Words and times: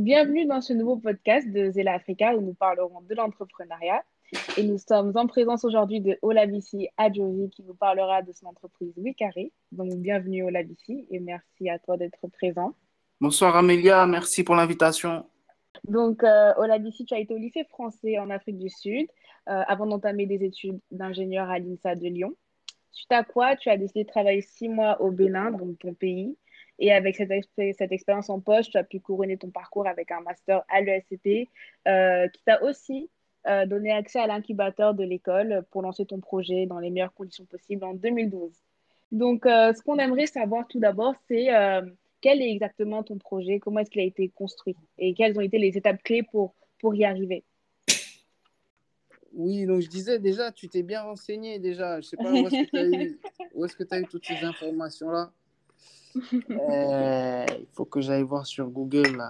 bienvenue 0.00 0.46
dans 0.46 0.62
ce 0.62 0.72
nouveau 0.72 0.96
podcast 0.96 1.46
de 1.52 1.70
Zela 1.72 1.92
Africa 1.92 2.34
où 2.34 2.40
nous 2.40 2.54
parlerons 2.54 3.02
de 3.02 3.14
l'entrepreneuriat. 3.14 4.02
Et 4.56 4.62
nous 4.62 4.78
sommes 4.78 5.12
en 5.14 5.26
présence 5.26 5.62
aujourd'hui 5.62 6.00
de 6.00 6.18
Olavissi 6.22 6.88
Adjovi 6.96 7.50
qui 7.50 7.62
nous 7.64 7.74
parlera 7.74 8.22
de 8.22 8.32
son 8.32 8.46
entreprise 8.46 8.94
Wikari. 8.96 9.52
Donc, 9.72 9.92
bienvenue 9.96 10.44
Olavissi 10.44 11.06
et 11.10 11.18
merci 11.18 11.68
à 11.68 11.78
toi 11.78 11.98
d'être 11.98 12.28
présent. 12.28 12.74
Bonsoir 13.20 13.54
Amélia, 13.56 14.06
merci 14.06 14.42
pour 14.42 14.54
l'invitation. 14.54 15.26
Donc, 15.84 16.24
euh, 16.24 16.52
tu 17.06 17.14
as 17.14 17.18
été 17.18 17.34
au 17.34 17.38
lycée 17.38 17.64
français 17.64 18.18
en 18.18 18.30
Afrique 18.30 18.58
du 18.58 18.70
Sud 18.70 19.06
euh, 19.50 19.62
avant 19.66 19.84
d'entamer 19.84 20.24
des 20.24 20.42
études 20.42 20.80
d'ingénieur 20.90 21.50
à 21.50 21.58
l'INSA 21.58 21.94
de 21.94 22.06
Lyon. 22.06 22.34
Suite 22.90 23.12
à 23.12 23.22
quoi, 23.22 23.54
tu 23.56 23.68
as 23.68 23.76
décidé 23.76 24.04
de 24.04 24.08
travailler 24.08 24.40
six 24.40 24.68
mois 24.70 24.98
au 25.02 25.10
Bénin, 25.10 25.50
donc 25.50 25.78
ton 25.78 25.92
pays, 25.92 26.38
et 26.80 26.92
avec 26.92 27.14
cette, 27.14 27.30
cette 27.56 27.92
expérience 27.92 28.30
en 28.30 28.40
poche, 28.40 28.70
tu 28.70 28.78
as 28.78 28.84
pu 28.84 29.00
couronner 29.00 29.36
ton 29.36 29.50
parcours 29.50 29.86
avec 29.86 30.10
un 30.10 30.22
master 30.22 30.64
à 30.68 30.80
l'ESCP 30.80 31.48
euh, 31.86 32.26
qui 32.28 32.42
t'a 32.44 32.62
aussi 32.62 33.10
euh, 33.46 33.66
donné 33.66 33.92
accès 33.92 34.18
à 34.18 34.26
l'incubateur 34.26 34.94
de 34.94 35.04
l'école 35.04 35.62
pour 35.70 35.82
lancer 35.82 36.06
ton 36.06 36.20
projet 36.20 36.64
dans 36.66 36.78
les 36.78 36.88
meilleures 36.88 37.12
conditions 37.12 37.44
possibles 37.44 37.84
en 37.84 37.92
2012. 37.92 38.50
Donc, 39.12 39.44
euh, 39.44 39.74
ce 39.74 39.82
qu'on 39.82 39.98
aimerait 39.98 40.26
savoir 40.26 40.66
tout 40.68 40.80
d'abord, 40.80 41.14
c'est 41.28 41.48
quel 42.22 42.42
est 42.42 42.50
exactement 42.50 43.02
ton 43.02 43.18
projet, 43.18 43.60
comment 43.60 43.80
est-ce 43.80 43.90
qu'il 43.90 44.02
a 44.02 44.04
été 44.04 44.28
construit? 44.28 44.76
Et 44.98 45.14
quelles 45.14 45.36
ont 45.36 45.42
été 45.42 45.58
les 45.58 45.76
étapes 45.76 46.02
clés 46.02 46.22
pour, 46.22 46.54
pour 46.78 46.94
y 46.94 47.04
arriver? 47.04 47.44
Oui, 49.32 49.64
donc 49.64 49.80
je 49.80 49.88
disais 49.88 50.18
déjà, 50.18 50.50
tu 50.50 50.68
t'es 50.68 50.82
bien 50.82 51.02
renseigné 51.02 51.58
déjà. 51.58 52.00
Je 52.00 52.08
sais 52.08 52.16
pas 52.16 52.32
où 52.32 52.46
est-ce 52.46 52.64
que 53.76 53.84
tu 53.84 53.94
as, 53.94 53.96
as, 53.96 54.00
eu 54.00 54.06
toutes 54.06 54.26
ces 54.26 54.44
informations-là. 54.44 55.32
Euh, 56.50 57.46
il 57.58 57.66
faut 57.72 57.84
que 57.84 58.00
j'aille 58.00 58.22
voir 58.22 58.46
sur 58.46 58.66
Google 58.68 59.22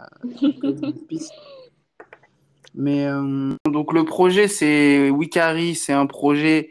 piste. 1.08 1.34
Mais 2.74 3.06
euh, 3.06 3.54
donc 3.66 3.92
le 3.92 4.04
projet 4.04 4.48
c'est 4.48 5.10
Wikari, 5.10 5.74
c'est 5.74 5.92
un 5.92 6.06
projet 6.06 6.70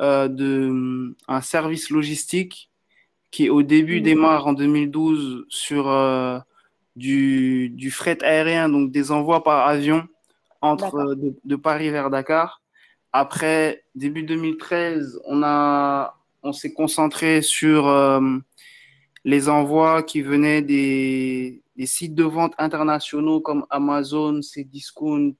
euh, 0.00 0.28
de 0.28 1.14
un 1.28 1.40
service 1.40 1.90
logistique 1.90 2.70
qui 3.30 3.50
au 3.50 3.62
début 3.62 4.00
démarre 4.00 4.46
en 4.46 4.54
2012 4.54 5.44
sur 5.50 5.84
du, 6.96 7.68
du, 7.68 7.90
fret 7.90 8.18
aérien, 8.24 8.70
donc 8.70 8.90
des 8.90 9.12
envois 9.12 9.44
par 9.44 9.68
avion 9.68 10.08
entre 10.62 11.14
de, 11.14 11.36
de, 11.44 11.56
Paris 11.56 11.90
vers 11.90 12.08
Dakar. 12.08 12.62
Après 13.12 13.84
début 13.94 14.22
2013, 14.22 15.20
on 15.26 15.42
a 15.42 16.16
on 16.42 16.52
s'est 16.52 16.72
concentré 16.72 17.42
sur 17.42 17.86
les 19.24 19.48
envois 19.48 20.02
qui 20.02 20.22
venaient 20.22 20.62
des, 20.62 21.62
sites 21.84 22.14
de 22.14 22.24
vente 22.24 22.54
internationaux 22.58 23.40
comme 23.40 23.66
Amazon, 23.70 24.40
Cdiscount, 24.42 25.34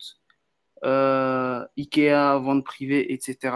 euh, 0.84 1.64
Ikea, 1.76 2.38
vente 2.38 2.64
privée, 2.64 3.12
etc. 3.12 3.54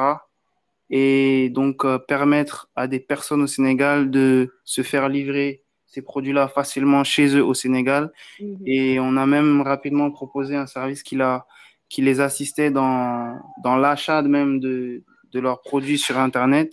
Et 0.91 1.51
donc 1.51 1.85
euh, 1.85 1.99
permettre 1.99 2.71
à 2.77 2.87
des 2.87 3.01
personnes 3.01 3.43
au 3.43 3.47
Sénégal 3.47 4.11
de 4.11 4.53
se 4.65 4.83
faire 4.83 5.09
livrer 5.09 5.63
ces 5.87 6.03
produits-là 6.03 6.49
facilement 6.49 7.05
chez 7.05 7.37
eux 7.37 7.45
au 7.45 7.55
Sénégal. 7.55 8.13
Mhm. 8.41 8.59
Et 8.67 8.99
on 9.01 9.17
a 9.17 9.27
même 9.27 9.61
rapidement 9.61 10.11
proposé 10.11 10.57
un 10.57 10.67
service 10.67 11.03
qui, 11.03 11.21
a, 11.21 11.47
qui 11.89 12.03
les 12.03 12.21
assistait 12.21 12.71
dans, 12.71 13.39
dans 13.63 13.77
l'achat 13.77 14.23
même 14.23 14.59
de, 14.59 15.03
de 15.33 15.41
leurs 15.41 15.61
produits 15.61 15.99
sur 15.99 16.19
Internet. 16.19 16.73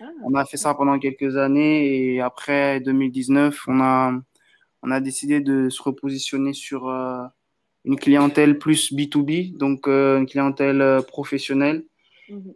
Ah, 0.00 0.10
on 0.24 0.34
a 0.34 0.44
fait 0.44 0.56
ça 0.56 0.74
pendant 0.74 0.98
quelques 0.98 1.36
années 1.36 2.14
et 2.14 2.20
après 2.20 2.80
2019, 2.80 3.64
on 3.66 3.80
a, 3.80 4.12
on 4.82 4.90
a 4.90 5.00
décidé 5.00 5.40
de 5.40 5.68
se 5.68 5.82
repositionner 5.82 6.52
sur 6.52 6.88
euh, 6.88 7.24
une 7.84 7.96
clientèle 7.96 8.58
plus 8.58 8.92
B2B, 8.92 9.56
donc 9.56 9.88
euh, 9.88 10.18
une 10.18 10.26
clientèle 10.26 10.80
euh, 10.82 11.02
professionnelle, 11.02 11.84
mhm. 12.28 12.54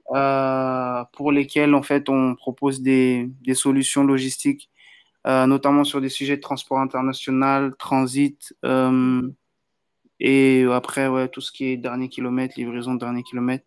pour 1.13 1.33
lesquelles 1.33 1.75
en 1.75 1.83
fait 1.83 2.09
on 2.09 2.37
propose 2.37 2.81
des, 2.81 3.29
des 3.41 3.55
solutions 3.55 4.05
logistiques, 4.05 4.71
notamment 5.25 5.85
sur 5.85 6.01
des 6.01 6.09
sujets 6.09 6.37
de 6.37 6.43
transport 6.43 6.79
international, 6.79 7.75
transit, 7.77 8.55
et 10.21 10.65
après 10.71 11.09
ouais, 11.09 11.29
tout 11.29 11.41
ce 11.41 11.51
qui 11.51 11.65
est 11.65 11.77
dernier 11.77 12.09
kilomètre, 12.09 12.55
livraison 12.57 12.95
de 12.95 13.01
dernier 13.01 13.25
kilomètre. 13.25 13.65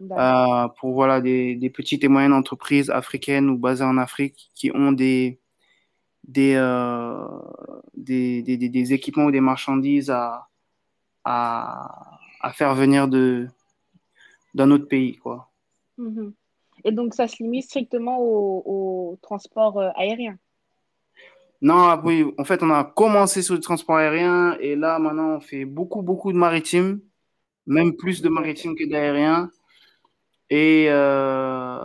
Euh, 0.00 0.68
pour 0.78 0.94
voilà, 0.94 1.20
des, 1.20 1.56
des, 1.56 1.68
petites 1.68 2.04
et 2.04 2.08
moyennes 2.08 2.32
entreprises 2.32 2.88
africaines 2.88 3.50
ou 3.50 3.58
basées 3.58 3.84
en 3.84 3.98
Afrique 3.98 4.50
qui 4.54 4.70
ont 4.74 4.92
des, 4.92 5.38
des, 6.24 6.54
euh, 6.54 7.26
des, 7.94 8.42
des, 8.42 8.56
des, 8.56 8.92
équipements 8.94 9.24
ou 9.24 9.30
des 9.30 9.42
marchandises 9.42 10.10
à, 10.10 10.48
à, 11.24 12.18
à 12.40 12.52
faire 12.52 12.74
venir 12.74 13.08
d'un 13.08 14.70
autre 14.70 14.88
pays. 14.88 15.16
Quoi. 15.16 15.50
Mhm. 15.98 16.32
Et 16.84 16.92
donc, 16.92 17.12
ça 17.12 17.28
se 17.28 17.42
limite 17.42 17.64
strictement 17.64 18.18
au, 18.20 18.62
au 18.64 19.18
transport 19.20 19.78
euh, 19.78 19.90
aérien? 19.96 20.38
Non, 21.60 21.74
ah 21.74 22.00
oui, 22.02 22.24
en 22.38 22.44
fait, 22.44 22.62
on 22.62 22.70
a 22.70 22.84
commencé 22.84 23.42
sur 23.42 23.54
le 23.54 23.60
transport 23.60 23.96
aérien 23.96 24.56
et 24.60 24.76
là, 24.76 24.98
maintenant, 24.98 25.36
on 25.36 25.40
fait 25.40 25.66
beaucoup, 25.66 26.00
beaucoup 26.00 26.32
de 26.32 26.38
maritime, 26.38 27.00
même 27.66 27.94
plus 27.96 28.22
de 28.22 28.30
maritime 28.30 28.74
que 28.74 28.88
d'aérien. 28.88 29.50
Et 30.50 30.86
euh, 30.88 31.78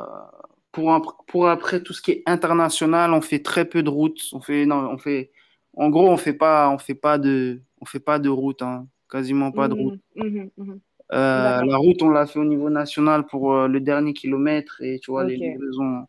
pour, 0.72 1.24
pour 1.28 1.48
après 1.48 1.82
tout 1.82 1.94
ce 1.94 2.02
qui 2.02 2.12
est 2.12 2.24
international, 2.26 3.14
on 3.14 3.22
fait 3.22 3.40
très 3.40 3.66
peu 3.66 3.84
de 3.84 3.90
routes. 3.90 4.22
On 4.34 4.42
fait, 4.42 4.66
non, 4.66 4.90
on 4.92 4.98
fait, 4.98 5.32
en 5.74 5.90
gros, 5.90 6.10
on 6.10 6.18
fait 6.18 6.34
pas, 6.34 6.70
on 6.70 6.78
fait 6.78 6.96
pas 6.96 7.18
de, 7.18 7.62
on 7.80 7.86
fait 7.86 8.00
pas 8.00 8.20
de 8.20 8.30
route, 8.30 8.62
hein. 8.64 8.88
quasiment 9.10 9.52
pas 9.52 9.68
de 9.68 9.76
mmh, 9.76 9.80
route. 9.80 10.00
Mmh, 10.16 10.46
mmh. 10.58 10.74
Euh, 11.14 11.62
la 11.64 11.78
route, 11.78 12.02
on 12.02 12.10
l'a 12.10 12.26
fait 12.26 12.40
au 12.40 12.46
niveau 12.46 12.72
national 12.72 13.28
pour 13.28 13.54
euh, 13.54 13.68
le 13.68 13.80
dernier 13.80 14.14
kilomètre 14.14 14.82
et 14.82 15.00
tu 15.00 15.12
vois 15.12 15.24
les 15.24 15.38
livraisons. 15.38 16.08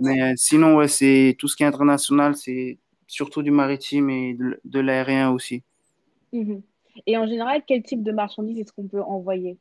Mais 0.00 0.34
sinon, 0.36 0.76
ouais, 0.76 0.88
c'est 0.88 1.36
tout 1.38 1.46
ce 1.46 1.54
qui 1.54 1.62
est 1.62 1.66
international, 1.66 2.34
c'est 2.34 2.78
surtout 3.06 3.42
du 3.42 3.52
maritime 3.52 4.10
et 4.10 4.36
de, 4.64 4.80
l'aérien 4.80 5.30
aussi. 5.30 5.62
Et 7.06 7.16
en 7.16 7.26
général, 7.28 7.62
quel 7.66 7.84
type 7.84 8.02
de 8.02 8.10
marchandises 8.10 8.58
est-ce 8.58 8.72
qu'on 8.72 8.88
peut 8.88 9.02
envoyer? 9.02 9.58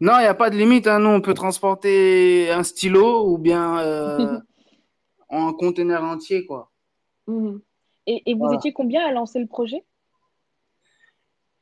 Non, 0.00 0.18
il 0.18 0.22
n'y 0.22 0.26
a 0.26 0.34
pas 0.34 0.50
de 0.50 0.56
limite. 0.56 0.86
Hein. 0.86 0.98
Nous, 0.98 1.08
on 1.08 1.20
peut 1.20 1.34
transporter 1.34 2.50
un 2.50 2.62
stylo 2.62 3.28
ou 3.30 3.38
bien 3.38 3.78
euh, 3.80 4.38
un 5.30 5.52
conteneur 5.52 6.02
entier. 6.04 6.46
quoi. 6.46 6.70
Mhm. 7.26 7.60
Et, 8.08 8.34
vous 8.34 8.52
étiez 8.52 8.72
combien 8.72 9.04
à 9.04 9.10
lancer 9.10 9.40
le 9.40 9.46
projet? 9.46 9.84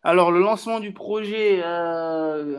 Alors, 0.02 0.30
le 0.30 0.40
lancement 0.40 0.78
du 0.78 0.92
projet, 0.92 1.62
euh, 1.64 2.58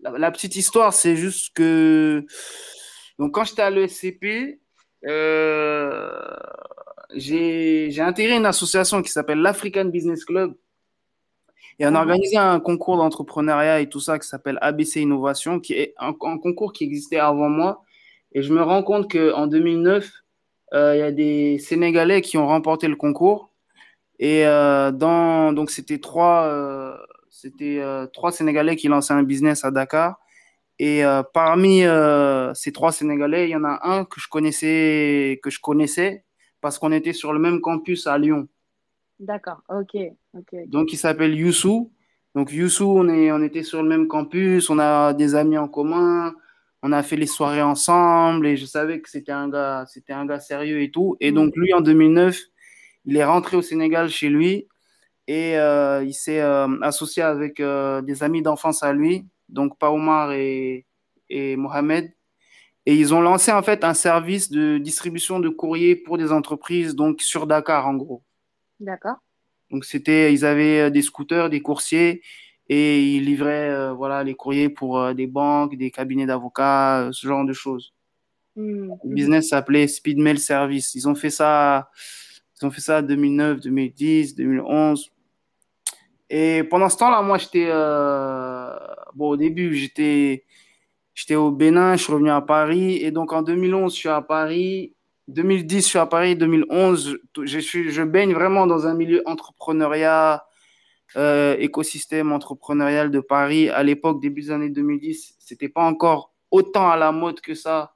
la, 0.00 0.30
petite 0.30 0.56
histoire, 0.56 0.94
c'est 0.94 1.14
juste 1.14 1.54
que 1.54 2.24
donc, 3.18 3.34
quand 3.34 3.44
j'étais 3.44 3.60
à 3.60 3.68
l'ESCP, 3.68 4.60
euh, 5.06 6.36
j'ai 7.14 8.00
intégré 8.00 8.36
une 8.36 8.46
association 8.46 9.02
qui 9.02 9.10
s'appelle 9.10 9.40
l'African 9.40 9.84
Business 9.84 10.24
Club 10.24 10.54
et 11.78 11.86
on 11.86 11.94
a 11.94 12.00
organisé 12.00 12.36
un 12.36 12.58
concours 12.58 12.96
d'entrepreneuriat 12.96 13.80
et 13.80 13.88
tout 13.88 14.00
ça 14.00 14.18
qui 14.18 14.26
s'appelle 14.26 14.58
ABC 14.60 15.00
Innovation, 15.00 15.60
qui 15.60 15.74
est 15.74 15.94
un, 15.98 16.12
concours 16.12 16.72
qui 16.72 16.84
existait 16.84 17.18
avant 17.18 17.48
moi. 17.48 17.82
Et 18.32 18.42
je 18.42 18.52
me 18.52 18.62
rends 18.62 18.82
compte 18.82 19.10
qu'en 19.10 19.46
2009, 19.46 20.10
euh, 20.74 20.96
il 20.96 20.98
y 20.98 21.02
a 21.02 21.12
des 21.12 21.58
Sénégalais 21.58 22.20
qui 22.20 22.36
ont 22.36 22.46
remporté 22.48 22.88
le 22.88 22.96
concours. 22.96 23.50
Et 24.18 24.44
euh, 24.44 24.90
dans, 24.90 25.52
donc, 25.52 25.70
c'était 25.70 25.98
trois, 25.98 26.46
euh, 26.46 26.96
c'était 27.30 27.80
trois 28.12 28.32
Sénégalais 28.32 28.74
qui 28.74 28.88
lançaient 28.88 29.14
un 29.14 29.22
business 29.22 29.64
à 29.64 29.70
Dakar. 29.70 30.18
Et 30.80 31.02
parmi 31.32 31.82
ces 32.54 32.72
trois 32.72 32.90
Sénégalais, 32.92 33.48
il 33.48 33.50
y 33.50 33.56
en 33.56 33.64
a 33.64 33.80
un 33.82 34.04
que 34.04 34.20
je 34.20 34.28
connaissais, 34.28 35.40
que 35.42 35.50
je 35.50 35.60
connaissais 35.60 36.24
parce 36.60 36.78
qu'on 36.78 36.92
était 36.92 37.12
sur 37.12 37.32
le 37.32 37.38
même 37.38 37.60
campus 37.60 38.06
à 38.08 38.18
Lyon. 38.18 38.48
D'accord, 39.20 39.62
ok. 39.68 39.96
Donc, 40.66 40.92
il 40.92 40.96
s'appelle 40.96 41.34
Youssou. 41.34 41.92
Donc, 42.34 42.52
Youssou, 42.52 42.86
on, 42.86 43.08
est, 43.08 43.32
on 43.32 43.42
était 43.42 43.62
sur 43.62 43.82
le 43.82 43.88
même 43.88 44.06
campus, 44.06 44.70
on 44.70 44.78
a 44.78 45.12
des 45.12 45.34
amis 45.34 45.58
en 45.58 45.66
commun, 45.66 46.34
on 46.82 46.92
a 46.92 47.02
fait 47.02 47.16
les 47.16 47.26
soirées 47.26 47.62
ensemble 47.62 48.46
et 48.46 48.56
je 48.56 48.64
savais 48.64 49.00
que 49.00 49.10
c'était 49.10 49.32
un 49.32 49.48
gars, 49.48 49.84
c'était 49.88 50.12
un 50.12 50.24
gars 50.26 50.38
sérieux 50.40 50.80
et 50.82 50.90
tout. 50.90 51.16
Et 51.20 51.32
donc, 51.32 51.56
lui, 51.56 51.72
en 51.74 51.80
2009, 51.80 52.38
il 53.06 53.16
est 53.16 53.24
rentré 53.24 53.56
au 53.56 53.62
Sénégal 53.62 54.08
chez 54.08 54.28
lui 54.28 54.68
et 55.26 55.58
euh, 55.58 56.04
il 56.04 56.14
s'est 56.14 56.40
euh, 56.40 56.68
associé 56.82 57.22
avec 57.22 57.60
euh, 57.60 58.00
des 58.02 58.22
amis 58.22 58.42
d'enfance 58.42 58.82
à 58.82 58.92
lui, 58.92 59.26
donc 59.48 59.78
Paomar 59.78 60.32
et, 60.32 60.86
et 61.28 61.56
Mohamed. 61.56 62.12
Et 62.86 62.94
ils 62.94 63.12
ont 63.12 63.20
lancé 63.20 63.52
en 63.52 63.62
fait 63.62 63.84
un 63.84 63.92
service 63.94 64.50
de 64.50 64.78
distribution 64.78 65.40
de 65.40 65.50
courrier 65.50 65.96
pour 65.96 66.16
des 66.16 66.32
entreprises, 66.32 66.94
donc 66.94 67.20
sur 67.20 67.46
Dakar 67.46 67.86
en 67.86 67.94
gros. 67.94 68.22
D'accord. 68.80 69.16
Donc 69.70 69.84
c'était, 69.84 70.32
ils 70.32 70.44
avaient 70.44 70.80
euh, 70.82 70.90
des 70.90 71.02
scooters, 71.02 71.50
des 71.50 71.60
coursiers 71.60 72.22
et 72.68 73.02
ils 73.16 73.24
livraient 73.24 73.70
euh, 73.70 73.92
voilà 73.92 74.24
les 74.24 74.34
courriers 74.34 74.68
pour 74.68 74.98
euh, 74.98 75.14
des 75.14 75.26
banques, 75.26 75.76
des 75.76 75.90
cabinets 75.90 76.26
d'avocats, 76.26 77.08
ce 77.12 77.26
genre 77.26 77.44
de 77.44 77.52
choses. 77.52 77.92
Mmh, 78.56 78.62
le 78.62 79.10
mmh. 79.10 79.14
business 79.14 79.48
s'appelait 79.50 79.86
Speedmail 79.86 80.38
Service. 80.38 80.94
Ils 80.94 81.08
ont 81.08 81.14
fait 81.14 81.30
ça, 81.30 81.90
Ils 82.60 82.66
ont 82.66 82.70
fait 82.70 82.80
ça 82.80 82.98
en 83.00 83.02
2009, 83.02 83.60
2010, 83.60 84.34
2011. 84.36 85.10
Et 86.30 86.62
pendant 86.64 86.88
ce 86.88 86.96
temps-là, 86.98 87.22
moi, 87.22 87.38
j'étais. 87.38 87.68
Bon, 89.14 89.30
au 89.30 89.36
début, 89.36 89.74
j'étais. 89.74 90.44
J'étais 91.14 91.36
au 91.36 91.50
Bénin, 91.50 91.96
je 91.96 92.04
suis 92.04 92.12
revenu 92.12 92.30
à 92.30 92.42
Paris. 92.42 92.96
Et 92.96 93.10
donc, 93.10 93.32
en 93.32 93.42
2011, 93.42 93.92
je 93.92 93.98
suis 93.98 94.08
à 94.08 94.20
Paris. 94.20 94.94
2010, 95.28 95.82
je 95.82 95.88
suis 95.88 95.98
à 95.98 96.06
Paris. 96.06 96.36
2011, 96.36 97.18
je, 97.44 97.58
suis, 97.58 97.90
je 97.90 98.02
baigne 98.02 98.32
vraiment 98.32 98.66
dans 98.66 98.86
un 98.86 98.94
milieu 98.94 99.22
entrepreneuriat, 99.26 100.44
euh, 101.16 101.54
écosystème 101.58 102.32
entrepreneurial 102.32 103.10
de 103.10 103.20
Paris. 103.20 103.68
À 103.68 103.82
l'époque, 103.82 104.20
début 104.20 104.42
des 104.42 104.50
années 104.50 104.70
2010, 104.70 105.36
c'était 105.38 105.68
pas 105.68 105.82
encore 105.82 106.32
autant 106.50 106.90
à 106.90 106.96
la 106.96 107.12
mode 107.12 107.40
que 107.40 107.54
ça 107.54 107.94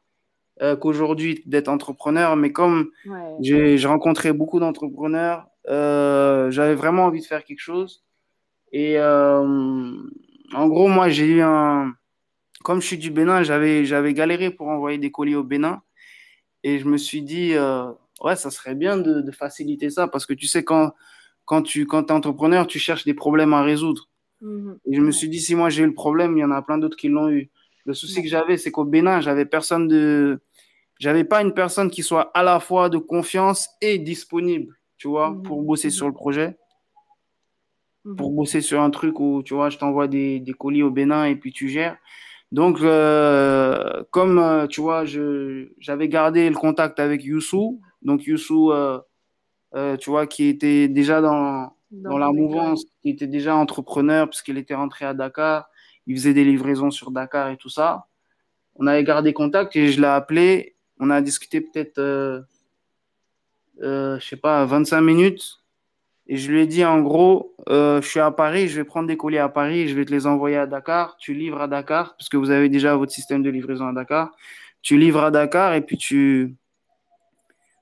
euh, 0.61 0.77
qu'aujourd'hui 0.77 1.43
d'être 1.47 1.69
entrepreneur. 1.69 2.37
Mais 2.37 2.53
comme 2.53 2.91
j'ai 3.41 3.79
rencontré 3.87 4.33
beaucoup 4.35 4.61
d'entrepreneurs, 4.61 5.47
euh, 5.69 6.51
j'avais 6.51 6.75
vraiment 6.75 7.07
envie 7.07 7.21
de 7.21 7.27
faire 7.27 7.45
quelque 7.45 7.61
chose. 7.61 8.05
Et 8.73 9.01
en 9.01 10.69
gros, 10.69 10.89
moi, 10.89 11.09
j'ai 11.09 11.27
eu 11.27 11.41
un. 11.41 11.95
Comme 12.63 12.81
je 12.81 12.87
suis 12.87 12.99
du 12.99 13.11
Bénin, 13.11 13.43
j'avais 13.43 14.15
galéré 14.15 14.51
pour 14.51 14.69
envoyer 14.69 14.99
des 14.99 15.11
colis 15.11 15.35
au 15.35 15.43
Bénin. 15.43 15.83
Et 16.65 16.79
je 16.79 16.87
me 16.87 16.97
suis 16.97 17.23
dit, 17.23 17.55
ouais, 18.23 18.37
ça 18.37 18.51
serait 18.51 18.75
bien 18.75 18.97
de, 18.97 19.21
de 19.21 19.31
faciliter 19.33 19.91
ça 19.91 20.09
parce 20.09 20.27
que 20.27 20.35
tu 20.35 20.47
sais, 20.47 20.65
quand 20.65 20.93
quand 21.45 21.63
tu 21.63 21.87
quand 21.87 22.11
es 22.11 22.13
entrepreneur, 22.13 22.67
tu 22.67 22.79
cherches 22.79 23.05
des 23.05 23.15
problèmes 23.15 23.53
à 23.53 23.63
résoudre. 23.63 24.09
Mhm. 24.41 24.79
Et 24.87 24.97
je 24.97 25.01
me 25.01 25.11
suis 25.11 25.29
dit, 25.29 25.41
si 25.41 25.55
moi 25.55 25.71
j'ai 25.71 25.83
eu 25.83 25.87
le 25.87 25.95
problème, 25.95 26.37
il 26.37 26.41
y 26.41 26.45
en 26.45 26.51
a 26.51 26.63
plein 26.63 26.79
d'autres 26.79 26.97
qui 26.97 27.09
l'ont 27.09 27.31
eu. 27.31 27.51
Le 27.85 27.95
souci 27.95 28.23
que 28.23 28.29
j'avais, 28.29 28.57
c'est 28.59 28.71
qu'au 28.71 28.85
Bénin, 28.85 29.21
j'avais 29.21 29.45
personne 29.45 29.89
de. 29.89 30.41
J'avais 30.99 31.25
pas 31.25 31.43
une 31.43 31.53
personne 31.53 31.91
qui 31.91 32.03
soit 32.03 32.31
à 32.33 32.45
la 32.45 32.61
fois 32.61 32.89
de 32.89 32.99
confiance 32.99 33.69
et 33.81 33.99
disponible, 33.99 34.77
tu 34.99 35.09
vois, 35.09 35.31
mhm. 35.31 35.43
pour 35.43 35.63
bosser 35.63 35.91
sur 35.91 36.07
le 36.07 36.13
projet. 36.13 36.57
Mhm. 38.05 38.17
Pour 38.17 38.33
bosser 38.33 38.61
sur 38.61 38.81
un 38.81 38.91
truc 38.91 39.19
où, 39.19 39.43
tu 39.43 39.55
vois, 39.55 39.69
je 39.69 39.79
t'envoie 39.79 40.07
des, 40.07 40.39
des, 40.39 40.53
colis 40.53 40.83
au 40.83 40.91
Bénin 40.91 41.25
et 41.25 41.35
puis 41.35 41.53
tu 41.53 41.69
gères. 41.69 41.97
Donc, 42.53 42.83
euh, 42.83 44.05
comme, 44.11 44.39
euh, 44.39 44.67
tu 44.67 44.83
vois, 44.83 45.05
j'avais 45.07 46.09
gardé 46.09 46.51
le 46.51 46.55
contact 46.55 47.01
avec 47.01 47.25
Youssou. 47.25 47.81
Donc, 48.03 48.27
Youssou, 48.27 48.73
euh, 48.73 49.01
tu 49.97 50.11
vois, 50.11 50.27
qui 50.27 50.49
était 50.49 50.87
déjà 50.87 51.23
dans, 51.23 51.75
dans, 51.91 52.19
la 52.19 52.31
mouvance, 52.31 52.85
qui 53.01 53.09
était 53.09 53.27
déjà 53.27 53.57
entrepreneur, 53.57 54.29
puisqu'il 54.29 54.59
était 54.59 54.75
rentré 54.75 55.07
à 55.07 55.15
Dakar. 55.15 55.71
Il 56.07 56.15
faisait 56.17 56.35
des 56.35 56.45
livraisons 56.45 56.91
sur 56.91 57.11
Dakar 57.11 57.49
et 57.49 57.57
tout 57.57 57.71
ça. 57.71 58.07
On 58.77 58.87
avait 58.87 59.03
gardé 59.03 59.33
contact 59.33 59.75
et 59.77 59.89
je 59.89 60.03
l'ai 60.03 60.07
appelé. 60.07 60.77
On 61.01 61.09
a 61.09 61.23
discuté 61.23 61.63
peut-être, 61.63 62.45
je 63.81 64.19
sais 64.21 64.37
pas, 64.37 64.67
25 64.67 65.01
minutes. 65.01 65.62
Et 66.29 66.37
je 66.37 66.51
lui 66.51 66.61
ai 66.61 66.67
dit, 66.67 66.85
en 66.85 67.01
gros, 67.01 67.55
euh, 67.69 68.01
je 68.01 68.09
suis 68.09 68.21
à 68.21 68.31
Paris, 68.31 68.69
je 68.69 68.77
vais 68.77 68.85
prendre 68.85 69.09
des 69.09 69.17
colis 69.17 69.39
à 69.39 69.49
Paris, 69.49 69.89
je 69.89 69.95
vais 69.95 70.05
te 70.05 70.13
les 70.13 70.27
envoyer 70.27 70.57
à 70.57 70.67
Dakar. 70.67 71.17
Tu 71.17 71.35
livres 71.35 71.61
à 71.61 71.69
Dakar, 71.69 72.17
puisque 72.17 72.37
vous 72.37 72.51
avez 72.51 72.69
déjà 72.69 72.95
votre 72.97 73.13
système 73.13 73.43
de 73.43 73.51
livraison 73.51 73.89
à 73.89 73.93
Dakar. 73.93 74.35
Tu 74.83 74.97
livres 74.97 75.23
à 75.23 75.31
Dakar 75.31 75.75
et 75.75 75.81
puis 75.81 75.97
tu, 75.97 76.55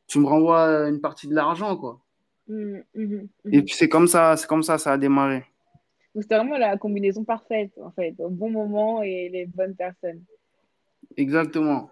tu 0.06 0.18
me 0.18 0.26
renvoies 0.26 0.88
une 0.88 1.00
partie 1.00 1.28
de 1.28 1.34
l'argent, 1.34 1.76
quoi. 1.76 2.00
Mmh, 2.48 2.78
mmh, 2.94 3.04
mmh. 3.04 3.52
Et 3.52 3.62
puis 3.62 3.74
c'est 3.74 3.88
comme 3.88 4.08
ça, 4.08 4.36
c'est 4.36 4.46
comme 4.46 4.62
ça, 4.62 4.78
ça 4.78 4.92
a 4.92 4.98
démarré. 4.98 5.44
C'était 6.14 6.36
vraiment 6.36 6.58
la 6.58 6.76
combinaison 6.76 7.24
parfaite, 7.24 7.70
en 7.80 7.90
fait, 7.92 8.14
au 8.18 8.30
bon 8.30 8.50
moment 8.50 9.02
et 9.02 9.28
les 9.28 9.46
bonnes 9.46 9.76
personnes. 9.76 10.22
Exactement. 11.16 11.90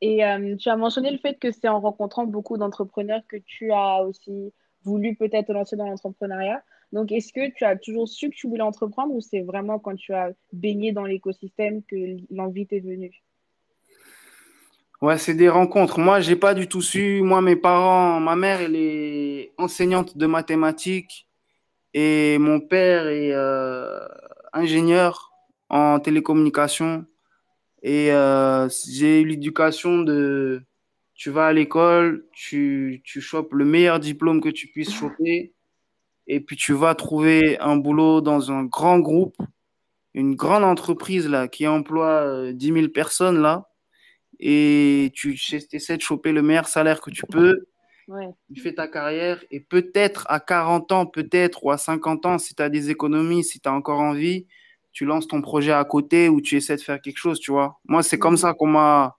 Et 0.00 0.24
euh, 0.24 0.56
tu 0.56 0.68
as 0.68 0.76
mentionné 0.76 1.10
le 1.10 1.18
fait 1.18 1.38
que 1.38 1.50
c'est 1.50 1.68
en 1.68 1.80
rencontrant 1.80 2.26
beaucoup 2.26 2.56
d'entrepreneurs 2.56 3.22
que 3.26 3.36
tu 3.36 3.72
as 3.72 4.02
aussi 4.02 4.52
voulu 4.84 5.14
peut-être 5.16 5.52
lancer 5.52 5.76
dans 5.76 5.86
l'entrepreneuriat. 5.86 6.62
Donc, 6.92 7.12
est-ce 7.12 7.32
que 7.32 7.50
tu 7.54 7.64
as 7.64 7.76
toujours 7.76 8.08
su 8.08 8.30
que 8.30 8.34
tu 8.34 8.48
voulais 8.48 8.62
entreprendre 8.62 9.12
ou 9.14 9.20
c'est 9.20 9.42
vraiment 9.42 9.78
quand 9.78 9.94
tu 9.94 10.14
as 10.14 10.32
baigné 10.52 10.92
dans 10.92 11.04
l'écosystème 11.04 11.82
que 11.82 11.96
l'envie 12.30 12.66
t'est 12.66 12.80
venue? 12.80 13.22
Ouais, 15.00 15.18
c'est 15.18 15.34
des 15.34 15.48
rencontres. 15.48 16.00
Moi, 16.00 16.20
j'ai 16.20 16.34
pas 16.34 16.54
du 16.54 16.66
tout 16.66 16.82
su. 16.82 17.22
Moi, 17.22 17.40
mes 17.40 17.56
parents, 17.56 18.18
ma 18.18 18.34
mère, 18.34 18.60
elle 18.60 18.74
est 18.74 19.52
enseignante 19.56 20.16
de 20.16 20.26
mathématiques 20.26 21.28
et 21.94 22.36
mon 22.38 22.60
père 22.60 23.06
est 23.06 23.32
euh, 23.32 24.06
ingénieur 24.52 25.32
en 25.68 26.00
télécommunication. 26.00 27.06
Et 27.82 28.12
euh, 28.12 28.68
j'ai 28.88 29.20
eu 29.20 29.26
l'éducation 29.26 29.98
de 29.98 30.62
tu 31.18 31.30
vas 31.30 31.48
à 31.48 31.52
l'école, 31.52 32.24
tu, 32.32 33.02
tu 33.04 33.20
chopes 33.20 33.52
le 33.52 33.66
meilleur 33.66 33.98
diplôme 34.00 34.40
que 34.40 34.48
tu 34.48 34.68
puisses 34.68 34.94
choper, 34.94 35.52
et 36.28 36.40
puis 36.40 36.56
tu 36.56 36.72
vas 36.72 36.94
trouver 36.94 37.58
un 37.58 37.76
boulot 37.76 38.20
dans 38.20 38.52
un 38.52 38.64
grand 38.64 39.00
groupe, 39.00 39.36
une 40.14 40.36
grande 40.36 40.64
entreprise 40.64 41.28
là, 41.28 41.48
qui 41.48 41.66
emploie 41.66 42.52
10 42.52 42.70
euh, 42.70 42.74
000 42.74 42.88
personnes 42.88 43.40
là 43.40 43.68
et 44.40 45.10
tu 45.14 45.36
essaies 45.72 45.96
de 45.96 46.02
choper 46.02 46.30
le 46.30 46.42
meilleur 46.42 46.68
salaire 46.68 47.00
que 47.00 47.10
tu 47.10 47.26
peux. 47.26 47.66
Tu 48.54 48.60
fais 48.62 48.74
ta 48.74 48.86
carrière 48.86 49.42
et 49.50 49.58
peut-être 49.58 50.24
à 50.28 50.38
40 50.38 50.92
ans, 50.92 51.06
peut-être, 51.06 51.64
ou 51.64 51.72
à 51.72 51.78
50 51.78 52.26
ans, 52.26 52.38
si 52.38 52.54
tu 52.54 52.62
as 52.62 52.68
des 52.68 52.90
économies, 52.90 53.42
si 53.42 53.60
tu 53.60 53.68
as 53.68 53.72
encore 53.72 54.00
envie, 54.00 54.46
tu 54.92 55.04
lances 55.04 55.26
ton 55.26 55.42
projet 55.42 55.72
à 55.72 55.84
côté 55.84 56.28
ou 56.28 56.40
tu 56.40 56.56
essaies 56.56 56.76
de 56.76 56.80
faire 56.80 57.00
quelque 57.00 57.18
chose, 57.18 57.40
tu 57.40 57.50
vois. 57.50 57.80
Moi, 57.86 58.02
c'est 58.02 58.18
comme 58.18 58.36
ça 58.36 58.54
qu'on 58.54 58.68
m'a 58.68 59.17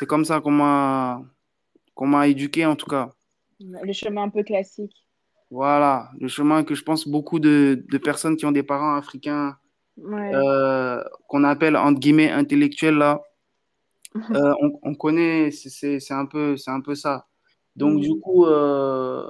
c'est 0.00 0.06
comme 0.06 0.24
ça 0.24 0.40
qu'on 0.40 0.50
m'a 0.50 1.20
qu'on 1.94 2.06
m'a 2.06 2.26
éduqué 2.26 2.64
en 2.64 2.74
tout 2.74 2.86
cas. 2.86 3.10
Le 3.60 3.92
chemin 3.92 4.22
un 4.22 4.30
peu 4.30 4.42
classique. 4.42 4.96
Voilà, 5.50 6.10
le 6.18 6.26
chemin 6.26 6.64
que 6.64 6.74
je 6.74 6.82
pense 6.82 7.06
beaucoup 7.06 7.38
de, 7.38 7.84
de 7.86 7.98
personnes 7.98 8.38
qui 8.38 8.46
ont 8.46 8.52
des 8.52 8.62
parents 8.62 8.94
africains 8.94 9.58
euh, 10.02 11.04
qu'on 11.28 11.44
appelle 11.44 11.76
entre 11.76 12.00
guillemets 12.00 12.30
intellectuels 12.30 12.94
là, 12.94 13.20
euh, 14.30 14.54
on, 14.82 14.94
connaît, 14.94 15.50
c'est 15.50 16.14
un, 16.14 16.24
peu, 16.24 16.56
un 16.66 16.80
peu 16.80 16.94
ça. 16.94 17.26
Donc, 17.76 18.00
du 18.00 18.18
coup, 18.18 18.46
euh, 18.46 19.22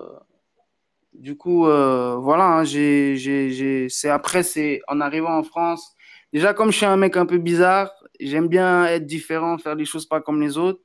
du 1.15 1.37
coup 1.37 1.65
voilà, 1.65 2.61
hein, 2.61 2.65
c'est 2.65 4.09
après, 4.09 4.45
c'est 4.45 4.83
en 4.87 5.01
arrivant 5.01 5.37
en 5.37 5.43
France. 5.43 5.97
Déjà, 6.33 6.55
comme 6.55 6.71
je 6.71 6.77
suis 6.77 6.87
un 6.87 6.97
mec 6.97 7.17
un 7.17 7.27
peu 7.27 7.39
bizarre, 7.39 7.93
j'aime 8.21 8.49
bien 8.49 8.87
être 8.87 9.07
différent, 9.07 9.59
faire 9.59 9.75
les 9.75 9.85
choses 9.85 10.07
pas 10.07 10.21
comme 10.21 10.41
les 10.41 10.59
autres. 10.59 10.81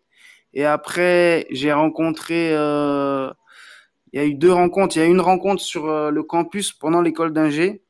Et 0.54 0.66
après, 0.66 1.46
j'ai 1.52 1.74
rencontré, 1.74 2.52
il 2.52 4.14
y 4.14 4.20
a 4.20 4.26
eu 4.26 4.34
deux 4.34 4.52
rencontres. 4.52 4.96
Il 4.96 5.00
y 5.00 5.04
a 5.04 5.06
eu 5.06 5.12
une 5.12 5.22
rencontre 5.22 5.62
sur 5.62 6.12
le 6.12 6.24
campus 6.24 6.72
pendant 6.72 7.02
l'école 7.02 7.34
d'ingé. 7.34 7.84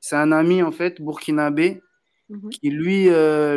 C'est 0.00 0.16
un 0.16 0.32
ami, 0.32 0.62
en 0.62 0.70
fait, 0.70 1.02
burkinabé, 1.02 1.82
mhm. 2.28 2.50
qui 2.50 2.70
lui, 2.70 3.08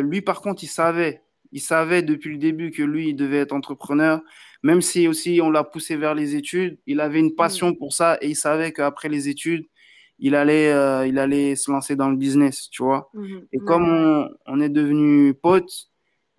lui, 0.02 0.20
par 0.20 0.40
contre, 0.40 0.64
il 0.64 0.68
savait 0.68 1.24
il 1.54 1.60
savait 1.60 2.02
depuis 2.02 2.32
le 2.32 2.38
début 2.38 2.72
que 2.72 2.82
lui, 2.82 3.10
il 3.10 3.14
devait 3.14 3.38
être 3.38 3.52
entrepreneur, 3.52 4.20
même 4.64 4.82
si 4.82 5.06
aussi 5.06 5.40
on 5.40 5.50
l'a 5.50 5.62
poussé 5.62 5.94
vers 5.94 6.12
les 6.12 6.34
études. 6.34 6.78
Il 6.84 7.00
avait 7.00 7.20
une 7.20 7.36
passion 7.36 7.70
mm. 7.70 7.78
pour 7.78 7.94
ça 7.94 8.18
et 8.20 8.30
il 8.30 8.34
savait 8.34 8.72
qu'après 8.72 9.08
les 9.08 9.28
études, 9.28 9.64
il 10.18 10.34
allait, 10.34 10.72
euh, 10.72 11.06
il 11.06 11.18
allait 11.18 11.56
se 11.56 11.70
lancer 11.70 11.96
dans 11.96 12.08
le 12.08 12.16
business, 12.16 12.68
tu 12.70 12.82
vois. 12.82 13.10
Mm-hmm. 13.14 13.46
Et 13.52 13.58
comme 13.58 14.28
on, 14.46 14.60
est 14.60 14.68
devenu 14.68 15.34
potes, 15.34 15.90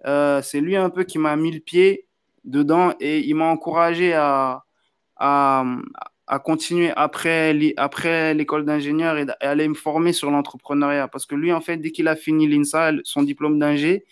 euh, 0.05 0.41
c'est 0.41 0.61
lui 0.61 0.75
un 0.75 0.89
peu 0.89 1.03
qui 1.03 1.19
m'a 1.19 1.35
mis 1.35 1.51
le 1.51 1.59
pied 1.59 2.07
dedans 2.43 2.93
et 2.99 3.19
il 3.19 3.35
m'a 3.35 3.45
encouragé 3.45 4.13
à, 4.13 4.63
à, 5.17 5.65
continuer 6.43 6.91
après, 6.95 7.73
après 7.77 8.33
l'école 8.33 8.65
d'ingénieur 8.65 9.17
et, 9.17 9.25
et 9.41 9.45
aller 9.45 9.67
me 9.67 9.73
former 9.73 10.13
sur 10.13 10.31
l'entrepreneuriat. 10.31 11.07
Parce 11.07 11.25
que 11.25 11.35
lui, 11.35 11.51
en 11.51 11.61
fait, 11.61 11.77
dès 11.77 11.91
qu'il 11.91 12.07
a 12.07 12.15
fini 12.15 12.47
l'INSA, 12.47 12.91
son 13.03 13.23
diplôme 13.23 13.59
d'ingé, 13.59 14.05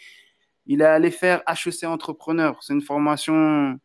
il 0.65 0.81
est 0.81 0.85
allé 0.85 1.11
faire 1.11 1.41
HEC 1.47 1.83
entrepreneur. 1.83 2.57
C'est 2.61 2.73
une 2.73 2.81
formation 2.81 3.79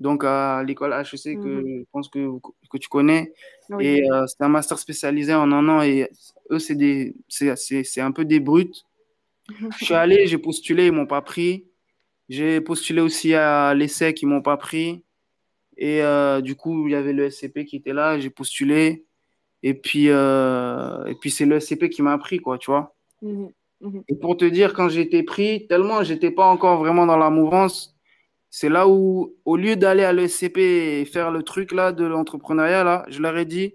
donc 0.00 0.24
à 0.24 0.64
l'école 0.66 0.92
HEC 0.92 1.36
que 1.36 1.46
mhm. 1.46 1.78
je 1.80 1.84
pense 1.92 2.08
que, 2.08 2.38
que 2.70 2.78
tu 2.78 2.88
connais. 2.88 3.32
Et 3.78 4.10
euh, 4.10 4.26
c'est 4.26 4.42
un 4.42 4.48
master 4.48 4.78
spécialisé 4.78 5.34
en 5.34 5.52
un 5.52 5.68
an. 5.68 5.82
Et 5.82 6.10
eux, 6.50 6.58
c'est, 6.58 6.74
des, 6.74 7.14
c'est, 7.28 7.54
c'est, 7.56 8.00
un 8.00 8.10
peu 8.10 8.24
des 8.24 8.40
brutes. 8.40 8.86
je 9.78 9.84
suis 9.84 9.94
allé, 9.94 10.26
j'ai 10.26 10.38
postulé, 10.38 10.86
ils 10.86 10.92
ne 10.92 10.96
m'ont 10.96 11.06
pas 11.06 11.20
pris. 11.20 11.66
J'ai 12.30 12.60
postulé 12.60 13.00
aussi 13.00 13.34
à 13.34 13.74
l'ESSEC, 13.74 14.22
ils 14.22 14.26
ne 14.26 14.34
m'ont 14.34 14.42
pas 14.42 14.56
pris. 14.56 15.02
Et 15.76 16.02
euh, 16.02 16.40
du 16.40 16.56
coup, 16.56 16.88
il 16.88 16.92
y 16.92 16.94
avait 16.94 17.12
le 17.12 17.28
SCP 17.30 17.64
qui 17.64 17.76
était 17.76 17.92
là, 17.92 18.18
j'ai 18.18 18.30
postulé. 18.30 19.04
Et 19.62 19.74
puis, 19.74 20.06
euh, 20.08 21.04
et 21.04 21.14
puis 21.14 21.30
c'est 21.30 21.44
le 21.44 21.60
SCP 21.60 21.90
qui 21.90 22.02
m'a 22.02 22.16
pris, 22.16 22.38
quoi, 22.38 22.56
tu 22.56 22.70
vois. 22.70 22.94
Mhm. 23.20 23.50
Mhm. 23.82 24.02
Et 24.08 24.14
pour 24.14 24.36
te 24.36 24.44
dire, 24.44 24.72
quand 24.72 24.88
j'étais 24.88 25.22
pris, 25.22 25.66
tellement 25.66 26.02
j'étais 26.02 26.30
pas 26.30 26.46
encore 26.46 26.78
vraiment 26.78 27.06
dans 27.06 27.16
la 27.16 27.30
mouvance, 27.30 27.94
c'est 28.50 28.68
là 28.68 28.88
où, 28.88 29.34
au 29.44 29.56
lieu 29.56 29.76
d'aller 29.76 30.04
à 30.04 30.12
l'ESCP 30.12 30.58
et 30.58 31.04
faire 31.04 31.30
le 31.30 31.42
truc 31.42 31.72
là 31.72 31.92
de 31.92 32.04
l'entrepreneuriat, 32.04 32.84
là, 32.84 33.04
je 33.08 33.20
leur 33.22 33.36
ai 33.38 33.44
dit, 33.44 33.74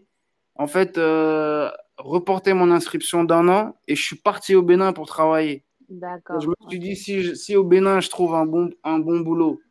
en 0.56 0.68
fait, 0.68 0.98
euh, 0.98 1.70
reporter 1.98 2.54
mon 2.54 2.72
inscription 2.72 3.24
d'un 3.24 3.48
an 3.50 3.76
et 3.88 3.96
je 3.96 4.04
suis 4.04 4.18
parti 4.18 4.56
au 4.56 4.62
Bénin 4.62 4.94
pour 4.94 5.08
travailler. 5.08 5.64
D'accord. 5.90 6.42
Je 6.42 6.48
me 6.48 6.56
suis 6.70 6.80
dit, 6.80 6.96
si, 6.96 7.36
si, 7.38 7.56
au 7.56 7.64
Bénin 7.64 8.00
je 8.02 8.10
trouve 8.10 8.36
un 8.36 8.46
bon, 8.46 8.70
un 8.84 9.00
bon 9.00 9.20
boulot, 9.22 9.62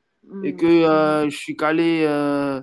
et 0.43 0.53
Mhm. 0.53 0.59
que 0.59 0.67
euh, 0.67 1.31
je 1.31 1.37
suis 1.37 1.57
calé, 1.57 2.05
euh, 2.07 2.61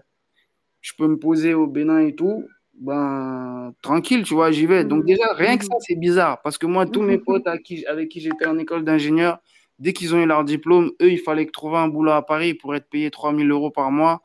je 0.81 0.93
peux 0.97 1.07
me 1.07 1.17
poser 1.19 1.53
au 1.53 1.67
Bénin 1.67 1.99
et 2.07 2.15
tout, 2.15 2.45
ben 2.75 3.73
tranquille, 3.83 4.23
tu 4.23 4.33
vois, 4.35 4.51
j'y 4.51 4.65
vais. 4.65 4.85
Donc 4.85 5.01
Mhm. 5.01 5.05
déjà, 5.05 5.33
rien 5.33 5.57
que 5.57 5.65
ça, 5.65 5.75
Mhm. 5.75 5.81
c'est 5.81 5.95
bizarre 5.99 6.41
parce 6.43 6.57
que 6.57 6.65
moi, 6.67 6.85
tous 6.87 7.01
mes 7.03 7.17
potes 7.25 7.47
à 7.47 7.57
qui, 7.59 7.85
avec 7.87 8.09
qui 8.09 8.19
j'étais 8.21 8.45
en 8.47 8.57
école 8.57 8.83
d'ingénieur, 8.85 9.39
dès 9.81 9.93
qu'ils 9.93 10.13
ont 10.13 10.19
eu 10.19 10.27
leur 10.27 10.43
diplôme, 10.43 10.91
eux, 11.01 11.11
il 11.11 11.19
fallait 11.19 11.47
trouver 11.47 11.77
un 11.77 11.87
boulot 11.87 12.11
à 12.11 12.23
Paris 12.23 12.53
pour 12.53 12.75
être 12.75 12.87
payé 12.87 13.09
3000 13.09 13.49
euros 13.49 13.71
par 13.71 13.91
mois 13.91 14.21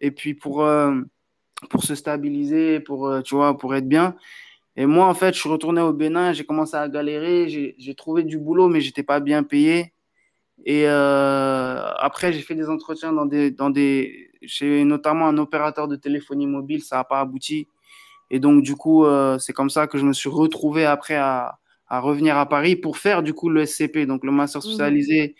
et 0.00 0.10
puis 0.10 0.32
pour, 0.32 0.62
euh, 0.62 1.02
pour 1.68 1.84
se 1.84 1.94
stabiliser, 1.94 2.80
pour, 2.80 3.06
euh, 3.06 3.20
tu 3.20 3.34
vois, 3.34 3.58
pour 3.58 3.74
être 3.74 3.86
bien. 3.86 4.16
Et 4.76 4.86
moi, 4.86 5.06
en 5.06 5.14
fait, 5.14 5.34
je 5.34 5.40
suis 5.40 5.48
retourné 5.48 5.82
au 5.82 5.92
Bénin, 5.92 6.32
j'ai 6.32 6.44
commencé 6.44 6.74
à 6.74 6.88
galérer, 6.88 7.48
j'ai 7.48 7.94
trouvé 7.94 8.22
du 8.22 8.38
boulot, 8.38 8.68
mais 8.68 8.80
j'étais 8.80 9.02
pas 9.02 9.20
bien 9.20 9.42
payé. 9.42 9.92
Et 10.64 10.84
euh, 10.86 11.92
après, 11.98 12.32
j'ai 12.32 12.40
fait 12.40 12.54
des 12.54 12.68
entretiens 12.70 13.12
dans 13.12 13.26
des, 13.26 13.50
dans 13.50 13.70
des, 13.70 14.30
chez 14.46 14.84
notamment 14.84 15.28
un 15.28 15.36
opérateur 15.36 15.88
de 15.88 15.96
téléphonie 15.96 16.46
mobile, 16.46 16.82
ça 16.82 16.96
n'a 16.96 17.04
pas 17.04 17.20
abouti. 17.20 17.68
Et 18.30 18.40
donc, 18.40 18.62
du 18.62 18.76
coup, 18.76 19.04
c'est 19.38 19.52
comme 19.52 19.70
ça 19.70 19.86
que 19.86 19.98
je 19.98 20.04
me 20.04 20.12
suis 20.12 20.28
retrouvé 20.28 20.84
après 20.84 21.16
à, 21.16 21.58
à 21.88 22.00
revenir 22.00 22.36
à 22.36 22.48
Paris 22.48 22.76
pour 22.76 22.98
faire 22.98 23.22
du 23.22 23.32
coup 23.34 23.48
le 23.48 23.64
SCP, 23.66 24.06
donc 24.06 24.24
le 24.24 24.30
master 24.32 24.60
Mhm. 24.60 24.64
spécialisé 24.66 25.34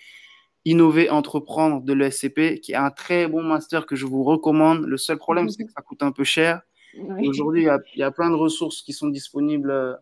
Innover, 0.65 1.11
Entreprendre 1.11 1.83
de 1.83 1.93
l'ESCP, 1.93 2.61
qui 2.61 2.73
est 2.73 2.77
un 2.77 2.91
très 2.91 3.27
bon 3.29 3.43
master 3.43 3.87
que 3.87 3.97
je 3.97 4.07
vous 4.07 4.23
recommande. 4.23 4.85
Le 4.85 4.97
seul 4.97 5.17
problème, 5.19 5.49
c'est 5.49 5.65
que 5.65 5.73
ça 5.73 5.83
coûte 5.83 6.03
un 6.03 6.13
peu 6.13 6.25
cher. 6.25 6.63
Oui. 6.95 7.29
aujourd'hui, 7.29 7.63
il 7.63 7.67
y 7.67 7.69
a, 7.69 7.79
il 7.95 8.01
y 8.01 8.03
a 8.03 8.11
plein 8.11 8.29
de 8.31 8.35
ressources 8.35 8.83
qui 8.83 8.93
sont 8.93 9.09
disponibles, 9.09 9.71
euh, 9.71 9.95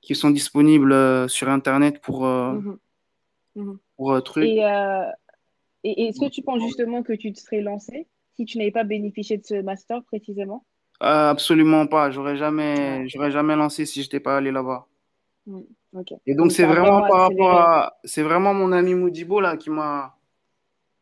qui 0.00 0.14
sont 0.14 0.30
disponibles 0.30 0.92
euh, 0.92 1.26
sur 1.28 1.48
Internet 1.48 2.00
pour, 2.00 2.26
euh, 2.26 2.52
Mhm. 2.52 2.78
Mhm. 3.56 3.78
pour 3.96 4.12
euh, 4.12 4.20
trucs. 4.20 4.44
Et, 4.44 4.58
et 5.84 6.08
est-ce 6.08 6.20
que 6.20 6.28
tu 6.30 6.42
penses 6.42 6.62
justement 6.62 7.02
que 7.02 7.12
tu 7.12 7.32
te 7.32 7.40
serais 7.40 7.60
lancé 7.60 8.06
si 8.36 8.44
tu 8.44 8.56
n'avais 8.58 8.70
pas 8.70 8.84
bénéficié 8.84 9.36
de 9.36 9.44
ce 9.44 9.60
master 9.62 10.02
précisément? 10.04 10.64
Euh, 11.02 11.30
absolument 11.30 11.86
pas. 11.86 12.10
J'aurais 12.10 12.36
jamais, 12.36 13.08
j'aurais 13.08 13.30
jamais 13.30 13.56
lancé 13.56 13.86
si 13.86 14.02
je 14.02 14.06
n'étais 14.06 14.20
pas 14.20 14.36
allé 14.36 14.50
là-bas. 14.52 14.86
Mm. 15.46 15.60
Et 16.26 16.34
donc, 16.34 16.52
c'est 16.52 16.64
vraiment 16.64 17.00
par 17.02 17.28
rapport 17.28 17.52
à, 17.52 17.98
c'est 18.04 18.22
vraiment 18.22 18.54
mon 18.54 18.72
ami 18.72 18.94
Modibo 18.94 19.40
là 19.40 19.56
qui 19.56 19.68
m'a, 19.68 20.16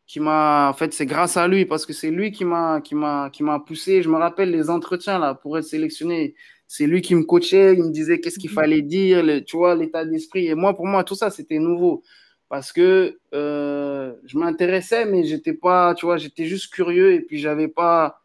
qui 0.05 0.19
m'a, 0.19 0.69
en 0.69 0.73
fait, 0.73 0.93
c'est 0.93 1.05
grâce 1.05 1.37
à 1.37 1.47
lui 1.47 1.65
parce 1.65 1.85
que 1.85 1.93
c'est 1.93 2.11
lui 2.11 2.31
qui 2.31 2.43
m'a, 2.43 2.81
qui 2.81 2.95
m'a, 2.95 3.29
qui 3.29 3.43
m'a 3.43 3.59
poussé. 3.59 4.01
Je 4.01 4.09
me 4.09 4.17
rappelle 4.17 4.51
les 4.51 4.69
entretiens 4.69 5.19
là 5.19 5.33
pour 5.33 5.57
être 5.57 5.63
sélectionné. 5.63 6.35
C'est 6.67 6.87
lui 6.87 7.01
qui 7.01 7.15
me 7.15 7.23
coachait, 7.23 7.73
il 7.73 7.83
me 7.83 7.91
disait 7.91 8.19
qu'est-ce 8.19 8.39
qu'il 8.39 8.49
fallait 8.49 8.81
dire, 8.81 9.23
le- 9.23 9.43
tu 9.43 9.55
vois, 9.55 9.75
l'état 9.75 10.03
d'esprit. 10.03 10.47
Et 10.47 10.55
moi, 10.55 10.75
pour 10.75 10.87
moi, 10.87 11.03
tout 11.03 11.15
ça, 11.15 11.29
c'était 11.29 11.59
nouveau 11.59 12.03
parce 12.49 12.73
que 12.73 13.19
euh, 13.33 14.13
je 14.25 14.37
m'intéressais, 14.37 15.05
mais 15.05 15.23
j'étais 15.23 15.53
pas, 15.53 15.93
tu 15.95 16.05
vois, 16.05 16.17
j'étais 16.17 16.45
juste 16.45 16.73
curieux 16.73 17.13
et 17.13 17.21
puis 17.21 17.39
j'avais 17.39 17.69
pas, 17.69 18.20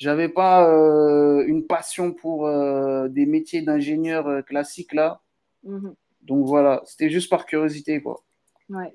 j'avais 0.00 0.28
pas 0.28 0.68
euh, 0.68 1.44
une 1.46 1.66
passion 1.66 2.12
pour 2.12 2.46
euh, 2.48 3.06
des 3.08 3.26
métiers 3.26 3.62
d'ingénieur 3.62 4.26
euh, 4.26 4.42
classiques 4.42 4.94
là. 4.94 5.20
Mhm. 5.62 5.94
Donc 6.22 6.46
voilà, 6.46 6.82
c'était 6.86 7.10
juste 7.10 7.30
par 7.30 7.46
curiosité, 7.46 8.02
quoi. 8.02 8.22
Ouais. 8.68 8.92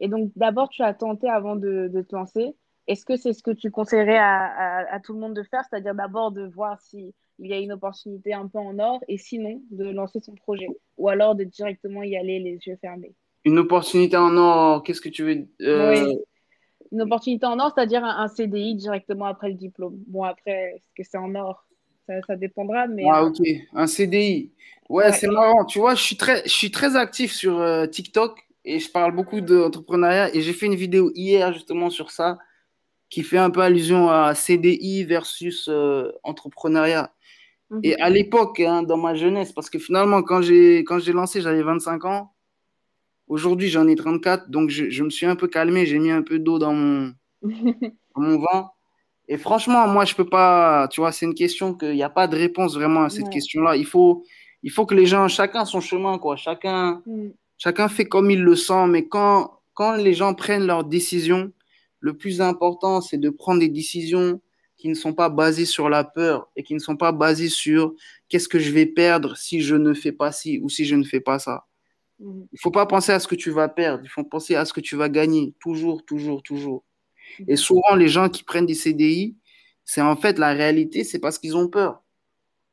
Et 0.00 0.08
donc 0.08 0.30
d'abord, 0.36 0.68
tu 0.68 0.82
as 0.82 0.92
tenté 0.94 1.28
avant 1.28 1.56
de, 1.56 1.88
de 1.88 2.02
te 2.02 2.14
lancer. 2.14 2.54
Est-ce 2.86 3.06
que 3.06 3.16
c'est 3.16 3.32
ce 3.32 3.42
que 3.42 3.52
tu 3.52 3.70
conseillerais 3.70 4.18
à, 4.18 4.44
à- 4.44 4.94
à 4.94 5.00
tout 5.00 5.14
le 5.14 5.20
monde 5.20 5.34
de 5.34 5.42
faire, 5.44 5.62
c'est-à-dire 5.68 5.94
d'abord 5.94 6.32
de 6.32 6.46
voir 6.46 6.78
s'il 6.80 7.12
y 7.38 7.52
a 7.54 7.58
une 7.58 7.72
opportunité 7.72 8.34
un 8.34 8.46
peu 8.48 8.58
en 8.58 8.78
or 8.78 9.00
et 9.08 9.16
sinon 9.16 9.62
de 9.70 9.86
lancer 9.86 10.20
son 10.20 10.34
projet 10.34 10.66
ou 10.98 11.08
alors 11.08 11.34
de 11.34 11.44
directement 11.44 12.02
y 12.02 12.16
aller 12.16 12.40
les 12.40 12.58
yeux 12.66 12.76
fermés? 12.80 13.14
Une 13.44 13.58
opportunité 13.58 14.16
en 14.16 14.36
or, 14.36 14.82
qu'est-ce 14.82 15.00
que 15.00 15.08
tu 15.08 15.22
veux... 15.24 15.46
euh, 15.62 16.04
Oui, 16.06 16.18
une 16.94 17.02
opportunité 17.02 17.44
en 17.46 17.58
or, 17.58 17.72
c'est-à-dire 17.74 18.04
un, 18.04 18.22
un 18.24 18.28
CDI 18.28 18.74
directement 18.76 19.26
après 19.26 19.48
le 19.48 19.54
diplôme. 19.54 19.96
Bon, 20.06 20.22
après, 20.22 20.74
est-ce 20.76 20.88
que 20.96 21.02
c'est 21.08 21.18
en 21.18 21.34
or? 21.34 21.66
Ça, 22.06 22.14
ça 22.26 22.36
dépendra, 22.36 22.86
mais 22.86 23.02
Ah, 23.10 23.24
ok, 23.24 23.38
un 23.74 23.86
CDI. 23.86 24.52
Ouais, 24.88 25.04
ouais. 25.06 25.12
c'est 25.12 25.26
marrant. 25.26 25.64
Tu 25.64 25.78
vois, 25.78 25.94
je 25.94 26.02
suis 26.02 26.16
très, 26.16 26.42
je 26.44 26.50
suis 26.52 26.70
très 26.70 26.96
actif 26.96 27.32
sur 27.32 27.58
euh, 27.60 27.86
TikTok 27.86 28.38
et 28.64 28.78
je 28.78 28.90
parle 28.90 29.12
beaucoup 29.14 29.40
d'entrepreneuriat 29.40 30.34
et 30.34 30.40
j'ai 30.42 30.52
fait 30.52 30.66
une 30.66 30.74
vidéo 30.74 31.10
hier 31.14 31.52
justement 31.52 31.90
sur 31.90 32.10
ça 32.10 32.38
qui 33.10 33.22
fait 33.22 33.38
un 33.38 33.50
peu 33.50 33.60
allusion 33.60 34.10
à 34.10 34.34
CDI 34.34 35.04
versus 35.04 35.68
euh, 35.68 36.12
entrepreneuriat. 36.22 37.12
Et 37.82 37.92
Mhm. 37.92 38.02
à 38.02 38.10
l'époque, 38.10 38.60
hein, 38.60 38.82
dans 38.82 38.98
ma 38.98 39.14
jeunesse, 39.14 39.52
parce 39.52 39.70
que 39.70 39.78
finalement, 39.78 40.22
quand 40.22 40.42
j'ai 40.42 40.84
lancé, 41.12 41.40
j'avais 41.40 41.62
25 41.62 42.04
ans. 42.04 42.33
Aujourd'hui, 43.28 43.68
j'en 43.68 43.86
ai 43.88 43.96
34, 43.96 44.50
donc 44.50 44.70
je, 44.70 44.90
je 44.90 45.02
me 45.02 45.10
suis 45.10 45.26
un 45.26 45.36
peu 45.36 45.48
calmé, 45.48 45.86
j'ai 45.86 45.98
mis 45.98 46.10
un 46.10 46.22
peu 46.22 46.38
d'eau 46.38 46.58
dans 46.58 46.74
mon, 46.74 47.12
dans 47.42 48.20
mon 48.22 48.38
vin. 48.38 48.70
Et 49.28 49.38
franchement, 49.38 49.88
moi, 49.88 50.04
je 50.04 50.14
peux 50.14 50.28
pas, 50.28 50.86
tu 50.90 51.00
vois, 51.00 51.10
c'est 51.12 51.24
une 51.24 51.34
question 51.34 51.74
qu'il 51.74 51.92
n'y 51.94 52.02
a 52.02 52.10
pas 52.10 52.26
de 52.28 52.36
réponse 52.36 52.74
vraiment 52.74 53.04
à 53.04 53.10
cette 53.10 53.24
Ouais. 53.26 53.30
question-là. 53.32 53.76
Il 53.76 53.86
faut, 53.86 54.24
il 54.62 54.70
faut 54.70 54.84
que 54.84 54.94
les 54.94 55.06
gens, 55.06 55.28
chacun 55.28 55.64
son 55.64 55.80
chemin, 55.80 56.18
quoi. 56.18 56.36
Chacun, 56.36 57.02
Mm. 57.06 57.28
chacun 57.56 57.88
fait 57.88 58.04
comme 58.04 58.30
il 58.30 58.42
le 58.42 58.54
sent. 58.56 58.86
Mais 58.88 59.08
quand, 59.08 59.60
quand 59.72 59.94
les 59.94 60.12
gens 60.12 60.34
prennent 60.34 60.66
leurs 60.66 60.84
décisions, 60.84 61.50
le 62.00 62.14
plus 62.14 62.42
important, 62.42 63.00
c'est 63.00 63.16
de 63.16 63.30
prendre 63.30 63.60
des 63.60 63.70
décisions 63.70 64.42
qui 64.76 64.88
ne 64.90 64.94
sont 64.94 65.14
pas 65.14 65.30
basées 65.30 65.64
sur 65.64 65.88
la 65.88 66.04
peur 66.04 66.50
et 66.56 66.62
qui 66.62 66.74
ne 66.74 66.78
sont 66.78 66.96
pas 66.96 67.12
basées 67.12 67.48
sur 67.48 67.94
qu'est-ce 68.28 68.48
que 68.48 68.58
je 68.58 68.70
vais 68.72 68.84
perdre 68.84 69.34
si 69.38 69.62
je 69.62 69.74
ne 69.76 69.94
fais 69.94 70.12
pas 70.12 70.32
ci 70.32 70.58
ou 70.62 70.68
si 70.68 70.84
je 70.84 70.94
ne 70.96 71.04
fais 71.04 71.20
pas 71.20 71.38
ça. 71.38 71.64
Mhm. 72.20 72.46
Il 72.52 72.60
faut 72.60 72.70
pas 72.70 72.86
penser 72.86 73.12
à 73.12 73.20
ce 73.20 73.26
que 73.28 73.34
tu 73.34 73.50
vas 73.50 73.68
perdre, 73.68 74.02
il 74.04 74.08
faut 74.08 74.24
penser 74.24 74.54
à 74.54 74.64
ce 74.64 74.72
que 74.72 74.80
tu 74.80 74.96
vas 74.96 75.08
gagner. 75.08 75.54
Toujours, 75.60 76.04
toujours, 76.04 76.42
toujours. 76.42 76.84
Et 77.48 77.52
Mhm. 77.52 77.56
souvent, 77.58 77.96
les 77.96 78.08
gens 78.08 78.28
qui 78.30 78.44
prennent 78.44 78.66
des 78.66 78.74
CDI, 78.74 79.36
c'est 79.84 80.02
en 80.02 80.16
fait 80.16 80.38
la 80.38 80.52
réalité, 80.54 81.04
c'est 81.04 81.20
parce 81.20 81.38
qu'ils 81.38 81.56
ont 81.56 81.68
peur. 81.68 82.02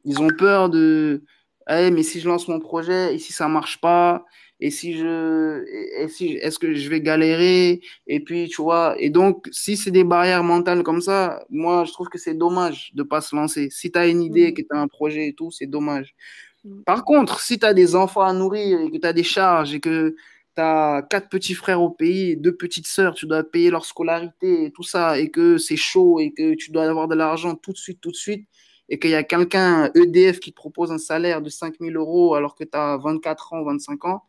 Ils 0.06 0.22
ont 0.22 0.30
peur 0.38 0.70
de, 0.70 1.24
Eh, 1.70 1.92
mais 1.92 2.04
si 2.04 2.20
je 2.22 2.28
lance 2.30 2.48
mon 2.50 2.60
projet, 2.60 3.16
et 3.16 3.20
si 3.20 3.34
ça 3.34 3.48
marche 3.48 3.82
pas, 3.82 4.26
et 4.60 4.72
si 4.72 4.98
je, 4.98 5.64
et 6.02 6.08
si, 6.10 6.30
est-ce 6.34 6.60
que 6.60 6.74
je 6.76 6.90
vais 6.90 7.02
galérer? 7.02 7.82
Et 8.08 8.20
puis, 8.22 8.50
tu 8.50 8.62
vois, 8.64 8.96
et 9.00 9.10
donc, 9.12 9.48
si 9.52 9.78
c'est 9.78 9.92
des 9.92 10.04
barrières 10.04 10.44
mentales 10.44 10.84
comme 10.84 11.02
ça, 11.02 11.46
moi, 11.50 11.86
je 11.86 11.92
trouve 11.94 12.10
que 12.10 12.18
c'est 12.20 12.34
dommage 12.36 12.92
de 12.96 13.04
pas 13.04 13.22
se 13.22 13.36
lancer. 13.36 13.70
Si 13.72 13.92
tu 13.92 14.00
as 14.00 14.08
une 14.08 14.22
idée, 14.24 14.54
que 14.54 14.62
Mhm. 14.62 14.68
tu 14.70 14.76
as 14.76 14.80
un 14.82 14.88
projet 14.88 15.28
et 15.30 15.34
tout, 15.36 15.52
c'est 15.52 15.68
dommage. 15.68 16.16
Mhm. 16.64 16.84
Par 16.84 17.04
contre, 17.06 17.40
si 17.40 17.60
tu 17.60 17.66
as 17.66 17.74
des 17.74 17.96
enfants 17.96 18.22
à 18.22 18.34
nourrir 18.34 18.82
et 18.82 18.92
que 18.92 18.98
tu 18.98 19.08
as 19.08 19.14
des 19.14 19.24
charges 19.24 19.74
et 19.74 19.80
que 19.80 20.16
tu 20.56 20.62
as 20.62 21.06
quatre 21.10 21.30
petits 21.30 21.54
frères 21.54 21.82
au 21.82 21.90
pays 21.90 22.38
deux 22.38 22.56
petites 22.56 22.88
sœurs, 22.88 23.14
tu 23.14 23.26
dois 23.26 23.44
payer 23.44 23.70
leur 23.72 23.86
scolarité 23.86 24.66
et 24.66 24.72
tout 24.72 24.84
ça, 24.84 25.18
et 25.20 25.30
que 25.32 25.58
c'est 25.58 25.78
chaud 25.78 26.20
et 26.20 26.32
que 26.34 26.56
tu 26.56 26.72
dois 26.72 26.86
avoir 26.86 27.08
de 27.08 27.16
l'argent 27.16 27.56
tout 27.56 27.72
de 27.72 27.78
suite, 27.78 28.02
tout 28.02 28.12
de 28.12 28.16
suite, 28.16 28.48
et 28.90 29.00
qu'il 29.00 29.12
y 29.12 29.16
a 29.16 29.24
quelqu'un, 29.24 29.90
EDF, 29.96 30.40
qui 30.40 30.52
te 30.52 30.56
propose 30.56 30.92
un 30.92 30.98
salaire 30.98 31.42
de 31.42 31.50
5000 31.50 31.96
euros 31.96 32.36
alors 32.36 32.56
que 32.56 32.64
tu 32.64 32.78
as 32.78 32.98
24 32.98 33.54
ans, 33.54 33.64
25 33.64 34.06
ans, 34.06 34.24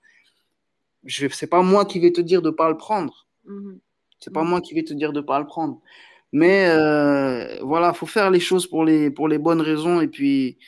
je, 1.04 1.26
c'est 1.28 1.48
pas 1.48 1.62
moi 1.62 1.84
qui 1.84 1.98
vais 1.98 2.12
te 2.12 2.20
dire 2.20 2.42
de 2.42 2.50
pas 2.50 2.68
le 2.70 2.76
prendre. 2.76 3.26
Mhm. 3.44 3.80
C'est 4.20 4.32
pas 4.32 4.44
moi 4.44 4.60
qui 4.60 4.74
vais 4.74 4.84
te 4.84 4.94
dire 4.94 5.12
de 5.12 5.20
pas 5.20 5.40
le 5.40 5.46
prendre. 5.46 5.80
Mais 6.32 6.68
euh, 6.68 7.58
voilà, 7.62 7.92
faut 7.92 8.06
faire 8.06 8.30
les 8.30 8.40
choses 8.40 8.66
pour 8.66 8.84
les, 8.84 9.10
pour 9.10 9.28
les 9.28 9.38
bonnes 9.38 9.60
raisons. 9.60 10.00
Et 10.00 10.08
puis, 10.08 10.58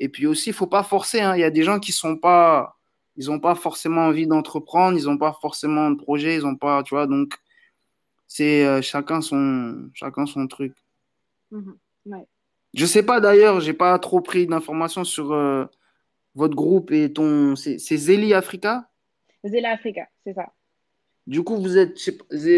et 0.00 0.08
puis 0.08 0.26
aussi, 0.26 0.48
il 0.48 0.54
faut 0.54 0.66
pas 0.66 0.82
forcer. 0.82 1.20
hein. 1.20 1.36
Il 1.36 1.40
y 1.40 1.44
a 1.44 1.50
des 1.50 1.62
gens 1.62 1.78
qui 1.78 1.92
sont 1.92 2.16
pas, 2.16 2.78
ils 3.16 3.30
ont 3.30 3.38
pas 3.38 3.54
forcément 3.54 4.06
envie 4.06 4.26
d'entreprendre, 4.26 4.96
ils 4.98 5.08
ont 5.08 5.18
pas 5.18 5.36
forcément 5.40 5.90
de 5.90 5.96
projet, 5.96 6.34
ils 6.34 6.46
ont 6.46 6.56
pas, 6.56 6.82
tu 6.82 6.94
vois. 6.94 7.06
Donc, 7.06 7.34
c'est 8.26 8.64
euh, 8.64 8.80
chacun 8.80 9.20
son, 9.20 9.90
chacun 9.92 10.24
son 10.24 10.46
truc. 10.48 10.74
Mhm. 11.50 11.76
Ouais. 12.06 12.26
Je 12.72 12.86
sais 12.86 13.02
pas 13.02 13.20
d'ailleurs, 13.20 13.60
j'ai 13.60 13.74
pas 13.74 13.98
trop 13.98 14.22
pris 14.22 14.46
d'informations 14.46 15.04
sur 15.04 15.32
euh, 15.32 15.66
votre 16.34 16.54
groupe 16.54 16.92
et 16.92 17.12
ton, 17.12 17.54
c'est 17.56 17.78
Zeli 17.78 18.32
Africa? 18.32 18.88
Zela 19.44 19.72
Africa, 19.72 20.08
c'est 20.24 20.32
ça. 20.32 20.50
Du 21.30 21.44
coup, 21.44 21.58
vous 21.58 21.78
êtes, 21.78 21.96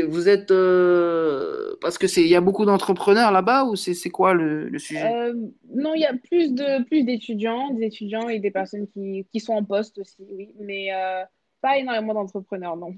vous 0.09 0.29
êtes, 0.31 0.51
euh, 0.51 1.77
parce 1.83 1.99
que 1.99 2.07
c'est, 2.07 2.23
il 2.23 2.29
y 2.29 2.35
a 2.35 2.41
beaucoup 2.41 2.65
d'entrepreneurs 2.65 3.31
là-bas 3.31 3.65
ou 3.67 3.77
c'est 3.77 3.93
c'est 3.93 4.09
quoi 4.09 4.33
le, 4.33 4.71
le 4.71 4.79
sujet? 4.79 5.15
Euh, 5.15 5.35
non, 5.75 5.93
il 5.93 6.01
y 6.01 6.07
a 6.07 6.15
plus 6.15 6.55
de 6.55 6.83
plus 6.85 7.05
d'étudiants, 7.05 7.69
des 7.75 7.85
étudiants 7.89 8.31
et 8.31 8.39
des 8.39 8.51
personnes 8.51 8.89
qui, 8.89 9.27
qui 9.31 9.41
sont 9.41 9.53
en 9.53 9.63
poste 9.63 9.99
aussi, 9.99 10.27
oui, 10.31 10.55
mais 10.59 10.91
euh, 10.91 11.23
pas 11.61 11.77
énormément 11.77 12.15
d'entrepreneurs, 12.15 12.79
non. 12.79 12.97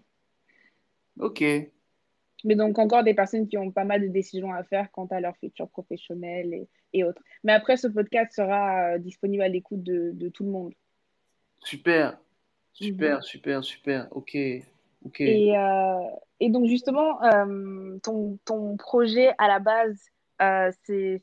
Ok. 1.18 1.40
Mais 2.44 2.54
donc 2.54 2.78
encore 2.78 3.02
des 3.02 3.14
personnes 3.14 3.48
qui 3.48 3.58
ont 3.58 3.72
pas 3.72 3.84
mal 3.84 4.00
de 4.00 4.06
décisions 4.06 4.52
à 4.52 4.62
faire 4.62 4.92
quant 4.92 5.06
à 5.06 5.18
leur 5.18 5.36
futur 5.38 5.68
professionnel 5.68 6.54
et, 6.54 6.68
et 6.92 7.02
autres. 7.02 7.22
Mais 7.42 7.52
après, 7.52 7.76
ce 7.76 7.88
podcast 7.88 8.32
sera 8.36 8.96
disponible 9.00 9.42
à 9.42 9.48
l'écoute 9.48 9.82
de, 9.82 10.12
de 10.12 10.28
tout 10.28 10.44
le 10.44 10.50
monde. 10.50 10.72
Super, 11.64 12.12
Mhm. 12.80 12.86
super, 12.86 13.22
super, 13.24 13.64
super. 13.64 14.08
Ok, 14.12 14.36
Et, 15.18 15.56
euh, 15.56 15.98
et 16.40 16.50
donc 16.50 16.66
justement, 16.66 17.22
euh, 17.22 17.98
ton, 18.02 18.38
ton 18.44 18.76
projet 18.76 19.32
à 19.38 19.48
la 19.48 19.58
base, 19.58 19.98
euh, 20.42 20.70
c'est, 20.84 21.20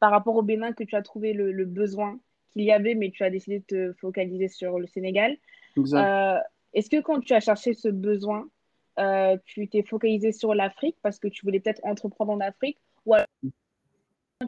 par 0.00 0.10
rapport 0.10 0.36
au 0.36 0.42
Bénin 0.42 0.72
que 0.72 0.84
tu 0.84 0.94
as 0.94 1.02
trouvé 1.02 1.32
le, 1.32 1.52
le 1.52 1.64
besoin 1.64 2.18
qu'il 2.52 2.62
y 2.62 2.72
avait, 2.72 2.94
mais 2.94 3.10
tu 3.10 3.24
as 3.24 3.30
décidé 3.30 3.58
de 3.60 3.64
te 3.64 3.92
focaliser 4.00 4.48
sur 4.48 4.78
le 4.78 4.86
Sénégal. 4.86 5.36
Euh, 5.78 6.38
est-ce 6.72 6.88
que 6.88 7.00
quand 7.00 7.20
tu 7.20 7.34
as 7.34 7.40
cherché 7.40 7.74
ce 7.74 7.88
besoin, 7.88 8.46
tu 9.44 9.68
t'es 9.68 9.82
focalisé 9.82 10.30
sur 10.32 10.54
l'Afrique 10.54 10.96
parce 11.02 11.18
que 11.18 11.28
tu 11.28 11.44
voulais 11.44 11.60
peut-être 11.60 11.84
entreprendre 11.84 12.32
en 12.32 12.40
Afrique 12.40 12.78
ou 13.06 13.14
alors 13.14 13.26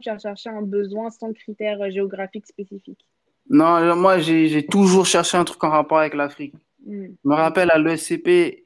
tu 0.01 0.09
as 0.09 0.19
cherché 0.19 0.49
un 0.49 0.61
besoin 0.61 1.09
sans 1.09 1.33
critères 1.33 1.89
géographiques 1.91 2.47
spécifiques? 2.47 3.05
Non, 3.49 3.95
moi, 3.95 4.19
j'ai 4.19 4.65
toujours 4.65 5.05
cherché 5.05 5.37
un 5.37 5.43
truc 5.43 5.63
en 5.63 5.69
rapport 5.69 5.99
avec 5.99 6.13
l'Afrique. 6.13 6.55
Hmm. 6.87 7.07
Je 7.23 7.29
me 7.29 7.35
rappelle 7.35 7.69
à 7.69 7.77
l'ESCP, 7.77 8.63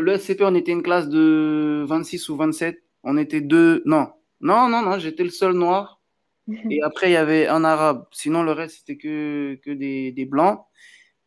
l'ESCP, 0.00 0.42
on 0.42 0.54
était 0.54 0.72
une 0.72 0.82
classe 0.82 1.08
de 1.08 1.84
26 1.86 2.28
ou 2.28 2.36
27. 2.36 2.82
On 3.04 3.16
était 3.16 3.40
deux. 3.40 3.82
Non, 3.86 4.08
non, 4.40 4.68
non, 4.68 4.82
non, 4.82 4.98
j'étais 4.98 5.24
le 5.24 5.30
seul 5.30 5.52
noir. 5.52 6.00
Et 6.70 6.82
après, 6.82 7.10
il 7.10 7.12
y 7.12 7.16
avait 7.16 7.46
un 7.46 7.64
arabe. 7.64 8.06
Sinon, 8.12 8.42
le 8.42 8.52
reste, 8.52 8.78
c'était 8.78 8.96
que, 8.96 9.58
que 9.64 9.70
des, 9.70 10.12
des 10.12 10.24
blancs. 10.24 10.60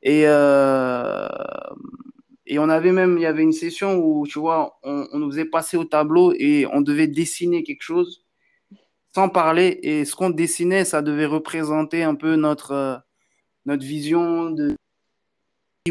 Et, 0.04 0.24
euh, 0.26 1.28
et 2.46 2.60
on 2.60 2.70
avait 2.70 2.92
même, 2.92 3.18
il 3.18 3.22
y 3.22 3.26
avait 3.26 3.44
une 3.44 3.54
session 3.54 3.96
où, 3.98 4.28
tu 4.28 4.40
vois, 4.40 4.78
on, 4.84 5.08
on 5.12 5.20
nous 5.20 5.32
faisait 5.32 5.46
passer 5.46 5.78
au 5.78 5.86
tableau 5.86 6.34
et 6.38 6.66
on 6.72 6.82
devait 6.82 7.08
dessiner 7.08 7.64
quelque 7.64 7.82
chose 7.82 8.24
sans 9.16 9.30
parler. 9.30 9.80
Et 9.84 10.06
ce 10.06 10.16
qu'on 10.16 10.30
dessinait, 10.30 10.86
ça 10.86 11.02
devait 11.02 11.26
représenter 11.26 12.04
un 12.04 12.16
peu 12.16 12.36
notre, 12.36 12.72
euh, 12.72 12.98
notre 13.66 13.84
vision 13.86 14.52
de 14.52 14.76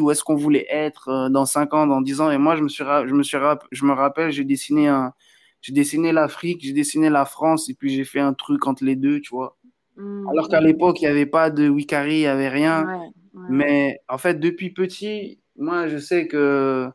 où 0.01 0.11
est-ce 0.11 0.25
qu'on 0.25 0.37
voulait 0.37 0.67
être 0.71 1.09
euh, 1.09 1.29
dans 1.29 1.47
5 1.47 1.75
ans, 1.75 1.87
dans 1.87 2.01
10 2.01 2.21
ans. 2.21 2.31
Et 2.31 2.39
moi, 2.39 2.57
je 2.57 2.63
me, 2.63 2.69
suis, 2.69 2.85
je 2.85 3.13
me, 3.13 3.23
suis, 3.23 3.39
je 3.73 3.85
me 3.85 3.93
rappelle, 3.93 4.31
j'ai 4.31 4.45
dessiné 4.45 4.89
un, 4.89 5.13
j'ai 5.61 5.73
dessiné 5.73 6.13
l'Afrique, 6.13 6.61
j'ai 6.63 6.73
dessiné 6.73 7.11
la 7.11 7.25
France, 7.25 7.69
et 7.69 7.75
puis 7.75 7.95
j'ai 7.95 8.05
fait 8.05 8.21
un 8.21 8.35
truc 8.35 8.67
entre 8.67 8.85
les 8.85 8.97
deux, 8.97 9.21
tu 9.21 9.31
vois. 9.31 9.57
Hmm. 9.97 10.29
Alors 10.29 10.49
qu'à 10.49 10.61
l'époque, 10.61 11.01
il 11.01 11.05
n'y 11.05 11.11
avait 11.11 11.27
pas 11.27 11.51
de 11.51 11.69
Wikari, 11.69 12.17
il 12.17 12.21
n'y 12.21 12.27
avait 12.27 12.49
rien. 12.49 12.87
Ouais, 12.87 12.95
ouais. 12.95 13.47
Mais 13.51 14.01
en 14.09 14.19
fait, 14.19 14.39
depuis 14.39 14.71
petit, 14.71 15.41
moi, 15.57 15.89
je 15.89 15.99
sais 15.99 16.27
que 16.27 16.89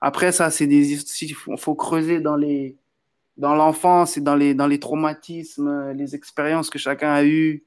après 0.00 0.32
ça, 0.32 0.50
c'est 0.50 0.66
des 0.66 0.92
il 1.22 1.34
faut, 1.34 1.56
faut 1.56 1.74
creuser 1.74 2.20
dans 2.20 2.36
les 2.36 2.76
dans 3.36 3.54
l'enfance 3.54 4.16
et 4.16 4.20
dans 4.20 4.36
les 4.36 4.54
dans 4.54 4.66
les 4.66 4.78
traumatismes, 4.78 5.92
les 5.92 6.14
expériences 6.14 6.70
que 6.70 6.78
chacun 6.78 7.12
a 7.12 7.24
eues, 7.24 7.64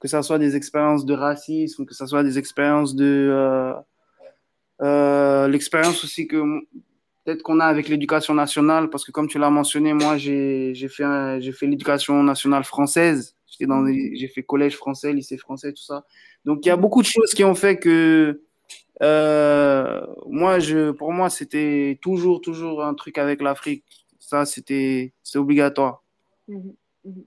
que 0.00 0.08
ça 0.08 0.22
soit 0.22 0.38
des 0.38 0.56
expériences 0.56 1.04
de 1.04 1.14
racisme, 1.14 1.86
que 1.86 1.94
ça 1.94 2.06
soit 2.06 2.22
des 2.22 2.38
expériences 2.38 2.94
de 2.94 3.28
euh, 3.30 3.72
euh, 4.80 5.48
l'expérience 5.48 6.04
aussi 6.04 6.26
que 6.26 6.42
peut-être 7.24 7.42
qu'on 7.42 7.60
a 7.60 7.66
avec 7.66 7.88
l'éducation 7.88 8.34
nationale, 8.34 8.90
parce 8.90 9.04
que 9.04 9.10
comme 9.12 9.28
tu 9.28 9.38
l'as 9.38 9.50
mentionné, 9.50 9.92
moi 9.92 10.16
j'ai 10.16 10.74
fait 10.74 11.52
fait 11.52 11.66
l'éducation 11.66 12.22
nationale 12.22 12.64
française. 12.64 13.36
J'ai 13.48 14.28
fait 14.28 14.42
collège 14.42 14.76
français, 14.76 15.12
lycée 15.12 15.36
français, 15.36 15.72
tout 15.72 15.82
ça. 15.82 16.04
Donc 16.44 16.64
il 16.64 16.68
y 16.68 16.72
a 16.72 16.76
beaucoup 16.76 17.02
de 17.02 17.06
choses 17.06 17.34
qui 17.34 17.44
ont 17.44 17.54
fait 17.54 17.78
que 17.78 18.42
euh, 19.02 20.00
moi 20.26 20.58
je 20.58 20.90
pour 20.90 21.12
moi 21.12 21.30
c'était 21.30 21.98
toujours 22.02 22.40
toujours 22.40 22.84
un 22.84 22.94
truc 22.94 23.18
avec 23.18 23.42
l'Afrique. 23.42 23.84
Ça 24.18 24.44
c'était 24.44 25.12
obligatoire. 25.34 26.02
Mhm, 26.46 26.74
mhm. 27.04 27.24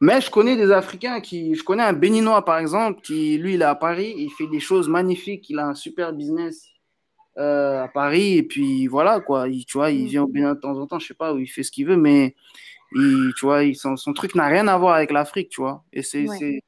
Mais 0.00 0.20
je 0.20 0.30
connais 0.30 0.56
des 0.56 0.70
Africains 0.72 1.20
qui 1.20 1.54
je 1.54 1.62
connais 1.64 1.82
un 1.82 1.92
Béninois 1.94 2.44
par 2.44 2.58
exemple 2.58 3.00
qui 3.00 3.38
lui 3.38 3.54
il 3.54 3.62
est 3.62 3.64
à 3.64 3.74
Paris, 3.74 4.14
il 4.16 4.30
fait 4.30 4.46
des 4.48 4.60
choses 4.60 4.88
magnifiques, 4.88 5.48
il 5.48 5.58
a 5.58 5.66
un 5.68 5.74
super 5.74 6.12
business 6.12 6.68
euh, 7.38 7.84
à 7.84 7.88
Paris 7.88 8.38
et 8.38 8.42
puis 8.42 8.86
voilà 8.88 9.20
quoi, 9.20 9.48
il, 9.48 9.64
tu 9.66 9.78
vois, 9.78 9.90
il 9.90 10.04
Mm. 10.04 10.08
vient 10.08 10.22
au 10.24 10.26
Bénin 10.28 10.54
de 10.54 10.60
temps 10.60 10.78
en 10.78 10.86
temps, 10.86 10.98
je 10.98 11.06
sais 11.08 11.14
pas 11.14 11.32
où 11.34 11.38
il 11.38 11.46
fait 11.48 11.62
ce 11.62 11.70
qu'il 11.72 11.86
veut 11.86 11.96
mais 11.96 12.34
il, 12.92 13.32
tu 13.38 13.46
vois, 13.46 13.64
il, 13.64 13.74
son, 13.76 13.96
son 13.96 14.12
truc 14.12 14.34
n'a 14.34 14.46
rien 14.46 14.68
à 14.68 14.78
voir 14.78 14.94
avec 14.96 15.10
l'Afrique, 15.10 15.48
tu 15.50 15.60
vois. 15.60 15.84
Et 15.92 16.02
c'est 16.02 16.26
Ouais, 16.28 16.60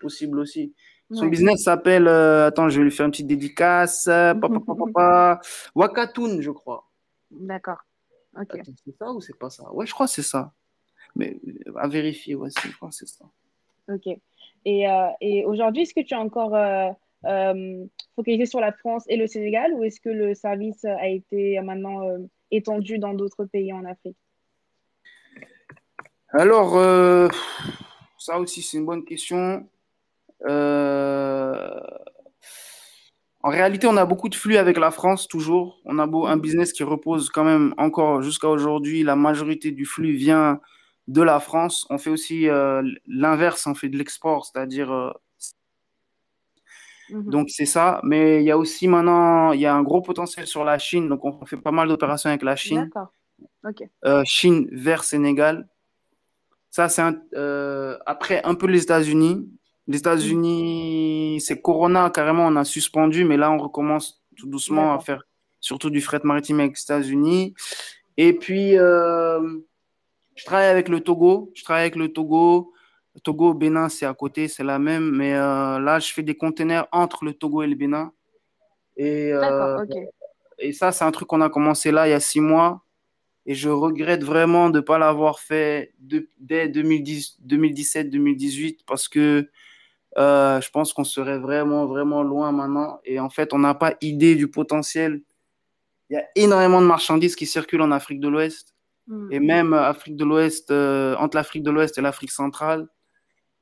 possible 0.00 0.38
aussi. 0.40 0.72
Son 1.12 1.24
ouais. 1.24 1.30
business 1.30 1.64
s'appelle 1.64 2.06
euh, 2.08 2.46
attends, 2.46 2.68
je 2.68 2.78
vais 2.78 2.84
lui 2.84 2.90
faire 2.92 3.06
une 3.06 3.12
petite 3.12 3.26
dédicace. 3.26 4.06
euh, 4.08 4.32
Wakatoon, 5.74 6.40
je 6.40 6.50
crois. 6.50 6.88
D'accord. 7.30 7.78
Ok. 8.40 8.46
Attends, 8.54 8.72
c'est 8.84 8.96
ça 8.96 9.12
ou 9.12 9.20
c'est 9.20 9.38
pas 9.38 9.50
ça? 9.50 9.72
Ouais, 9.72 9.86
je 9.86 9.92
crois 9.92 10.06
que 10.06 10.12
c'est 10.12 10.22
ça. 10.22 10.52
Mais 11.16 11.36
euh, 11.66 11.72
à 11.76 11.88
vérifier, 11.88 12.34
ouais, 12.34 12.48
c'est- 12.50 12.68
je 12.68 12.76
crois 12.76 12.88
que 12.90 12.94
c'est 12.94 13.08
ça. 13.08 13.24
Ok. 13.92 14.06
Et, 14.64 14.88
euh, 14.88 15.08
et 15.20 15.44
aujourd'hui, 15.44 15.82
est-ce 15.82 15.94
que 15.94 16.00
tu 16.00 16.14
es 16.14 16.16
encore 16.16 16.54
euh, 16.54 16.90
euh, 17.26 17.84
focalisé 18.14 18.46
sur 18.46 18.60
la 18.60 18.72
France 18.72 19.04
et 19.08 19.16
le 19.16 19.26
Sénégal 19.26 19.72
ou 19.74 19.84
est-ce 19.84 20.00
que 20.00 20.10
le 20.10 20.34
service 20.34 20.84
a 20.84 21.08
été 21.08 21.60
maintenant 21.60 22.00
étendu 22.50 22.98
dans 22.98 23.14
d'autres 23.14 23.44
pays 23.44 23.72
en 23.72 23.84
Afrique? 23.84 24.16
Alors, 26.32 26.74
ça 28.18 28.38
aussi, 28.38 28.62
c'est 28.62 28.76
une 28.78 28.86
bonne 28.86 29.04
question. 29.04 29.66
En 33.42 33.48
réalité, 33.48 33.86
on 33.86 33.96
a 33.96 34.04
beaucoup 34.04 34.28
de 34.28 34.34
flux 34.34 34.56
avec 34.58 34.76
la 34.76 34.90
France, 34.90 35.26
toujours. 35.26 35.80
On 35.84 35.98
a 35.98 36.06
beau, 36.06 36.26
un 36.26 36.36
Mhm. 36.36 36.42
business 36.42 36.72
qui 36.72 36.82
repose 36.82 37.30
quand 37.30 37.44
même 37.44 37.74
encore 37.78 38.20
jusqu'à 38.22 38.48
aujourd'hui. 38.48 39.02
La 39.02 39.16
majorité 39.16 39.70
du 39.70 39.86
flux 39.86 40.12
vient 40.12 40.60
de 41.16 41.22
la 41.22 41.40
France. 41.40 41.86
On 41.90 41.98
fait 41.98 42.10
aussi 42.10 42.48
euh, 42.48 42.82
l'inverse, 43.06 43.66
on 43.66 43.74
fait 43.74 43.88
de 43.88 43.98
l'export, 43.98 44.44
c'est-à-dire, 44.46 44.90
euh, 44.92 45.10
Mhm. 47.10 47.30
donc 47.30 47.50
c'est 47.50 47.66
ça. 47.66 48.00
Mais 48.04 48.40
il 48.42 48.46
y 48.46 48.52
a 48.52 48.56
aussi 48.58 48.86
maintenant, 48.86 49.52
il 49.52 49.60
y 49.60 49.66
a 49.66 49.74
un 49.74 49.82
gros 49.82 50.00
potentiel 50.00 50.46
sur 50.46 50.62
la 50.64 50.78
Chine. 50.78 51.08
Donc, 51.08 51.24
on 51.24 51.44
fait 51.44 51.56
pas 51.56 51.72
mal 51.72 51.88
d'opérations 51.88 52.28
avec 52.30 52.42
la 52.42 52.54
Chine. 52.54 52.88
D'accord. 52.94 53.12
Euh, 54.04 54.22
Chine 54.24 54.68
vers 54.70 55.02
Sénégal. 55.02 55.68
Ça, 56.70 56.88
c'est 56.88 57.02
un- 57.02 57.18
après 58.06 58.40
un 58.44 58.54
peu 58.54 58.66
les 58.68 58.82
États-Unis. 58.82 59.48
Les 59.88 59.94
Mhm. 59.96 59.98
États-Unis, 59.98 61.40
c'est 61.40 61.60
Corona, 61.60 62.10
carrément, 62.10 62.46
on 62.46 62.54
a 62.54 62.64
suspendu, 62.64 63.24
mais 63.24 63.36
là, 63.36 63.50
on 63.50 63.58
recommence 63.58 64.22
tout 64.36 64.46
doucement 64.46 64.94
à 64.94 65.00
faire 65.00 65.22
surtout 65.58 65.90
du 65.90 66.00
fret 66.00 66.20
maritime 66.22 66.60
avec 66.60 66.76
les 66.76 66.82
États-Unis. 66.82 67.54
Et 68.16 68.32
puis, 68.34 68.76
je 70.40 70.46
travaille 70.46 70.68
avec 70.68 70.88
le 70.88 71.00
Togo. 71.00 71.52
Je 71.54 71.62
travaille 71.62 71.82
avec 71.82 71.96
le 71.96 72.10
Togo. 72.10 72.72
Le 73.14 73.20
Togo, 73.20 73.52
Bénin, 73.52 73.90
c'est 73.90 74.06
à 74.06 74.14
côté, 74.14 74.48
c'est 74.48 74.64
la 74.64 74.78
même. 74.78 75.10
Mais 75.10 75.34
euh, 75.34 75.78
là, 75.78 75.98
je 75.98 76.10
fais 76.10 76.22
des 76.22 76.34
containers 76.34 76.86
entre 76.92 77.26
le 77.26 77.34
Togo 77.34 77.62
et 77.62 77.66
le 77.66 77.74
Bénin. 77.74 78.10
Et, 78.96 79.32
euh, 79.34 79.84
et 80.58 80.72
ça, 80.72 80.92
c'est 80.92 81.04
un 81.04 81.10
truc 81.10 81.28
qu'on 81.28 81.42
a 81.42 81.50
commencé 81.50 81.90
là 81.90 82.08
il 82.08 82.12
y 82.12 82.14
a 82.14 82.20
six 82.20 82.40
mois. 82.40 82.82
Et 83.44 83.54
je 83.54 83.68
regrette 83.68 84.24
vraiment 84.24 84.70
de 84.70 84.78
ne 84.80 84.84
pas 84.84 84.96
l'avoir 84.98 85.40
fait 85.40 85.92
de- 85.98 86.28
dès 86.38 86.68
2010, 86.68 87.36
2017-2018 87.44 88.80
parce 88.86 89.08
que 89.08 89.50
euh, 90.18 90.60
je 90.60 90.70
pense 90.70 90.92
qu'on 90.94 91.04
serait 91.04 91.38
vraiment, 91.38 91.84
vraiment 91.86 92.22
loin 92.22 92.50
maintenant. 92.50 92.98
Et 93.04 93.20
en 93.20 93.28
fait, 93.28 93.52
on 93.52 93.58
n'a 93.58 93.74
pas 93.74 93.94
idée 94.00 94.36
du 94.36 94.48
potentiel. 94.48 95.20
Il 96.08 96.14
y 96.14 96.16
a 96.16 96.24
énormément 96.34 96.80
de 96.80 96.86
marchandises 96.86 97.36
qui 97.36 97.44
circulent 97.46 97.82
en 97.82 97.92
Afrique 97.92 98.20
de 98.20 98.28
l'Ouest 98.28 98.74
Mhm. 99.06 99.28
et 99.32 99.40
même 99.40 99.72
euh, 99.74 99.84
Afrique 99.84 100.16
de 100.16 100.24
l'Ouest, 100.24 100.70
euh, 100.70 101.16
entre 101.18 101.36
l'Afrique 101.36 101.62
de 101.62 101.70
l'Ouest 101.70 101.98
et 101.98 102.02
l'Afrique 102.02 102.30
centrale. 102.32 102.88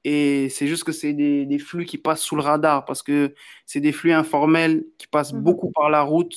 Et 0.05 0.49
c'est 0.51 0.67
juste 0.69 0.85
que 0.85 0.93
c'est 0.93 1.13
des, 1.15 1.47
des 1.47 1.59
flux 1.59 1.85
qui 1.87 1.99
passent 1.99 2.23
sous 2.23 2.37
le 2.37 2.43
radar 2.43 2.85
parce 2.87 3.03
que 3.03 3.35
c'est 3.67 3.81
des 3.81 3.93
flux 3.93 4.13
informels 4.13 4.85
qui 4.99 5.07
passent 5.09 5.35
Mhm. 5.35 5.43
beaucoup 5.43 5.71
par 5.73 5.91
la 5.91 6.03
route 6.03 6.35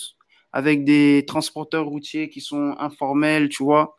avec 0.53 0.83
des 0.85 1.25
transporteurs 1.27 1.85
routiers 1.87 2.29
qui 2.29 2.41
sont 2.41 2.75
informels, 2.79 3.49
tu 3.49 3.63
vois. 3.63 3.97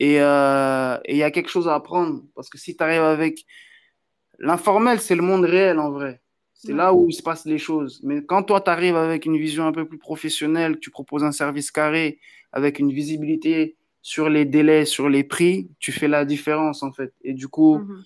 Et 0.00 0.20
euh, 0.20 0.98
il 1.08 1.16
y 1.16 1.22
a 1.24 1.30
quelque 1.32 1.50
chose 1.50 1.68
à 1.68 1.74
apprendre 1.76 2.22
parce 2.36 2.50
que 2.50 2.58
si 2.58 2.76
tu 2.76 2.82
arrives 2.84 3.02
avec 3.02 3.44
l'informel, 4.38 5.00
c'est 5.00 5.14
le 5.16 5.22
monde 5.22 5.44
réel 5.44 5.78
en 5.78 5.90
vrai. 5.90 6.20
C'est 6.54 6.72
Ouais. 6.72 6.78
là 6.78 6.94
où 6.94 7.08
il 7.08 7.12
se 7.14 7.22
passe 7.22 7.44
les 7.46 7.58
choses. 7.58 8.00
Mais 8.04 8.24
quand 8.24 8.42
toi, 8.44 8.60
tu 8.60 8.70
arrives 8.70 8.96
avec 8.96 9.26
une 9.26 9.36
vision 9.38 9.66
un 9.66 9.72
peu 9.72 9.86
plus 9.86 9.98
professionnelle, 9.98 10.78
tu 10.80 10.90
proposes 10.90 11.24
un 11.24 11.32
service 11.32 11.70
carré 11.70 12.20
avec 12.52 12.78
une 12.78 12.92
visibilité 12.92 13.76
sur 14.06 14.28
les 14.28 14.44
délais, 14.44 14.84
sur 14.84 15.08
les 15.08 15.24
prix, 15.24 15.70
tu 15.78 15.90
fais 15.90 16.08
la 16.08 16.26
différence 16.26 16.82
en 16.82 16.92
fait. 16.92 17.14
Et 17.22 17.32
du 17.32 17.48
coup, 17.48 17.78
Mhm. 17.78 18.04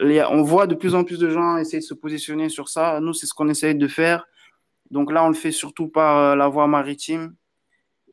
les- 0.00 0.24
on 0.24 0.42
voit 0.42 0.66
de 0.66 0.74
plus 0.74 0.94
en 0.94 1.04
plus 1.04 1.18
de 1.18 1.28
gens 1.28 1.58
essayer 1.58 1.80
de 1.80 1.84
se 1.84 1.92
positionner 1.92 2.48
sur 2.48 2.70
ça. 2.70 2.98
Nous, 3.00 3.12
c'est 3.12 3.26
ce 3.26 3.34
qu'on 3.34 3.50
essaye 3.50 3.74
de 3.74 3.86
faire. 3.86 4.26
Donc 4.90 5.12
là, 5.12 5.22
on 5.22 5.28
le 5.28 5.34
fait 5.34 5.52
surtout 5.52 5.86
par 5.88 6.16
euh, 6.16 6.34
la 6.34 6.48
voie 6.48 6.66
maritime. 6.66 7.34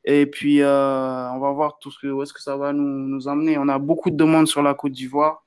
Et 0.03 0.25
puis, 0.25 0.61
euh, 0.61 1.29
on 1.31 1.39
va 1.39 1.51
voir 1.51 1.79
tout 1.79 1.89
ce 1.89 1.99
que, 1.99 2.07
où 2.07 2.21
est-ce 2.21 2.33
que 2.33 2.41
ça 2.41 2.57
va 2.57 2.73
nous, 2.73 2.83
nous 3.07 3.29
amener. 3.29 3.57
On 3.57 3.69
a 3.69 3.79
beaucoup 3.79 4.09
de 4.09 4.17
demandes 4.17 4.47
sur 4.47 4.61
la 4.61 4.73
Côte 4.73 4.91
d'Ivoire. 4.91 5.45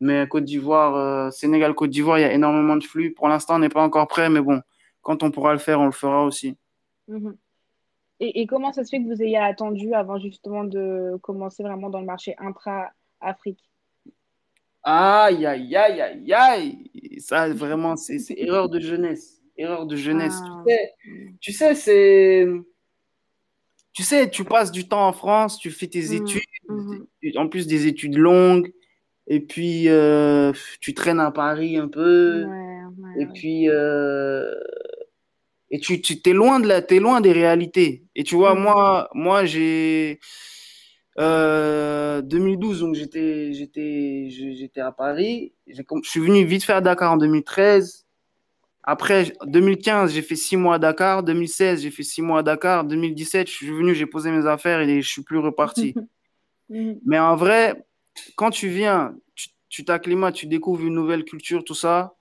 Mais 0.00 0.26
Côte 0.26 0.44
d'Ivoire, 0.44 0.96
euh, 0.96 1.30
Sénégal, 1.30 1.74
Côte 1.74 1.90
d'Ivoire, 1.90 2.18
il 2.18 2.22
y 2.22 2.24
a 2.24 2.32
énormément 2.32 2.76
de 2.76 2.82
flux. 2.82 3.12
Pour 3.12 3.28
l'instant, 3.28 3.54
on 3.54 3.60
n'est 3.60 3.68
pas 3.68 3.82
encore 3.82 4.08
prêt. 4.08 4.28
Mais 4.30 4.40
bon, 4.40 4.60
quand 5.00 5.22
on 5.22 5.30
pourra 5.30 5.52
le 5.52 5.60
faire, 5.60 5.78
on 5.80 5.86
le 5.86 5.92
fera 5.92 6.24
aussi. 6.24 6.56
Mhm. 7.06 7.36
Et, 8.24 8.40
et 8.40 8.46
comment 8.46 8.72
ça 8.72 8.84
se 8.84 8.88
fait 8.90 9.02
que 9.02 9.06
vous 9.06 9.22
ayez 9.22 9.36
attendu 9.36 9.92
avant 9.92 10.18
justement 10.18 10.64
de 10.64 11.16
commencer 11.22 11.62
vraiment 11.62 11.90
dans 11.90 12.00
le 12.00 12.06
marché 12.06 12.34
intra-Afrique? 12.38 13.62
Aïe, 14.82 15.44
aïe, 15.46 15.76
aïe, 15.76 16.00
aïe, 16.00 16.32
aïe. 16.32 17.20
Ça, 17.20 17.48
vraiment, 17.52 17.96
c'est 17.96 18.18
erreur 18.38 18.68
de 18.68 18.80
jeunesse. 18.80 19.42
Erreur 19.56 19.86
de 19.86 19.96
jeunesse. 19.96 20.40
Tu 20.42 20.50
Ah. 20.50 20.62
sais, 20.66 20.92
Mhm. 21.06 21.36
tu 21.40 21.52
sais, 21.52 21.74
c'est. 21.74 22.46
Tu 23.92 24.02
sais, 24.02 24.28
tu 24.30 24.44
passes 24.44 24.72
du 24.72 24.88
temps 24.88 25.06
en 25.06 25.12
France, 25.12 25.58
tu 25.58 25.70
fais 25.70 25.86
tes 25.86 26.02
Mhm. 26.08 26.14
études, 26.14 26.42
Mhm. 26.68 27.06
en 27.36 27.48
plus 27.48 27.66
des 27.66 27.86
études 27.86 28.16
longues, 28.16 28.72
et 29.26 29.40
puis 29.40 29.88
euh, 29.88 30.52
tu 30.80 30.94
traînes 30.94 31.20
à 31.20 31.30
Paris 31.30 31.76
un 31.76 31.88
peu, 31.88 32.44
Ouais, 32.44 32.48
ouais, 32.48 33.22
et 33.22 33.26
ouais. 33.26 33.32
puis, 33.32 33.68
euh, 33.68 34.52
Et 35.70 35.80
tu, 35.80 36.00
tu 36.00 36.18
es 36.24 36.32
loin 36.32 36.60
de 36.60 36.68
la, 36.68 36.78
es 36.78 36.98
loin 37.00 37.20
des 37.20 37.32
réalités. 37.32 38.04
Et 38.14 38.22
tu 38.22 38.34
vois, 38.34 38.54
moi, 38.54 39.08
moi 39.14 39.44
j'ai 39.44 40.20
2012, 41.16 42.80
donc 42.80 42.94
j'étais, 42.94 43.52
j'étais, 43.52 44.28
j'étais 44.30 44.80
à 44.80 44.92
Paris. 44.92 45.52
Je 45.66 45.82
suis 46.02 46.20
venu 46.20 46.44
vite 46.44 46.64
faire 46.64 46.82
Dakar 46.82 47.12
en 47.12 47.16
2013. 47.16 48.04
Après, 48.86 49.32
2015, 49.46 50.12
j'ai 50.12 50.20
fait 50.20 50.36
six 50.36 50.56
mois 50.56 50.74
à 50.74 50.78
Dakar. 50.78 51.22
2016, 51.22 51.82
j'ai 51.82 51.90
fait 51.90 52.02
six 52.02 52.20
mois 52.20 52.40
à 52.40 52.42
Dakar. 52.42 52.84
2017, 52.84 53.48
je 53.48 53.52
suis 53.52 53.70
venu, 53.70 53.94
j'ai 53.94 54.06
posé 54.06 54.30
mes 54.30 54.46
affaires 54.46 54.80
et 54.80 55.00
je 55.00 55.08
suis 55.08 55.22
plus 55.22 55.38
reparti. 55.38 55.94
Mais 56.68 57.18
en 57.18 57.36
vrai, 57.36 57.86
quand 58.36 58.50
tu 58.50 58.68
viens, 58.68 59.16
tu 59.68 59.84
t'acclimates, 59.84 60.34
tu 60.34 60.46
découvres 60.46 60.84
une 60.84 60.94
nouvelle 60.94 61.24
culture, 61.24 61.64
tout 61.64 61.74
ça, 61.74 62.14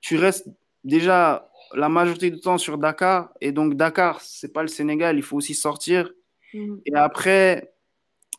tu 0.00 0.16
restes 0.16 0.48
déjà 0.84 1.50
la 1.74 1.88
majorité 1.88 2.30
du 2.30 2.40
temps 2.40 2.58
sur 2.58 2.78
Dakar. 2.78 3.32
Et 3.40 3.52
donc, 3.52 3.74
Dakar, 3.74 4.20
c'est 4.20 4.52
pas 4.52 4.62
le 4.62 4.68
Sénégal, 4.68 5.16
il 5.16 5.22
faut 5.22 5.36
aussi 5.36 5.54
sortir. 5.54 6.10
Mm. 6.54 6.76
Et 6.86 6.94
après, 6.94 7.72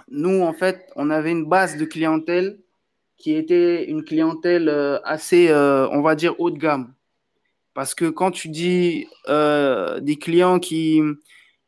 nous, 0.09 0.41
en 0.41 0.53
fait, 0.53 0.89
on 0.95 1.09
avait 1.09 1.31
une 1.31 1.45
base 1.45 1.77
de 1.77 1.85
clientèle 1.85 2.59
qui 3.17 3.33
était 3.33 3.85
une 3.85 4.03
clientèle 4.03 4.69
euh, 4.69 4.99
assez, 5.03 5.49
euh, 5.49 5.87
on 5.91 6.01
va 6.01 6.15
dire, 6.15 6.39
haut 6.39 6.51
de 6.51 6.57
gamme. 6.57 6.93
Parce 7.73 7.95
que 7.95 8.09
quand 8.09 8.31
tu 8.31 8.49
dis 8.49 9.07
euh, 9.29 9.99
des 9.99 10.17
clients 10.17 10.59
qui 10.59 11.01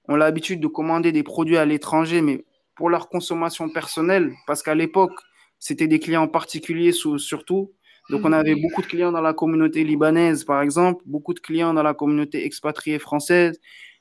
ont 0.08 0.16
l'habitude 0.16 0.60
de 0.60 0.68
commander 0.68 1.12
des 1.12 1.24
produits 1.24 1.58
à 1.58 1.66
l'étranger, 1.66 2.22
mais 2.22 2.46
pour 2.76 2.90
leur 2.90 3.10
consommation 3.10 3.70
personnelle, 3.70 4.34
parce 4.48 4.62
qu'à 4.62 4.76
l'époque, 4.76 5.14
c'était 5.58 5.88
des 5.88 6.00
clients 6.00 6.28
particuliers 6.28 6.92
surtout. 6.92 7.72
Donc, 8.10 8.22
on 8.24 8.32
avait 8.32 8.56
beaucoup 8.56 8.82
de 8.82 8.88
clients 8.88 9.12
dans 9.12 9.22
la 9.22 9.34
communauté 9.34 9.84
libanaise, 9.84 10.44
par 10.44 10.62
exemple, 10.62 11.04
beaucoup 11.06 11.34
de 11.34 11.40
clients 11.40 11.74
dans 11.74 11.84
la 11.84 11.94
communauté 11.94 12.46
expatriée 12.46 13.00
française, 13.00 13.60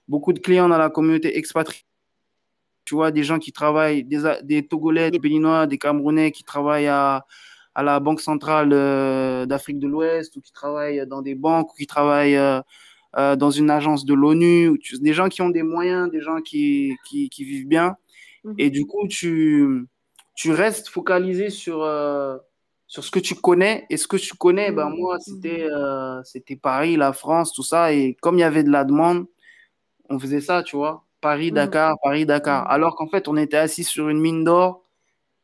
beaucoup 0.09 0.33
de 0.33 0.40
clients 0.40 0.69
dans 0.69 0.79
la 0.79 0.90
communauté 0.90 1.38
expatriée. 1.38 1.85
Tu 2.85 2.95
vois, 2.95 3.11
des 3.11 3.25
gens 3.25 3.38
qui 3.38 3.51
travaillent, 3.51 4.05
des, 4.05 4.21
des 4.43 4.67
Togolais, 4.67 5.11
des 5.11 5.19
Béninois, 5.19 5.67
des 5.67 5.79
Camerounais 5.79 6.33
qui 6.33 6.45
travaillent 6.45 6.88
à, 6.88 7.25
à 7.75 7.83
la 7.83 7.99
Banque 7.99 8.21
centrale 8.21 8.71
euh, 8.73 9.47
d'Afrique 9.47 9.79
de 9.79 9.88
l'Ouest 9.88 10.37
ou 10.37 10.43
qui 10.43 10.53
travaillent 10.53 11.07
dans 11.07 11.23
des 11.23 11.35
banques 11.35 11.73
ou 11.73 11.77
qui 11.77 11.87
travaillent 11.87 12.37
euh, 12.37 12.61
euh, 13.17 13.37
dans 13.37 13.51
une 13.51 13.71
agence 13.71 14.05
de 14.05 14.12
l'ONU. 14.12 14.79
Des 15.01 15.12
gens 15.14 15.29
qui 15.29 15.40
ont 15.40 15.49
des 15.49 15.62
moyens, 15.62 16.11
des 16.11 16.21
gens 16.21 16.43
qui, 16.43 16.95
qui, 17.07 17.31
qui 17.31 17.45
vivent 17.45 17.69
bien. 17.69 17.97
Mhm. 18.45 18.55
Et 18.59 18.69
du 18.69 18.85
coup, 18.85 19.09
tu, 19.09 19.87
tu 20.35 20.53
restes 20.53 20.88
focalisé 20.88 21.49
sur, 21.49 21.83
sur 22.87 23.05
ce 23.05 23.11
que 23.11 23.18
tu 23.18 23.35
connais. 23.35 23.87
Et 23.90 23.97
ce 23.97 24.07
que 24.07 24.16
tu 24.16 24.35
connais, 24.35 24.73
ben, 24.73 24.88
mmh. 24.88 24.97
moi, 24.97 25.18
c'était 25.20 25.64
mmh. 25.68 25.73
euh, 25.73 26.23
c'était 26.25 26.57
Paris, 26.57 26.97
la 26.97 27.12
France, 27.12 27.53
tout 27.53 27.62
ça. 27.62 27.92
Et 27.92 28.16
comme 28.20 28.37
il 28.37 28.40
y 28.40 28.44
avait 28.44 28.64
de 28.64 28.70
la 28.70 28.85
demande, 28.85 29.27
on 30.11 30.18
faisait 30.18 30.40
ça, 30.40 30.62
tu 30.62 30.77
vois. 30.77 31.05
Paris, 31.20 31.51
mmh. 31.51 31.55
Dakar, 31.55 31.97
Paris, 32.03 32.27
Dakar. 32.27 32.70
Alors 32.70 32.97
qu'en 32.97 33.09
fait, 33.09 33.29
on 33.29 33.37
était 33.37 33.57
assis 33.57 33.85
sur 33.85 34.09
une 34.09 34.20
mine 34.20 34.44
d'or 34.44 34.83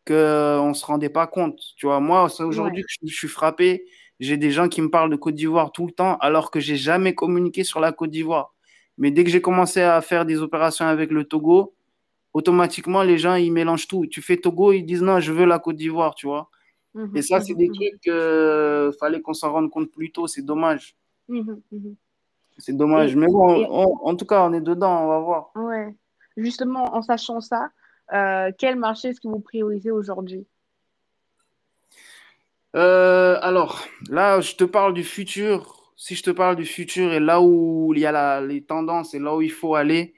qu'on 0.07 0.69
ne 0.69 0.75
se 0.75 0.85
rendait 0.85 1.09
pas 1.09 1.27
compte. 1.27 1.59
Tu 1.77 1.87
vois, 1.87 2.01
moi, 2.01 2.29
c'est 2.29 2.43
aujourd'hui 2.43 2.83
que 2.83 2.89
je, 3.07 3.15
suis 3.15 3.29
frappé. 3.29 3.85
J'ai 4.19 4.37
des 4.37 4.51
gens 4.51 4.69
qui 4.69 4.83
me 4.83 4.91
parlent 4.91 5.11
de 5.11 5.17
Côte 5.17 5.35
d'Ivoire 5.35 5.73
tout 5.73 5.87
le 5.87 5.93
temps, 5.93 6.17
alors 6.19 6.51
que 6.51 6.61
j'ai 6.61 6.77
jamais 6.77 7.15
communiqué 7.15 7.65
sur 7.65 7.81
la 7.81 7.93
Côte 7.93 8.11
d'Ivoire. 8.11 8.55
Mais 8.99 9.11
dès 9.11 9.25
que 9.25 9.31
j'ai 9.31 9.41
commencé 9.41 9.81
à 9.81 10.01
faire 10.03 10.27
des 10.27 10.43
opérations 10.43 10.85
avec 10.87 11.11
le 11.11 11.25
Togo, 11.25 11.75
automatiquement, 12.35 13.03
les 13.03 13.19
gens, 13.19 13.35
ils 13.35 13.53
mélangent 13.53 13.89
tout. 13.89 14.07
Tu 14.07 14.21
fais 14.21 14.37
Togo, 14.37 14.73
ils 14.73 14.85
disent 14.85 15.03
non, 15.03 15.21
je 15.21 15.33
veux 15.33 15.47
la 15.47 15.59
Côte 15.59 15.77
d'Ivoire, 15.77 16.15
tu 16.15 16.27
vois. 16.27 16.51
Mhm, 16.95 17.17
et 17.17 17.23
ça, 17.23 17.41
c'est 17.41 17.55
des 17.55 17.69
mhm, 17.69 17.75
trucs 17.75 18.01
qu'il 18.01 18.13
euh, 18.13 18.93
fallait 18.93 19.21
qu'on 19.21 19.35
s'en 19.35 19.53
rende 19.53 19.71
compte 19.71 19.91
plus 19.91 20.11
tôt. 20.11 20.27
C'est 20.27 20.43
dommage. 20.43 20.97
Mhm, 21.29 21.61
c'est 22.59 22.77
dommage. 22.77 23.15
Mais 23.17 23.27
bon, 23.27 23.65
en 24.03 24.17
tout 24.17 24.27
cas, 24.27 24.45
on 24.45 24.53
est 24.53 24.61
dedans, 24.61 25.05
on 25.05 25.09
va 25.09 25.19
voir. 25.21 25.53
Ouais. 25.55 25.95
Justement, 26.37 26.95
en 26.95 27.03
sachant 27.03 27.41
ça, 27.41 27.71
euh, 28.13 28.51
quel 28.59 28.77
marché 28.77 29.09
est-ce 29.09 29.21
que 29.21 29.29
vous 29.29 29.41
priorisez 29.41 29.91
aujourd'hui? 29.91 30.47
Euh, 32.77 33.39
Alors, 33.43 33.85
là, 34.09 34.41
je 34.41 34.55
te 34.55 34.65
parle 34.65 34.95
du 34.95 35.05
futur. 35.05 35.93
Si 35.97 36.15
je 36.15 36.23
te 36.23 36.31
parle 36.31 36.57
du 36.57 36.65
futur 36.65 37.13
et 37.13 37.21
là 37.21 37.43
où 37.43 37.93
il 37.95 38.01
y 38.01 38.07
a 38.07 38.41
les 38.41 38.63
tendances 38.63 39.13
et 39.13 39.19
là 39.19 39.37
où 39.37 39.43
il 39.43 39.53
faut 39.53 39.75
aller, 39.75 40.15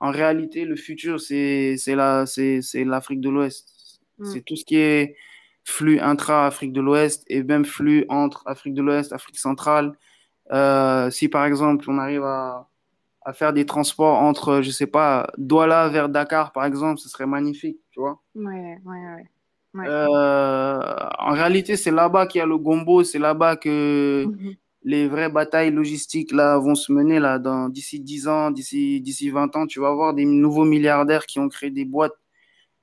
en 0.00 0.10
réalité, 0.10 0.64
le 0.64 0.76
futur, 0.76 1.20
c'est 1.20 1.76
l'Afrique 1.86 3.20
de 3.20 3.28
l'Ouest. 3.28 4.00
Mm. 4.18 4.24
C'est 4.24 4.40
tout 4.42 4.56
ce 4.56 4.64
qui 4.64 4.76
est 4.76 5.16
flux 5.66 6.00
intra-Afrique 6.00 6.72
de 6.72 6.80
l'Ouest 6.80 7.24
et 7.28 7.42
même 7.42 7.64
flux 7.64 8.06
entre 8.08 8.42
Afrique 8.46 8.74
de 8.74 8.82
l'Ouest, 8.82 9.12
Afrique 9.12 9.38
centrale. 9.38 9.92
Euh, 10.52 11.10
si 11.10 11.28
par 11.28 11.44
exemple, 11.44 11.84
on 11.88 11.98
arrive 11.98 12.22
à, 12.22 12.68
à, 13.22 13.32
faire 13.32 13.52
des 13.52 13.66
transports 13.66 14.18
entre, 14.18 14.62
je 14.62 14.70
sais 14.70 14.86
pas, 14.86 15.28
Douala 15.38 15.88
vers 15.88 16.08
Dakar, 16.08 16.52
par 16.52 16.64
exemple, 16.64 17.00
ce 17.00 17.08
serait 17.08 17.26
magnifique, 17.26 17.78
tu 17.90 18.00
vois. 18.00 18.20
Ouais, 18.34 18.78
ouais, 18.84 18.98
ouais. 19.74 19.86
Euh, 19.88 20.78
en 21.18 21.32
réalité, 21.32 21.76
c'est 21.76 21.90
là-bas 21.90 22.26
qu'il 22.26 22.38
y 22.38 22.42
a 22.42 22.46
le 22.46 22.56
gombo, 22.56 23.04
c'est 23.04 23.18
là-bas 23.18 23.56
que 23.56 24.24
mm-hmm 24.24 24.56
les 24.86 25.08
vraies 25.08 25.28
batailles 25.28 25.72
logistiques 25.72 26.30
là 26.30 26.58
vont 26.58 26.76
se 26.76 26.92
mener 26.92 27.18
là 27.18 27.40
dans 27.40 27.68
d'ici 27.68 27.98
10 27.98 28.28
ans, 28.28 28.50
d'ici 28.52 29.00
d'ici 29.00 29.30
20 29.30 29.56
ans, 29.56 29.66
tu 29.66 29.80
vas 29.80 29.92
voir 29.92 30.14
des 30.14 30.24
nouveaux 30.24 30.64
milliardaires 30.64 31.26
qui 31.26 31.40
ont 31.40 31.48
créé 31.48 31.70
des 31.70 31.84
boîtes 31.84 32.14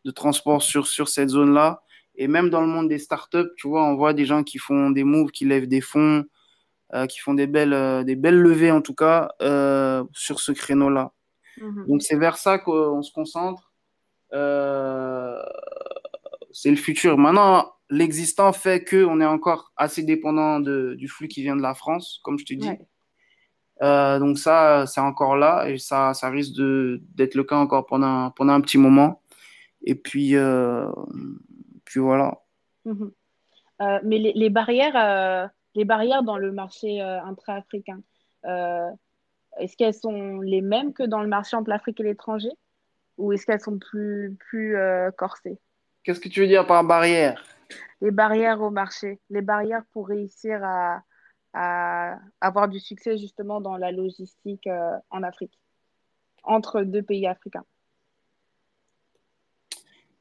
de 0.03 0.11
transport 0.11 0.61
sur 0.61 0.85
sur 0.85 1.07
cette 1.07 1.29
zone-là 1.29 1.82
et 2.15 2.27
même 2.27 2.49
dans 2.49 2.61
le 2.61 2.67
monde 2.67 2.89
des 2.89 2.99
startups, 2.99 3.51
tu 3.57 3.67
vois, 3.67 3.83
on 3.85 3.95
voit 3.95 4.13
des 4.13 4.25
gens 4.25 4.43
qui 4.43 4.57
font 4.57 4.91
des 4.91 5.03
moves, 5.03 5.31
qui 5.31 5.45
lèvent 5.45 5.67
des 5.67 5.81
fonds, 5.81 6.25
euh, 6.93 7.07
qui 7.07 7.19
font 7.19 7.33
des 7.33 7.47
belles 7.47 7.73
euh, 7.73 8.03
des 8.03 8.15
belles 8.15 8.37
levées 8.37 8.69
en 8.69 8.81
tout 8.81 8.93
cas 8.93 9.31
euh, 9.41 10.03
sur 10.13 10.39
ce 10.39 10.51
créneau-là. 10.51 11.11
Mhm. 11.59 11.87
Donc 11.87 12.03
c'est 12.03 12.17
vers 12.17 12.37
ça 12.37 12.59
qu'on 12.59 13.01
se 13.01 13.11
concentre. 13.11 13.73
c'est 16.51 16.69
le 16.69 16.75
futur. 16.75 17.17
Maintenant, 17.17 17.71
l'existant 17.89 18.53
fait 18.53 18.87
qu'on 18.87 19.19
est 19.21 19.25
encore 19.25 19.71
assez 19.75 20.03
dépendant 20.03 20.59
de, 20.59 20.93
du 20.95 21.07
flux 21.07 21.27
qui 21.27 21.41
vient 21.41 21.55
de 21.55 21.63
la 21.63 21.73
France, 21.73 22.19
comme 22.23 22.37
je 22.37 22.45
te 22.45 22.53
dis. 22.53 22.69
Donc 23.81 24.37
ça, 24.37 24.85
c'est 24.85 25.01
encore 25.01 25.35
là 25.35 25.67
et 25.67 25.79
ça, 25.79 26.13
ça 26.13 26.29
risque 26.29 26.53
d'être 26.55 27.35
le 27.35 27.43
cas 27.43 27.57
encore 27.57 27.87
pendant, 27.87 28.29
pendant 28.31 28.53
un 28.53 28.61
petit 28.61 28.77
moment. 28.77 29.21
Et 29.83 29.95
puis, 29.95 30.35
puis 31.93 31.99
voilà. 31.99 32.41
Mhm. 32.85 33.11
Euh, 33.81 33.99
mais 34.03 34.17
les, 34.17 34.33
les 34.33 34.49
barrières, 34.49 35.51
les 35.75 35.85
barrières 35.85 36.23
dans 36.23 36.37
le 36.37 36.51
marché 36.51 36.99
intra-africain, 37.01 38.01
est-ce 38.43 39.77
qu'elles 39.77 39.93
sont 39.93 40.39
les 40.41 40.61
mêmes 40.61 40.91
que 40.93 41.03
dans 41.03 41.21
le 41.21 41.27
marché 41.27 41.55
entre 41.55 41.69
l'Afrique 41.69 41.99
et 41.99 42.03
l'étranger? 42.03 42.49
Ou 43.19 43.31
est-ce 43.31 43.45
qu'elles 43.45 43.61
sont 43.61 43.77
plus, 43.77 44.35
plus 44.39 44.75
corsées? 45.17 45.59
Qu'est-ce 46.03 46.19
que 46.19 46.29
tu 46.29 46.39
veux 46.39 46.47
dire 46.47 46.65
par 46.65 46.83
barrière? 46.83 47.43
Les 48.01 48.09
barrières 48.09 48.61
au 48.61 48.71
marché, 48.71 49.19
les 49.29 49.41
barrières 49.41 49.83
pour 49.91 50.07
réussir 50.07 50.61
à, 50.63 51.03
avoir 52.41 52.67
du 52.67 52.79
succès 52.79 53.19
justement 53.19 53.61
dans 53.61 53.77
la 53.77 53.91
logistique 53.91 54.65
euh, 54.65 54.97
en 55.11 55.21
Afrique, 55.21 55.59
entre 56.41 56.81
deux 56.81 57.03
pays 57.03 57.27
africains 57.27 57.65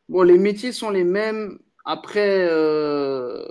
Bon, 0.09 0.23
les 0.23 0.39
métiers 0.39 0.73
sont 0.73 0.91
les 0.91 1.05
mêmes. 1.05 1.59
Après, 1.85 2.47
euh, 2.49 3.45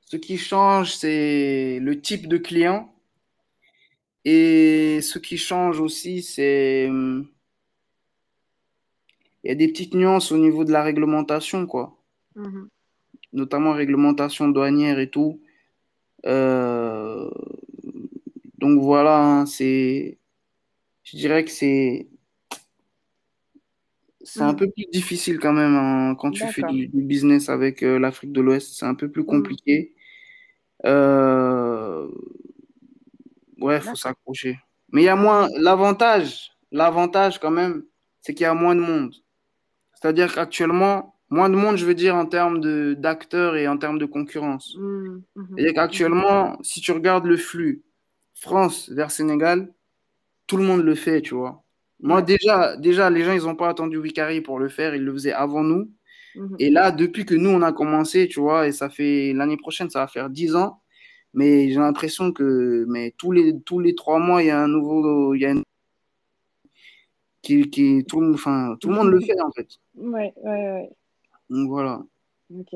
ce 0.00 0.16
qui 0.16 0.38
change, 0.38 0.94
c'est 0.94 1.78
le 1.80 2.00
type 2.00 2.28
de 2.28 2.38
client. 2.38 2.92
Et 4.24 5.00
ce 5.02 5.18
qui 5.18 5.38
change 5.38 5.80
aussi, 5.80 6.22
c'est 6.22 6.88
il 9.46 9.50
y 9.50 9.52
a 9.52 9.54
des 9.54 9.68
petites 9.68 9.94
nuances 9.94 10.32
au 10.32 10.38
niveau 10.38 10.64
de 10.64 10.72
la 10.72 10.82
réglementation, 10.82 11.66
quoi. 11.66 11.96
Mhm. 12.34 12.68
Notamment 13.32 13.74
réglementation 13.74 14.48
douanière 14.48 14.98
et 14.98 15.08
tout. 15.08 15.40
Euh, 16.26 17.30
donc 18.58 18.80
voilà, 18.80 19.22
hein, 19.22 19.46
c'est. 19.46 20.18
Je 21.04 21.16
dirais 21.16 21.44
que 21.44 21.52
c'est. 21.52 22.08
C'est 24.26 24.42
un 24.42 24.52
mhm. 24.52 24.56
peu 24.56 24.70
plus 24.70 24.86
difficile 24.92 25.38
quand 25.38 25.52
même 25.52 25.74
hein, 25.74 26.16
quand 26.18 26.30
tu 26.30 26.44
fais 26.48 26.62
du, 26.62 26.88
business 26.92 27.48
avec 27.48 27.82
euh, 27.82 27.98
l'Afrique 27.98 28.32
de 28.32 28.40
l'Ouest. 28.40 28.76
C'est 28.78 28.86
un 28.86 28.94
peu 28.94 29.10
plus 29.10 29.22
mhm. 29.22 29.28
compliqué. 29.28 29.94
Euh, 30.84 32.08
ouais, 33.60 33.76
il 33.76 33.82
faut 33.82 33.94
s'accrocher. 33.94 34.58
Mais 34.92 35.02
il 35.02 35.04
y 35.04 35.08
a 35.08 35.16
moins. 35.16 35.48
L'avantage, 35.58 36.52
l'avantage 36.72 37.38
quand 37.38 37.50
même, 37.50 37.84
c'est 38.20 38.34
qu'il 38.34 38.44
y 38.44 38.46
a 38.46 38.54
moins 38.54 38.74
de 38.74 38.80
monde. 38.80 39.14
C'est-à-dire 39.94 40.34
qu'actuellement, 40.34 41.16
Moins 41.28 41.50
de 41.50 41.56
monde, 41.56 41.76
je 41.76 41.84
veux 41.84 41.94
dire, 41.94 42.14
en 42.14 42.26
termes 42.26 42.60
d'acteurs 42.94 43.56
et 43.56 43.66
en 43.66 43.78
termes 43.78 43.98
de 43.98 44.06
concurrence. 44.06 44.76
Mmh, 44.78 45.22
mmh. 45.34 45.58
Et 45.58 45.74
qu'actuellement, 45.74 46.56
si 46.62 46.80
tu 46.80 46.92
regardes 46.92 47.26
le 47.26 47.36
flux 47.36 47.82
France 48.34 48.90
vers 48.90 49.10
Sénégal, 49.10 49.72
tout 50.46 50.56
le 50.56 50.62
monde 50.62 50.82
le 50.82 50.94
fait, 50.94 51.22
tu 51.22 51.34
vois. 51.34 51.64
Moi, 52.00 52.22
déjà, 52.22 52.76
déjà, 52.76 53.10
les 53.10 53.24
gens, 53.24 53.32
ils 53.32 53.42
n'ont 53.42 53.56
pas 53.56 53.68
attendu 53.68 53.96
Wikari 53.96 54.40
pour 54.40 54.58
le 54.58 54.68
faire, 54.68 54.94
ils 54.94 55.02
le 55.02 55.12
faisaient 55.12 55.32
avant 55.32 55.62
nous. 55.62 55.90
Mmh. 56.34 56.56
Et 56.58 56.70
là, 56.70 56.90
depuis 56.90 57.24
que 57.24 57.34
nous, 57.34 57.50
on 57.50 57.62
a 57.62 57.72
commencé, 57.72 58.28
tu 58.28 58.40
vois, 58.40 58.68
et 58.68 58.72
ça 58.72 58.90
fait 58.90 59.32
l'année 59.32 59.56
prochaine, 59.56 59.88
ça 59.88 60.00
va 60.00 60.06
faire 60.06 60.28
10 60.28 60.56
ans, 60.56 60.82
mais 61.32 61.70
j'ai 61.70 61.78
l'impression 61.78 62.32
que 62.32 62.84
mais 62.88 63.14
tous 63.16 63.30
les 63.30 63.60
tous 63.60 63.78
les 63.78 63.94
trois 63.94 64.18
mois 64.18 64.42
il 64.42 64.46
y 64.46 64.50
a 64.50 64.58
un 64.58 64.68
nouveau 64.68 65.34
il 65.34 65.42
y 65.42 65.44
a 65.44 65.50
une... 65.50 65.62
qui, 67.42 67.68
qui 67.70 68.04
tout, 68.08 68.22
enfin, 68.34 68.76
tout 68.80 68.88
le 68.88 68.94
monde 68.94 69.08
le 69.08 69.20
fait 69.20 69.40
en 69.40 69.50
fait. 69.52 69.68
Ouais, 69.94 70.32
ouais, 70.42 70.50
ouais. 70.50 70.90
Donc 71.50 71.68
voilà. 71.68 72.02
Ok. 72.50 72.74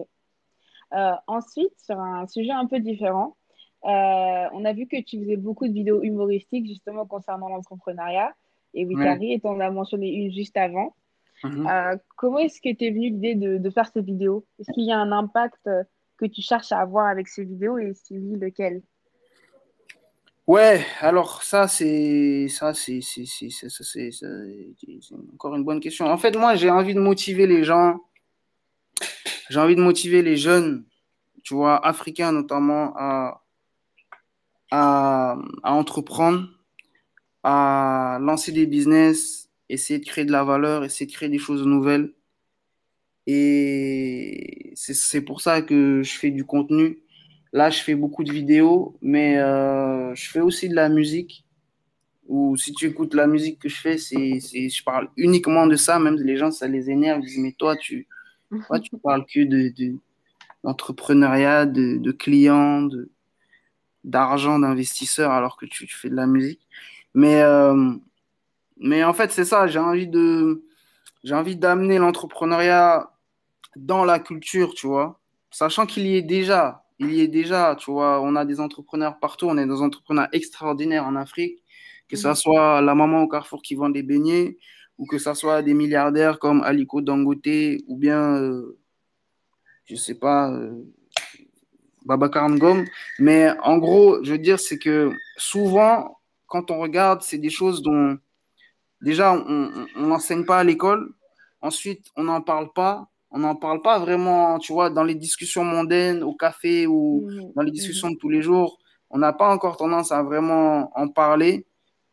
Euh, 0.92 1.12
ensuite, 1.26 1.72
sur 1.78 1.98
un 1.98 2.26
sujet 2.26 2.52
un 2.52 2.66
peu 2.66 2.80
différent, 2.80 3.36
euh, 3.84 4.48
on 4.52 4.64
a 4.64 4.72
vu 4.72 4.86
que 4.86 5.00
tu 5.02 5.20
faisais 5.20 5.36
beaucoup 5.36 5.66
de 5.66 5.72
vidéos 5.72 6.02
humoristiques 6.02 6.66
justement 6.66 7.06
concernant 7.06 7.48
l'entrepreneuriat. 7.48 8.34
Et 8.74 8.84
Wikari, 8.86 9.34
et 9.34 9.40
tu 9.40 9.46
en 9.46 9.60
as 9.60 9.70
mentionné 9.70 10.08
une 10.12 10.32
juste 10.32 10.56
avant. 10.56 10.94
Mhm. 11.42 11.66
Euh, 11.66 11.96
comment 12.16 12.38
est-ce 12.38 12.60
que 12.60 12.74
t'es 12.74 12.90
venu 12.90 13.10
l'idée 13.10 13.34
de, 13.34 13.58
de 13.58 13.70
faire 13.70 13.88
ces 13.92 14.02
vidéos? 14.02 14.44
Est-ce 14.58 14.70
qu'il 14.72 14.84
y 14.84 14.92
a 14.92 14.98
un 14.98 15.12
impact 15.12 15.66
euh, 15.66 15.82
que 16.18 16.26
tu 16.26 16.42
cherches 16.42 16.70
à 16.72 16.80
avoir 16.80 17.06
avec 17.06 17.28
ces 17.28 17.44
vidéos 17.44 17.78
et 17.78 17.92
si 17.94 18.18
oui, 18.18 18.38
lequel? 18.38 18.82
Ouais, 20.46 20.84
alors 21.00 21.42
ça 21.44 21.68
c'est 21.68 22.48
ça 22.48 22.74
c'est 22.74 23.00
c'est 23.00 23.24
c'est 23.24 23.50
c'est 23.50 23.68
ça, 23.68 23.84
c'est- 23.84 24.10
ça- 24.10 24.26
c'est 25.00 25.14
encore 25.32 25.54
une 25.54 25.64
bonne 25.64 25.80
question. 25.80 26.06
En 26.06 26.18
fait, 26.18 26.36
moi 26.36 26.56
j'ai 26.56 26.70
envie 26.70 26.94
de 26.94 27.00
motiver 27.00 27.46
les 27.46 27.62
gens, 27.62 28.00
j'ai 29.48 29.60
envie 29.60 29.76
de 29.76 29.80
motiver 29.82 30.22
les 30.22 30.36
jeunes, 30.36 30.84
tu 31.44 31.54
vois, 31.54 31.76
africains 31.86 32.32
notamment 32.32 32.92
à 32.96 33.42
à, 34.72 35.36
à 35.62 35.72
entreprendre, 35.72 36.48
à 37.42 38.18
lancer 38.22 38.52
des 38.52 38.66
business, 38.66 39.50
essayer 39.68 39.98
de 40.00 40.04
créer 40.06 40.24
de 40.24 40.32
la 40.32 40.44
valeur, 40.44 40.84
essayer 40.84 41.06
de 41.06 41.12
créer 41.12 41.28
des 41.28 41.38
choses 41.38 41.64
nouvelles. 41.66 42.12
Et 43.26 44.72
c'est 44.74 45.20
pour 45.22 45.40
ça 45.40 45.62
que 45.62 46.02
je 46.02 46.12
fais 46.18 46.30
du 46.30 46.44
contenu. 46.44 46.98
Là, 47.52 47.70
je 47.70 47.80
fais 47.82 47.94
beaucoup 47.94 48.24
de 48.24 48.32
vidéos, 48.32 48.96
mais 49.02 49.38
euh, 49.38 50.14
je 50.14 50.30
fais 50.30 50.40
aussi 50.40 50.68
de 50.68 50.74
la 50.74 50.88
musique. 50.88 51.44
Ou 52.28 52.56
si 52.56 52.72
tu 52.72 52.86
écoutes 52.86 53.14
la 53.14 53.26
musique 53.26 53.58
que 53.60 53.68
je 53.68 53.76
fais, 53.80 53.98
c'est, 53.98 54.40
je 54.40 54.84
parle 54.84 55.10
uniquement 55.16 55.66
de 55.66 55.76
ça. 55.76 55.98
Même 55.98 56.16
les 56.16 56.36
gens, 56.36 56.50
ça 56.52 56.68
les 56.68 56.90
énerve. 56.90 57.20
Ils 57.22 57.26
disent, 57.26 57.38
mais 57.38 57.52
toi, 57.52 57.76
tu, 57.76 58.08
toi, 58.68 58.80
tu 58.80 58.96
parles 58.98 59.26
que 59.26 59.40
de, 59.40 59.70
de- 59.70 59.96
d'entrepreneuriat, 60.64 61.66
de, 61.66 61.98
de 61.98 62.12
clients, 62.12 62.82
de, 62.82 63.10
d'argent, 64.04 64.58
d'investisseurs, 64.58 65.32
alors 65.32 65.56
que 65.56 65.66
tu 65.66 65.86
fais 65.88 66.10
de 66.10 66.16
la 66.16 66.26
musique. 66.26 66.60
Mais, 67.14 67.42
euh, 67.42 67.92
mais 68.78 69.04
en 69.04 69.12
fait, 69.12 69.30
c'est 69.32 69.44
ça. 69.44 69.66
J'ai 69.66 69.78
envie 69.78 70.08
de, 70.08 70.64
j'ai 71.24 71.34
envie 71.34 71.56
d'amener 71.56 71.98
l'entrepreneuriat 71.98 73.10
dans 73.76 74.04
la 74.04 74.18
culture, 74.18 74.74
tu 74.74 74.86
vois, 74.86 75.20
sachant 75.50 75.86
qu'il 75.86 76.06
y 76.06 76.16
est 76.16 76.22
déjà, 76.22 76.84
il 76.98 77.12
y 77.14 77.20
est 77.20 77.28
déjà, 77.28 77.76
tu 77.78 77.90
vois, 77.90 78.20
on 78.20 78.36
a 78.36 78.44
des 78.44 78.60
entrepreneurs 78.60 79.18
partout, 79.20 79.46
on 79.46 79.58
est 79.58 79.66
des 79.66 79.82
entrepreneurs 79.82 80.28
extraordinaires 80.32 81.06
en 81.06 81.16
Afrique, 81.16 81.62
que 82.08 82.16
ça 82.16 82.30
Mhm. 82.30 82.34
soit 82.36 82.80
la 82.82 82.94
maman 82.94 83.22
au 83.22 83.28
Carrefour 83.28 83.62
qui 83.62 83.74
vend 83.76 83.90
des 83.90 84.02
beignets, 84.02 84.58
ou 84.98 85.06
que 85.06 85.18
ça 85.18 85.34
soit 85.34 85.62
des 85.62 85.74
milliardaires 85.74 86.38
comme 86.38 86.62
Aliko 86.62 87.00
Dangote, 87.00 87.46
ou 87.88 87.96
bien, 87.96 88.36
euh, 88.36 88.76
je 89.86 89.94
sais 89.96 90.14
pas, 90.16 90.50
euh, 90.52 90.72
Babacar 92.04 92.48
Ngom. 92.48 92.84
Mais 93.18 93.50
en 93.62 93.78
gros, 93.78 94.22
je 94.24 94.32
veux 94.32 94.38
dire, 94.38 94.58
c'est 94.58 94.78
que 94.78 95.12
souvent, 95.36 96.19
quand 96.50 96.70
on 96.70 96.78
regarde, 96.80 97.22
c'est 97.22 97.38
des 97.38 97.48
choses 97.48 97.80
dont, 97.80 98.18
déjà, 99.00 99.32
on 99.32 99.70
n'enseigne 99.96 100.44
pas 100.44 100.58
à 100.58 100.64
l'école, 100.64 101.14
ensuite, 101.62 102.06
on 102.16 102.24
n'en 102.24 102.42
parle 102.42 102.72
pas, 102.72 103.08
on 103.30 103.38
n'en 103.38 103.54
parle 103.54 103.80
pas 103.82 103.98
vraiment, 104.00 104.58
tu 104.58 104.72
vois, 104.72 104.90
dans 104.90 105.04
les 105.04 105.14
discussions 105.14 105.64
mondaines, 105.64 106.22
au 106.24 106.34
café 106.34 106.86
ou 106.86 107.22
Mhm, 107.28 107.52
dans 107.54 107.62
les 107.62 107.70
mhm, 107.70 107.74
discussions 107.76 108.10
de 108.10 108.16
tous 108.16 108.28
les 108.28 108.42
jours, 108.42 108.78
on 109.10 109.18
n'a 109.18 109.32
pas 109.32 109.48
encore 109.48 109.76
tendance 109.76 110.12
à 110.12 110.22
vraiment 110.22 110.90
en 110.98 111.08
parler. 111.08 111.66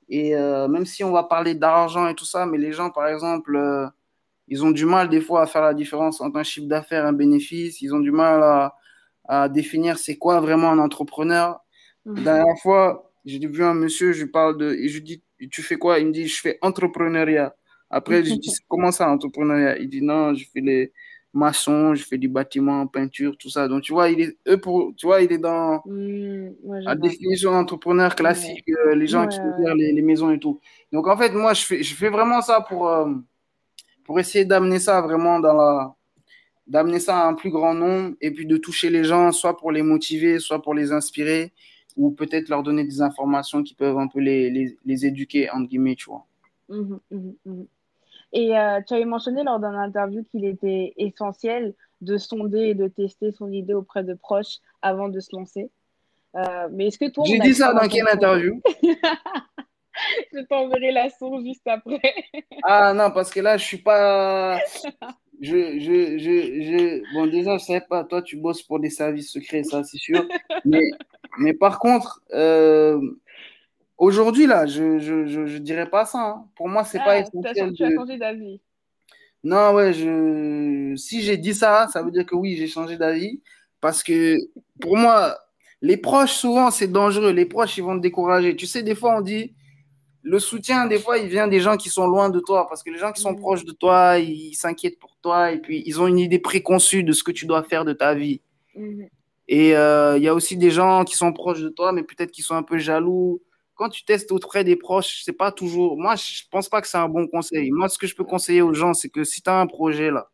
Et 0.09 0.35
euh, 0.35 0.67
même 0.67 0.85
si 0.85 1.03
on 1.03 1.11
va 1.11 1.23
parler 1.23 1.55
d'argent 1.55 2.07
et 2.07 2.15
tout 2.15 2.25
ça, 2.25 2.45
mais 2.45 2.57
les 2.57 2.71
gens, 2.71 2.91
par 2.91 3.07
exemple, 3.07 3.55
euh, 3.55 3.87
ils 4.47 4.63
ont 4.63 4.71
du 4.71 4.85
mal 4.85 5.09
des 5.09 5.19
fois 5.19 5.41
à 5.41 5.47
faire 5.47 5.63
la 5.63 5.73
différence 5.73 6.21
entre 6.21 6.37
un 6.37 6.43
chiffre 6.43 6.67
d'affaires 6.67 7.05
et 7.05 7.07
un 7.07 7.13
bénéfice. 7.13 7.81
Ils 7.81 7.93
ont 7.93 7.99
du 7.99 8.11
mal 8.11 8.41
à, 8.43 8.75
à 9.27 9.49
définir 9.49 9.97
c'est 9.97 10.17
quoi 10.17 10.39
vraiment 10.39 10.69
un 10.71 10.79
entrepreneur. 10.79 11.59
La 12.05 12.13
mhm. 12.13 12.23
dernière 12.23 12.57
fois, 12.61 13.06
j'ai 13.27 13.39
vu 13.47 13.63
un 13.63 13.73
monsieur, 13.73 14.13
je 14.13 14.23
lui 14.23 14.31
parle 14.31 14.57
de, 14.57 14.73
et 14.73 14.87
je 14.89 14.95
lui 14.95 15.03
dis, 15.03 15.23
tu 15.51 15.61
fais 15.61 15.77
quoi? 15.77 15.99
Il 15.99 16.07
me 16.07 16.11
dit, 16.11 16.27
je 16.27 16.39
fais 16.41 16.57
entrepreneuriat. 16.61 17.55
Après, 17.89 18.23
je 18.23 18.31
lui 18.31 18.39
dis, 18.39 18.51
comment 18.67 18.91
ça, 18.91 19.09
entrepreneuriat? 19.09 19.77
Il 19.79 19.89
dit, 19.89 20.01
non, 20.01 20.33
je 20.33 20.45
fais 20.53 20.61
les 20.61 20.93
maçons, 21.33 21.93
je 21.93 22.03
fais 22.03 22.17
du 22.17 22.27
bâtiment, 22.29 22.87
peinture, 22.87 23.37
tout 23.37 23.49
ça. 23.49 23.67
Donc, 23.67 23.83
tu 23.83 23.93
vois, 23.93 24.09
il 24.09 24.21
est, 24.21 24.37
eux 24.47 24.59
pour, 24.59 24.93
tu 24.95 25.05
vois, 25.05 25.21
il 25.21 25.31
est 25.31 25.37
dans 25.37 25.83
ouais, 25.85 26.81
je 26.81 26.85
la 26.85 26.95
définition 26.95 27.51
d'entrepreneur 27.51 28.11
Ouais, 28.11 28.15
classique, 28.15 28.69
euh, 28.69 28.95
les 28.95 29.07
gens 29.07 29.23
ouais, 29.23 29.27
qui 29.27 29.37
gèrent 29.37 29.75
les, 29.75 29.91
les 29.93 30.01
maisons 30.01 30.31
et 30.31 30.39
tout. 30.39 30.59
Donc, 30.91 31.07
en 31.07 31.17
fait, 31.17 31.31
moi, 31.33 31.53
je 31.53 31.63
fais, 31.63 31.83
je 31.83 31.95
fais 31.95 32.09
vraiment 32.09 32.41
ça 32.41 32.61
pour, 32.61 32.89
euh, 32.89 33.13
pour 34.05 34.19
essayer 34.19 34.45
d'amener 34.45 34.79
ça 34.79 35.01
vraiment 35.01 35.39
dans 35.39 35.53
la, 35.53 35.95
d'amener 36.67 36.99
ça 36.99 37.21
à 37.23 37.27
un 37.27 37.33
plus 37.33 37.49
grand 37.49 37.73
nombre 37.73 38.15
et 38.21 38.31
puis 38.31 38.45
de 38.45 38.57
toucher 38.57 38.89
les 38.89 39.03
gens, 39.03 39.31
soit 39.31 39.57
pour 39.57 39.71
les 39.71 39.81
motiver, 39.81 40.39
soit 40.39 40.61
pour 40.61 40.73
les 40.73 40.91
inspirer, 40.91 41.53
ou 41.97 42.11
peut-être 42.11 42.49
leur 42.49 42.63
donner 42.63 42.83
des 42.83 43.01
informations 43.01 43.63
qui 43.63 43.73
peuvent 43.73 43.97
un 43.97 44.07
peu 44.07 44.19
les, 44.19 44.49
les, 44.49 44.77
les 44.85 45.05
éduquer, 45.05 45.49
entre 45.49 45.67
guillemets, 45.67 45.95
tu 45.95 46.09
vois. 46.09 46.25
Mhm, 46.69 46.99
mhm, 47.11 47.35
mhm. 47.45 47.67
Et 48.33 48.57
euh, 48.57 48.81
tu 48.85 48.93
avais 48.93 49.05
mentionné 49.05 49.43
lors 49.43 49.59
d'un 49.59 49.75
interview 49.75 50.23
qu'il 50.23 50.45
était 50.45 50.93
essentiel 50.97 51.73
de 52.01 52.17
sonder 52.17 52.59
et 52.59 52.73
de 52.75 52.87
tester 52.87 53.31
son 53.31 53.51
idée 53.51 53.73
auprès 53.73 54.03
de 54.03 54.13
proches 54.13 54.57
avant 54.81 55.09
de 55.09 55.19
se 55.19 55.35
lancer. 55.35 55.71
Euh, 56.35 56.67
mais 56.71 56.87
est-ce 56.87 56.99
que 56.99 57.09
toi, 57.09 57.23
J'ai 57.25 57.39
dit 57.39 57.55
ça 57.55 57.73
dans 57.73 57.87
quelle 57.87 58.07
interview? 58.11 58.61
Je 60.31 60.45
t'enverrai 60.45 60.91
la 60.91 61.09
source 61.09 61.43
juste 61.43 61.65
après. 61.65 62.13
Ah 62.63 62.93
non, 62.93 63.09
parce 63.09 63.31
que 63.31 63.39
là, 63.39 63.57
je 63.57 63.65
suis 63.65 63.77
pas. 63.79 64.59
Je, 65.41 65.79
je, 65.79 66.17
je, 66.17 66.61
je... 66.61 67.13
Bon, 67.13 67.27
déjà, 67.27 67.57
je 67.57 67.63
sais 67.65 67.81
pas, 67.81 68.03
toi, 68.03 68.21
tu 68.21 68.37
bosses 68.37 68.63
pour 68.63 68.79
des 68.79 68.89
services 68.89 69.31
secrets, 69.31 69.63
ça, 69.63 69.83
c'est 69.83 69.97
sûr. 69.97 70.27
Mais, 70.65 70.81
mais 71.39 71.53
par 71.53 71.79
contre, 71.79 72.21
euh, 72.33 72.99
aujourd'hui, 73.97 74.47
là, 74.47 74.65
je, 74.65 74.99
je, 74.99 75.27
je, 75.27 75.45
je 75.45 75.57
dirais 75.57 75.89
pas 75.89 76.05
ça. 76.05 76.19
hein. 76.19 76.45
Pour 76.55 76.67
moi, 76.69 76.83
c'est 76.83 76.99
pas 76.99 77.17
Ah, 77.17 77.23
chan- 77.23 77.29
essentiel 77.39 77.73
tu 77.73 77.83
as 77.83 77.91
changé 77.95 78.17
d'avis. 78.17 78.61
Non, 79.43 79.73
ouais, 79.73 79.93
je... 79.93 80.95
si 80.97 81.21
j'ai 81.21 81.37
dit 81.37 81.53
ça, 81.53 81.87
ça 81.93 82.01
veut 82.03 82.11
dire 82.11 82.25
que 82.25 82.35
oui, 82.35 82.55
j'ai 82.57 82.67
changé 82.67 82.97
d'avis. 82.97 83.41
Parce 83.79 84.03
que 84.03 84.35
pour 84.79 84.97
moi, 84.97 85.37
les 85.81 85.97
proches, 85.97 86.33
souvent, 86.33 86.71
c'est 86.71 86.87
dangereux. 86.91 87.31
Les 87.31 87.45
proches, 87.45 87.77
ils 87.77 87.83
vont 87.83 87.95
te 87.95 88.01
décourager. 88.01 88.55
Tu 88.55 88.65
sais, 88.65 88.81
des 88.81 88.95
fois, 88.95 89.15
on 89.17 89.21
dit, 89.21 89.53
le 90.27 90.39
soutien, 90.39 90.87
des 90.87 90.99
fois, 90.99 91.17
il 91.19 91.29
vient 91.29 91.47
des 91.47 91.59
gens 91.61 91.77
qui 91.77 91.89
sont 91.89 92.07
loin 92.07 92.29
de 92.29 92.39
toi. 92.39 92.67
Parce 92.67 92.83
que 92.83 92.89
les 92.91 92.97
gens 92.99 93.11
qui 93.13 93.21
sont 93.21 93.35
Mhm, 93.35 93.35
proches 93.35 93.65
de 93.65 93.71
toi, 93.73 94.19
ils 94.19 94.55
s'inquiètent 94.55 94.99
pour 94.99 95.17
toi. 95.21 95.51
Et 95.51 95.59
puis, 95.61 95.83
ils 95.85 96.01
ont 96.01 96.07
une 96.07 96.19
idée 96.19 96.39
préconçue 96.39 97.03
de 97.03 97.13
ce 97.13 97.23
que 97.23 97.31
tu 97.31 97.45
dois 97.45 97.63
faire 97.63 97.85
de 97.85 97.93
ta 97.93 98.15
vie. 98.15 98.41
mhm, 98.75 99.07
Et 99.47 99.75
euh, 99.77 100.17
il 100.17 100.23
y 100.23 100.27
a 100.27 100.33
aussi 100.35 100.57
des 100.57 100.71
gens 100.71 101.03
qui 101.05 101.15
sont 101.15 101.31
proches 101.33 101.61
de 101.61 101.69
toi, 101.69 101.91
mais 101.93 102.03
peut-être 102.03 102.31
qui 102.31 102.41
sont 102.41 102.55
un 102.55 102.63
peu 102.63 102.77
jaloux. 102.77 103.41
Quand 103.75 103.89
tu 103.89 104.03
testes 104.03 104.31
auprès 104.31 104.63
des 104.63 104.75
proches, 104.75 105.21
c'est 105.23 105.33
pas 105.33 105.51
toujours. 105.51 105.97
Moi, 105.97 106.15
je 106.15 106.43
pense 106.51 106.67
pas 106.69 106.81
que 106.81 106.87
c'est 106.87 106.97
un 106.97 107.07
bon 107.09 107.27
conseil. 107.27 107.71
Moi, 107.71 107.87
ce 107.89 107.97
que 107.97 108.07
je 108.07 108.15
peux 108.15 108.25
conseiller 108.25 108.61
aux 108.61 108.73
gens, 108.73 108.93
c'est 108.93 109.09
que 109.09 109.23
si 109.23 109.41
tu 109.41 109.49
as 109.49 109.59
un 109.59 109.67
projet 109.67 110.11
là, 110.11 110.29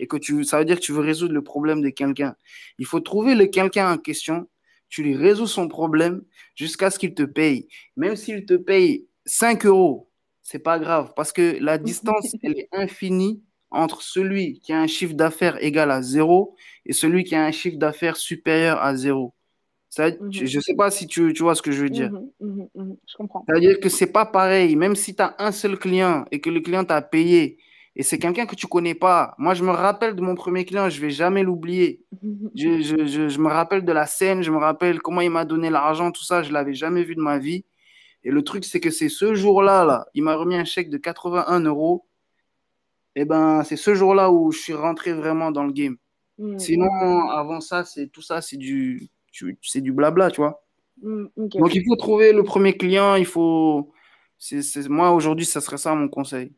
et 0.00 0.08
que 0.08 0.16
tu, 0.18 0.44
ça 0.44 0.58
veut 0.60 0.66
dire 0.66 0.76
que 0.78 0.84
tu 0.84 0.92
veux 0.92 1.00
résoudre 1.02 1.34
le 1.34 1.42
problème 1.44 1.82
de 1.82 1.90
quelqu'un, 1.90 2.36
il 2.78 2.86
faut 2.86 3.00
trouver 3.00 3.34
le 3.36 3.46
quelqu'un 3.46 3.92
en 3.92 3.98
question, 3.98 4.48
tu 4.90 5.02
lui 5.04 5.16
résous 5.16 5.48
son 5.48 5.68
problème 5.68 6.22
jusqu'à 6.56 6.90
ce 6.90 6.98
qu'il 7.00 7.14
te 7.14 7.24
paye. 7.24 7.68
Même 7.96 8.16
s'il 8.16 8.46
te 8.46 8.54
paye 8.54 9.08
5 9.26 9.66
euros, 9.66 10.10
c'est 10.42 10.58
pas 10.58 10.78
grave, 10.78 11.12
parce 11.16 11.32
que 11.32 11.58
la 11.60 11.78
distance, 11.78 12.34
elle 12.42 12.58
est 12.58 12.68
infinie 12.72 13.42
entre 13.70 14.02
celui 14.02 14.60
qui 14.60 14.72
a 14.72 14.80
un 14.80 14.86
chiffre 14.86 15.14
d'affaires 15.14 15.62
égal 15.62 15.90
à 15.90 16.02
zéro 16.02 16.56
et 16.86 16.92
celui 16.92 17.24
qui 17.24 17.34
a 17.36 17.44
un 17.44 17.52
chiffre 17.52 17.78
d'affaires 17.78 18.16
supérieur 18.16 18.82
à 18.82 18.96
zéro. 18.96 19.34
Ça, 19.88 20.10
mhm, 20.10 20.32
je 20.32 20.56
ne 20.56 20.62
sais 20.62 20.74
pas 20.74 20.90
si 20.90 21.06
tu, 21.06 21.32
tu 21.32 21.42
vois 21.42 21.54
ce 21.54 21.62
que 21.62 21.72
je 21.72 21.82
veux 21.82 21.90
dire. 21.90 22.10
mhm, 22.40 22.68
mhm. 22.74 22.96
Je 23.06 23.16
comprends. 23.16 23.44
C'est-à-dire 23.48 23.80
que 23.80 23.88
c'est 23.88 24.12
pas 24.12 24.26
pareil, 24.26 24.76
même 24.76 24.94
si 24.96 25.14
tu 25.14 25.22
as 25.22 25.34
un 25.38 25.52
seul 25.52 25.78
client 25.78 26.24
et 26.30 26.40
que 26.40 26.50
le 26.50 26.60
client 26.60 26.84
t'a 26.84 27.02
payé 27.02 27.58
et 27.96 28.02
c'est 28.02 28.18
quelqu'un 28.18 28.46
que 28.46 28.54
tu 28.54 28.66
connais 28.68 28.94
pas. 28.94 29.34
Moi, 29.38 29.54
je 29.54 29.64
me 29.64 29.70
rappelle 29.70 30.14
de 30.14 30.20
mon 30.22 30.34
premier 30.36 30.64
client, 30.64 30.88
je 30.88 31.00
vais 31.00 31.10
jamais 31.10 31.42
l'oublier. 31.42 32.04
Je, 32.54 32.80
je, 32.80 33.04
je, 33.06 33.28
je 33.28 33.38
me 33.40 33.48
rappelle 33.48 33.84
de 33.84 33.92
la 33.92 34.06
scène, 34.06 34.42
je 34.42 34.50
me 34.50 34.58
rappelle 34.58 35.00
comment 35.00 35.20
il 35.20 35.30
m'a 35.30 35.44
donné 35.44 35.70
l'argent, 35.70 36.12
tout 36.12 36.24
ça, 36.24 36.42
je 36.42 36.52
l'avais 36.52 36.74
jamais 36.74 37.02
vu 37.02 37.14
de 37.16 37.20
ma 37.20 37.38
vie. 37.38 37.64
Et 38.24 38.30
le 38.30 38.42
truc, 38.42 38.64
c'est 38.64 38.80
que 38.80 38.90
c'est 38.90 39.08
ce 39.08 39.34
jour-là, 39.34 39.84
là, 39.84 40.06
il 40.14 40.22
m'a 40.22 40.36
remis 40.36 40.56
un 40.56 40.64
chèque 40.64 40.90
de 40.90 40.98
81 40.98 41.60
euros. 41.60 42.06
Et 43.16 43.24
ben, 43.24 43.64
c'est 43.64 43.76
ce 43.76 43.94
jour-là 43.94 44.30
où 44.30 44.52
je 44.52 44.58
suis 44.58 44.74
rentré 44.74 45.12
vraiment 45.12 45.50
dans 45.50 45.64
le 45.64 45.72
game. 45.72 45.96
Mhm, 46.38 46.58
Sinon, 46.58 47.28
avant 47.30 47.60
ça, 47.60 47.84
c'est 47.84 48.06
tout 48.08 48.22
ça, 48.22 48.40
c'est 48.40 48.56
du, 48.56 49.08
c'est 49.62 49.80
du 49.80 49.92
blabla, 49.92 50.30
tu 50.30 50.40
vois. 50.40 50.62
Ok. 51.36 51.56
Donc, 51.56 51.74
il 51.74 51.84
faut 51.86 51.96
trouver 51.96 52.32
le 52.32 52.42
premier 52.44 52.76
client, 52.76 53.14
il 53.14 53.26
faut. 53.26 53.92
c'est- 54.38 54.88
Moi, 54.88 55.10
aujourd'hui, 55.12 55.46
ça 55.46 55.60
serait 55.60 55.78
ça 55.78 55.94
mon 55.94 56.08
conseil. 56.08 56.52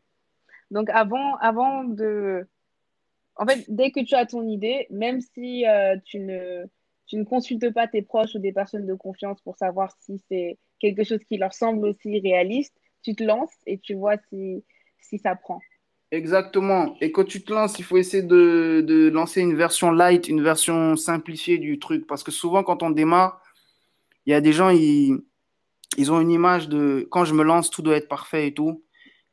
Donc, 0.70 0.88
avant, 0.90 1.36
avant 1.36 1.84
de... 1.84 2.46
En 3.36 3.46
fait, 3.46 3.64
dès 3.68 3.90
que 3.90 4.00
tu 4.04 4.14
as 4.14 4.26
ton 4.26 4.46
idée, 4.46 4.86
même 4.90 5.20
si 5.20 5.66
euh, 5.66 5.96
tu 6.04 6.18
ne, 6.18 6.64
tu 7.12 7.18
ne 7.18 7.24
consultes 7.24 7.70
pas 7.74 7.86
tes 7.86 8.00
proches 8.00 8.34
ou 8.36 8.38
des 8.38 8.52
personnes 8.52 8.86
de 8.86 8.94
confiance 8.94 9.38
pour 9.42 9.58
savoir 9.58 9.94
si 10.00 10.18
c'est 10.30 10.56
quelque 10.80 11.04
chose 11.04 11.18
qui 11.28 11.36
leur 11.36 11.52
semble 11.52 11.86
aussi 11.86 12.18
réaliste. 12.20 12.74
Tu 13.02 13.14
te 13.14 13.22
lances 13.22 13.52
et 13.66 13.76
tu 13.76 13.92
vois 13.92 14.16
si, 14.30 14.64
si 14.98 15.18
ça 15.18 15.34
prend. 15.34 15.60
Exactement. 16.10 16.96
Et 17.02 17.12
quand 17.12 17.24
tu 17.24 17.44
te 17.44 17.52
lances, 17.52 17.78
il 17.78 17.84
faut 17.84 17.98
essayer 17.98 18.22
de, 18.22 18.82
de, 18.86 19.10
lancer 19.10 19.42
une 19.42 19.54
version 19.54 19.90
light, 19.90 20.26
une 20.26 20.42
version 20.42 20.96
simplifiée 20.96 21.58
du 21.58 21.78
truc. 21.78 22.06
Parce 22.06 22.22
que 22.22 22.30
souvent, 22.30 22.62
quand 22.62 22.82
on 22.82 22.88
démarre, 22.88 23.42
il 24.24 24.30
y 24.30 24.34
a 24.34 24.40
des 24.40 24.54
gens, 24.54 24.70
ils, 24.70 25.18
ils 25.98 26.12
ont 26.12 26.18
une 26.18 26.30
image 26.30 26.70
de 26.70 27.06
quand 27.10 27.26
je 27.26 27.34
me 27.34 27.42
lance, 27.42 27.68
tout 27.68 27.82
doit 27.82 27.96
être 27.96 28.08
parfait 28.08 28.46
et 28.46 28.54
tout. 28.54 28.82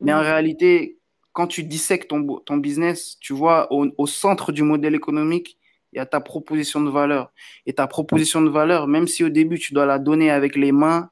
Mais 0.02 0.12
en 0.12 0.20
mm. 0.20 0.26
réalité, 0.26 1.00
quand 1.32 1.48
tu 1.48 1.63
dissèques 1.63 2.10
ton, 2.10 2.39
ton 2.39 2.58
business, 2.58 3.18
tu 3.22 3.32
vois, 3.32 3.72
au, 3.72 3.88
au, 3.98 4.06
centre 4.06 4.52
du 4.52 4.63
modèle 4.63 4.96
économique, 4.96 5.59
il 5.93 5.97
y 5.97 5.99
a 5.99 6.06
ta 6.06 6.21
proposition 6.21 6.82
de 6.82 6.89
valeur. 6.89 7.32
Et 7.65 7.73
ta 7.73 7.88
proposition 7.88 8.41
de 8.41 8.49
valeur, 8.49 8.88
même 8.88 9.08
si 9.08 9.23
au 9.23 9.30
début, 9.30 9.60
tu 9.60 9.73
dois 9.73 9.86
la 9.86 9.99
donner 9.99 10.32
avec 10.32 10.56
les 10.56 10.71
mains, 10.71 11.10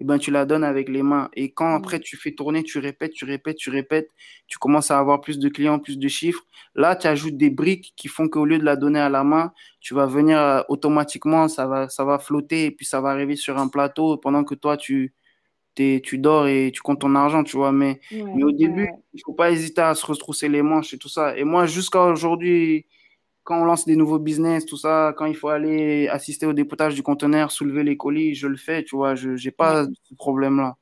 eh 0.00 0.04
ben, 0.04 0.18
tu 0.18 0.30
la 0.30 0.46
donnes 0.46 0.64
avec 0.64 0.88
les 0.88 1.02
mains. 1.02 1.28
Et 1.34 1.52
quand 1.52 1.74
après 1.74 2.00
tu 2.00 2.16
fais 2.16 2.32
tourner, 2.32 2.62
tu 2.62 2.78
répètes, 2.78 3.12
tu 3.12 3.26
répètes, 3.26 3.56
tu 3.56 3.68
répètes, 3.68 4.10
tu 4.46 4.58
commences 4.58 4.90
à 4.90 4.98
avoir 4.98 5.20
plus 5.20 5.38
de 5.38 5.48
clients, 5.50 5.78
plus 5.78 5.98
de 5.98 6.08
chiffres. 6.08 6.42
Là, 6.74 6.96
tu 6.96 7.06
ajoutes 7.06 7.36
des 7.36 7.50
briques 7.50 7.92
qui 7.96 8.08
font 8.08 8.28
qu'au 8.28 8.46
lieu 8.46 8.58
de 8.58 8.64
la 8.64 8.76
donner 8.76 8.98
à 8.98 9.10
la 9.10 9.24
main, 9.24 9.52
tu 9.80 9.92
vas 9.94 10.06
venir 10.06 10.38
euh, 10.38 10.62
automatiquement, 10.68 11.48
ça 11.48 11.66
va, 11.66 11.88
ça 11.90 12.04
va 12.04 12.18
flotter 12.18 12.66
et 12.66 12.70
puis 12.70 12.86
ça 12.86 13.00
va 13.02 13.10
arriver 13.10 13.36
sur 13.36 13.58
un 13.58 13.68
plateau 13.68 14.16
pendant 14.16 14.42
que 14.42 14.54
toi, 14.54 14.78
tu, 14.78 15.12
tu 15.74 16.18
dors 16.18 16.46
et 16.48 16.70
tu 16.72 16.80
comptes 16.80 17.00
ton 17.00 17.14
argent, 17.14 17.44
tu 17.44 17.56
vois. 17.56 17.72
Mais, 17.72 18.00
mais 18.10 18.42
au 18.42 18.52
début, 18.52 18.88
il 19.12 19.18
ne 19.18 19.22
faut 19.24 19.34
pas 19.34 19.50
hésiter 19.50 19.82
à 19.82 19.94
se 19.94 20.06
retrousser 20.06 20.48
les 20.48 20.62
manches 20.62 20.94
et 20.94 20.98
tout 20.98 21.08
ça. 21.08 21.36
Et 21.36 21.44
moi, 21.44 21.66
jusqu'à 21.66 22.04
aujourd'hui, 22.04 22.86
quand 23.44 23.60
on 23.60 23.64
lance 23.64 23.84
des 23.84 23.96
nouveaux 23.96 24.18
business, 24.18 24.66
tout 24.66 24.76
ça, 24.76 25.14
quand 25.16 25.26
il 25.26 25.36
faut 25.36 25.48
aller 25.48 26.08
assister 26.08 26.46
au 26.46 26.52
dépotage 26.52 26.94
du 26.94 27.02
conteneur, 27.02 27.50
soulever 27.50 27.82
les 27.82 27.96
colis, 27.96 28.34
je 28.34 28.46
le 28.46 28.56
fais, 28.56 28.84
tu 28.84 28.96
vois, 28.96 29.14
je 29.14 29.30
n'ai 29.30 29.50
pas 29.50 29.84
ce 29.84 30.14
problème-là. 30.14 30.76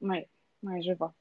Oui, 0.00 0.18
ouais, 0.62 0.82
je 0.82 0.92
vois. 0.92 1.14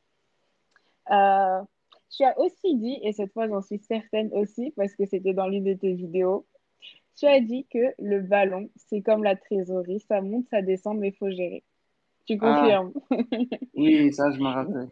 Euh, 1.12 1.62
tu 2.10 2.24
as 2.24 2.38
aussi 2.40 2.76
dit, 2.76 3.00
et 3.04 3.14
cette 3.14 3.32
fois 3.34 3.48
j'en 3.48 3.62
suis 3.62 3.80
certaine 3.80 4.30
aussi, 4.34 4.74
parce 4.76 4.94
que 4.96 5.06
c'était 5.06 5.34
dans 5.34 5.48
l'une 5.48 5.64
de 5.64 5.74
tes 5.74 5.94
vidéos, 5.94 6.46
tu 7.18 7.26
as 7.26 7.40
dit 7.40 7.66
que 7.72 7.94
le 8.00 8.22
ballon, 8.22 8.70
c'est 8.76 9.02
comme 9.02 9.24
la 9.24 9.36
trésorerie, 9.36 10.00
ça 10.08 10.22
monte, 10.22 10.48
ça 10.50 10.62
descend, 10.62 10.98
mais 10.98 11.10
il 11.10 11.16
faut 11.16 11.30
gérer. 11.30 11.64
Tu 12.26 12.38
ah. 12.42 12.60
confirmes? 12.60 12.94
Oui, 13.76 14.14
ça, 14.14 14.32
je 14.32 14.40
me 14.40 14.48
rappelle. 14.48 14.90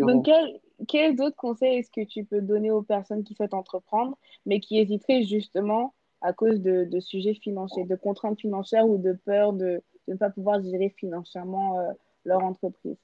Donc, 0.00 0.28
quels 0.88 1.20
autres 1.20 1.36
conseils 1.36 1.78
est-ce 1.78 1.90
que 1.90 2.06
tu 2.06 2.24
peux 2.24 2.40
donner 2.40 2.70
aux 2.70 2.82
personnes 2.82 3.24
qui 3.24 3.34
souhaitent 3.34 3.54
entreprendre, 3.54 4.16
mais 4.46 4.60
qui 4.60 4.78
hésiteraient 4.78 5.22
justement 5.22 5.94
à 6.20 6.32
cause 6.32 6.60
de, 6.60 7.00
sujets 7.00 7.34
financiers, 7.34 7.84
de 7.84 7.96
contraintes 7.96 8.40
financières 8.40 8.86
ou 8.86 8.98
de 8.98 9.12
peur 9.24 9.52
de, 9.52 9.82
ne 10.08 10.14
pas 10.16 10.30
pouvoir 10.30 10.62
gérer 10.62 10.94
financièrement 10.98 11.78
euh, 11.78 11.92
leur 12.24 12.44
entreprise? 12.44 12.96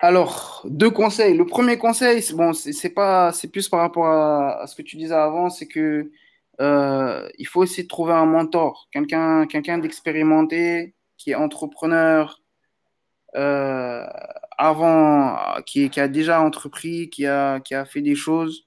Alors, 0.00 0.62
deux 0.64 0.90
conseils. 0.90 1.36
Le 1.36 1.44
premier 1.44 1.76
conseil, 1.76 2.22
c'est 2.22 2.34
bon, 2.34 2.52
c'est 2.52 2.90
pas, 2.90 3.32
c'est 3.32 3.48
plus 3.48 3.68
par 3.68 3.80
rapport 3.80 4.06
à, 4.06 4.66
ce 4.66 4.76
que 4.76 4.82
tu 4.82 4.96
disais 4.96 5.14
avant, 5.14 5.50
c'est 5.50 5.66
que 5.66 6.10
euh, 6.60 7.28
il 7.38 7.46
faut 7.46 7.64
essayer 7.64 7.82
de 7.82 7.88
trouver 7.88 8.12
un 8.12 8.26
mentor, 8.26 8.88
quelqu'un, 8.92 9.46
quelqu'un 9.46 9.78
d'expérimenté, 9.78 10.94
qui 11.16 11.32
est 11.32 11.34
entrepreneur 11.34 12.40
euh, 13.34 14.06
avant, 14.58 15.38
qui, 15.66 15.88
qui, 15.90 16.00
a 16.00 16.08
déjà 16.08 16.40
entrepris, 16.42 17.10
qui 17.10 17.26
a, 17.26 17.60
qui 17.60 17.74
a 17.74 17.84
fait 17.84 18.02
des 18.02 18.16
choses 18.16 18.66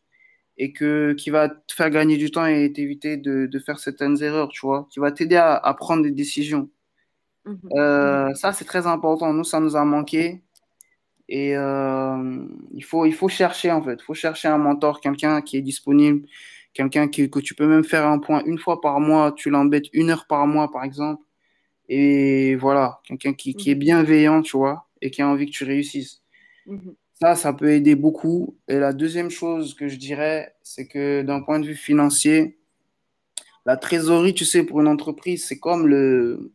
et 0.57 0.73
que, 0.73 1.13
qui 1.13 1.29
va 1.29 1.49
te 1.49 1.73
faire 1.73 1.89
gagner 1.89 2.17
du 2.17 2.31
temps 2.31 2.45
et 2.45 2.71
t'éviter 2.71 3.17
de, 3.17 3.45
de, 3.45 3.59
faire 3.59 3.79
certaines 3.79 4.21
erreurs, 4.23 4.49
tu 4.49 4.65
vois, 4.65 4.87
qui 4.91 4.99
va 4.99 5.11
t'aider 5.11 5.35
à, 5.35 5.55
à, 5.55 5.73
prendre 5.73 6.03
des 6.03 6.11
décisions. 6.11 6.69
Mhm. 7.45 7.59
Euh, 7.73 8.33
ça, 8.35 8.53
c'est 8.53 8.65
très 8.65 8.87
important. 8.87 9.33
Nous, 9.33 9.43
ça 9.43 9.59
nous 9.59 9.75
a 9.75 9.83
manqué. 9.83 10.41
Et 11.29 11.55
euh, 11.55 12.45
il, 12.73 12.83
faut, 12.83 13.05
il 13.05 13.13
faut 13.13 13.29
chercher, 13.29 13.71
en 13.71 13.81
fait. 13.81 13.97
Il 13.99 14.03
faut 14.03 14.13
chercher 14.13 14.49
un 14.49 14.57
mentor, 14.57 15.01
quelqu'un 15.01 15.41
qui 15.41 15.57
est 15.57 15.61
disponible, 15.61 16.27
quelqu'un 16.73 17.07
que 17.07 17.39
tu 17.39 17.55
peux 17.55 17.67
même 17.67 17.83
faire 17.83 18.05
un 18.05 18.19
point 18.19 18.43
une 18.45 18.59
fois 18.59 18.81
par 18.81 18.99
mois. 18.99 19.31
Tu 19.31 19.49
l'embêtes 19.49 19.87
une 19.93 20.09
heure 20.11 20.25
par 20.27 20.45
mois, 20.47 20.71
par 20.71 20.83
exemple. 20.83 21.23
Et 21.89 22.55
voilà, 22.55 23.01
quelqu'un 23.05 23.33
qui, 23.33 23.55
qui, 23.55 23.71
est 23.71 23.75
mhm. 23.75 23.79
bienveillant, 23.79 24.41
tu 24.41 24.57
vois, 24.57 24.87
et 25.01 25.11
qui 25.11 25.21
a 25.21 25.27
envie 25.27 25.45
que 25.47 25.51
tu 25.51 25.63
réussisses. 25.63 26.21
Mhm. 26.65 26.95
Ça, 27.19 27.35
ça 27.35 27.53
peut 27.53 27.71
aider 27.71 27.95
beaucoup. 27.95 28.57
Et 28.67 28.79
la 28.79 28.93
deuxième 28.93 29.29
chose 29.29 29.75
que 29.75 29.87
je 29.87 29.97
dirais, 29.97 30.55
c'est 30.63 30.87
que 30.87 31.21
d'un 31.21 31.41
point 31.41 31.59
de 31.59 31.67
vue 31.67 31.75
financier, 31.75 32.57
la 33.65 33.77
trésorerie, 33.77 34.33
tu 34.33 34.45
sais, 34.45 34.63
pour 34.63 34.81
une 34.81 34.87
entreprise, 34.87 35.45
c'est 35.45 35.59
comme 35.59 35.87
le. 35.87 36.51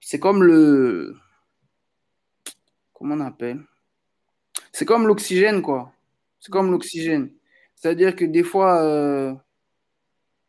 C'est 0.00 0.18
comme 0.18 0.42
le. 0.42 1.16
Comment 2.92 3.14
on 3.14 3.20
appelle? 3.20 3.60
C'est 4.72 4.84
comme 4.84 5.06
l'oxygène, 5.06 5.62
quoi. 5.62 5.92
C'est 6.40 6.50
comme 6.50 6.70
l'oxygène. 6.70 7.30
C'est-à-dire 7.76 8.16
que 8.16 8.24
des 8.24 8.42
fois, 8.42 8.82
euh, 8.82 9.34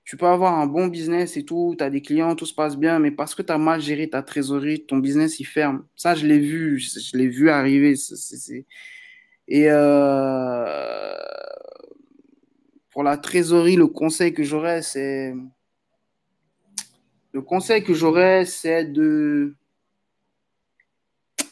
tu 0.09 0.17
peux 0.17 0.25
avoir 0.25 0.57
un 0.57 0.65
bon 0.65 0.87
business 0.87 1.37
et 1.37 1.45
tout, 1.45 1.75
tu 1.77 1.83
as 1.83 1.91
des 1.91 2.01
clients, 2.01 2.35
tout 2.35 2.47
se 2.47 2.53
passe 2.55 2.75
bien, 2.75 2.97
mais 2.97 3.11
parce 3.11 3.35
que 3.35 3.43
tu 3.43 3.53
as 3.53 3.59
mal 3.59 3.79
géré 3.79 4.09
ta 4.09 4.23
trésorerie, 4.23 4.83
ton 4.83 4.97
business, 4.97 5.39
il 5.39 5.45
ferme. 5.45 5.85
Ça, 5.95 6.15
je 6.15 6.25
l'ai 6.25 6.39
vu, 6.39 6.79
je, 6.79 7.15
l'ai 7.15 7.27
vu 7.27 7.51
arriver. 7.51 7.93
Et 9.47 9.65
euh, 9.69 11.15
pour 12.89 13.03
la 13.03 13.17
trésorerie, 13.17 13.75
le 13.75 13.85
conseil 13.85 14.33
que 14.33 14.41
j'aurais, 14.41 14.81
c'est... 14.81 15.35
Le 17.31 17.43
conseil 17.43 17.83
que 17.83 17.93
j'aurais, 17.93 18.45
c'est 18.45 18.85
de... 18.85 19.53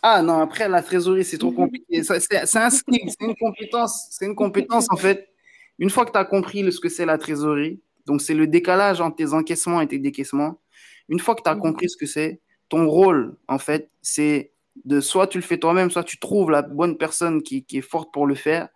Ah 0.01 0.23
non, 0.23 0.39
après, 0.39 0.67
la 0.67 0.81
trésorerie, 0.81 1.23
c'est 1.23 1.37
trop 1.37 1.51
compliqué. 1.51 2.01
C'est 2.01 2.57
un 2.57 2.71
skill, 2.71 3.07
c'est 3.07 3.23
une 3.23 3.35
compétence. 3.35 4.07
C'est 4.09 4.25
une 4.25 4.35
compétence, 4.35 4.87
en 4.89 4.97
fait. 4.97 5.29
Une 5.77 5.91
fois 5.91 6.07
que 6.07 6.11
tu 6.11 6.17
as 6.17 6.25
compris 6.25 6.71
ce 6.71 6.79
que 6.79 6.89
c'est 6.89 7.05
la 7.05 7.19
trésorerie, 7.19 7.79
donc, 8.07 8.21
c'est 8.21 8.33
le 8.33 8.47
décalage 8.47 9.01
entre 9.01 9.17
tes 9.17 9.33
encaissements 9.33 9.81
et 9.81 9.87
tes 9.87 9.99
décaissements. 9.99 10.61
Une 11.09 11.19
fois 11.19 11.35
que 11.35 11.41
tu 11.43 11.49
as 11.49 11.55
mhm. 11.55 11.61
compris 11.61 11.89
ce 11.89 11.97
que 11.97 12.05
c'est, 12.05 12.39
ton 12.69 12.87
rôle, 12.87 13.35
en 13.47 13.59
fait, 13.59 13.91
c'est 14.01 14.53
de 14.85 15.01
soit 15.01 15.27
tu 15.27 15.37
le 15.37 15.43
fais 15.43 15.57
toi-même, 15.57 15.91
soit 15.91 16.03
tu 16.03 16.17
trouves 16.17 16.49
la 16.49 16.61
bonne 16.61 16.97
personne 16.97 17.43
qui, 17.43 17.65
est 17.71 17.81
forte 17.81 18.13
pour 18.13 18.25
le 18.25 18.35
faire. 18.35 18.69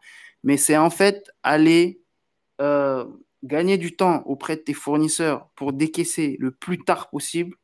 Mais 0.43 0.57
c'est 0.57 0.77
en 0.77 0.89
fait 0.89 1.31
aller 1.43 2.01
euh, 2.59 3.05
gagner 3.43 3.77
du 3.77 3.95
temps 3.95 4.23
auprès 4.25 4.57
de 4.57 4.61
tes 4.61 4.73
fournisseurs 4.73 5.47
pour 5.55 5.71
décaisser 5.73 6.35
le 6.39 6.51
plus 6.51 6.79
tard 6.79 7.09
possible 7.09 7.55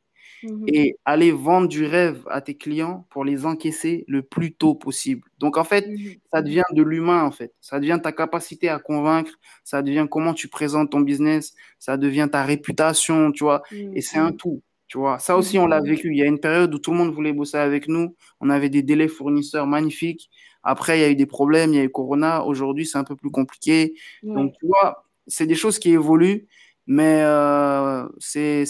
Mhm. 0.42 0.64
et 0.68 0.96
aller 1.04 1.32
vendre 1.32 1.68
du 1.68 1.84
rêve 1.84 2.22
à 2.30 2.40
tes 2.40 2.54
clients 2.54 3.06
pour 3.10 3.24
les 3.24 3.44
encaisser 3.44 4.04
le 4.06 4.22
plus 4.22 4.52
tôt 4.52 4.74
possible. 4.74 5.28
Donc, 5.38 5.56
en 5.56 5.64
fait, 5.64 5.86
mhm. 5.88 6.14
ça 6.32 6.42
devient 6.42 6.62
de 6.72 6.82
l'humain, 6.82 7.24
en 7.24 7.30
fait. 7.30 7.52
Ça 7.60 7.80
devient 7.80 7.98
ta 8.02 8.12
capacité 8.12 8.68
à 8.68 8.78
convaincre, 8.78 9.32
ça 9.64 9.82
devient 9.82 10.06
comment 10.10 10.34
tu 10.34 10.48
présentes 10.48 10.90
ton 10.90 11.00
business, 11.00 11.54
ça 11.78 11.96
devient 11.96 12.28
ta 12.30 12.44
réputation, 12.44 13.32
tu 13.32 13.44
vois. 13.44 13.62
Et 13.72 14.00
c'est 14.00 14.18
un 14.18 14.30
mhm. 14.30 14.36
tout, 14.36 14.62
tu 14.86 14.98
vois. 14.98 15.18
Ça 15.18 15.36
aussi, 15.36 15.58
on 15.58 15.66
l'a 15.66 15.80
vécu. 15.80 16.10
Il 16.12 16.18
y 16.18 16.22
a 16.22 16.26
une 16.26 16.40
période 16.40 16.72
où 16.74 16.78
tout 16.78 16.92
le 16.92 16.98
monde 16.98 17.12
voulait 17.12 17.32
bosser 17.32 17.58
avec 17.58 17.88
nous. 17.88 18.14
On 18.40 18.50
avait 18.50 18.70
des 18.70 18.82
délais 18.82 19.08
fournisseurs 19.08 19.66
magnifiques. 19.66 20.30
Après, 20.62 20.98
il 20.98 21.00
y 21.02 21.04
a 21.04 21.10
eu 21.10 21.16
des 21.16 21.26
problèmes, 21.26 21.72
il 21.72 21.76
y 21.76 21.80
a 21.80 21.84
eu 21.84 21.90
Corona. 21.90 22.44
Aujourd'hui, 22.44 22.86
c'est 22.86 22.98
un 22.98 23.04
peu 23.04 23.16
plus 23.16 23.30
compliqué. 23.30 23.94
Donc, 24.22 24.54
tu 24.58 24.66
vois, 24.66 25.04
c'est 25.26 25.46
des 25.46 25.54
choses 25.54 25.78
qui 25.78 25.90
évoluent. 25.90 26.46
Mais 26.90 27.20
euh, 27.22 28.08
c'est 28.18 28.64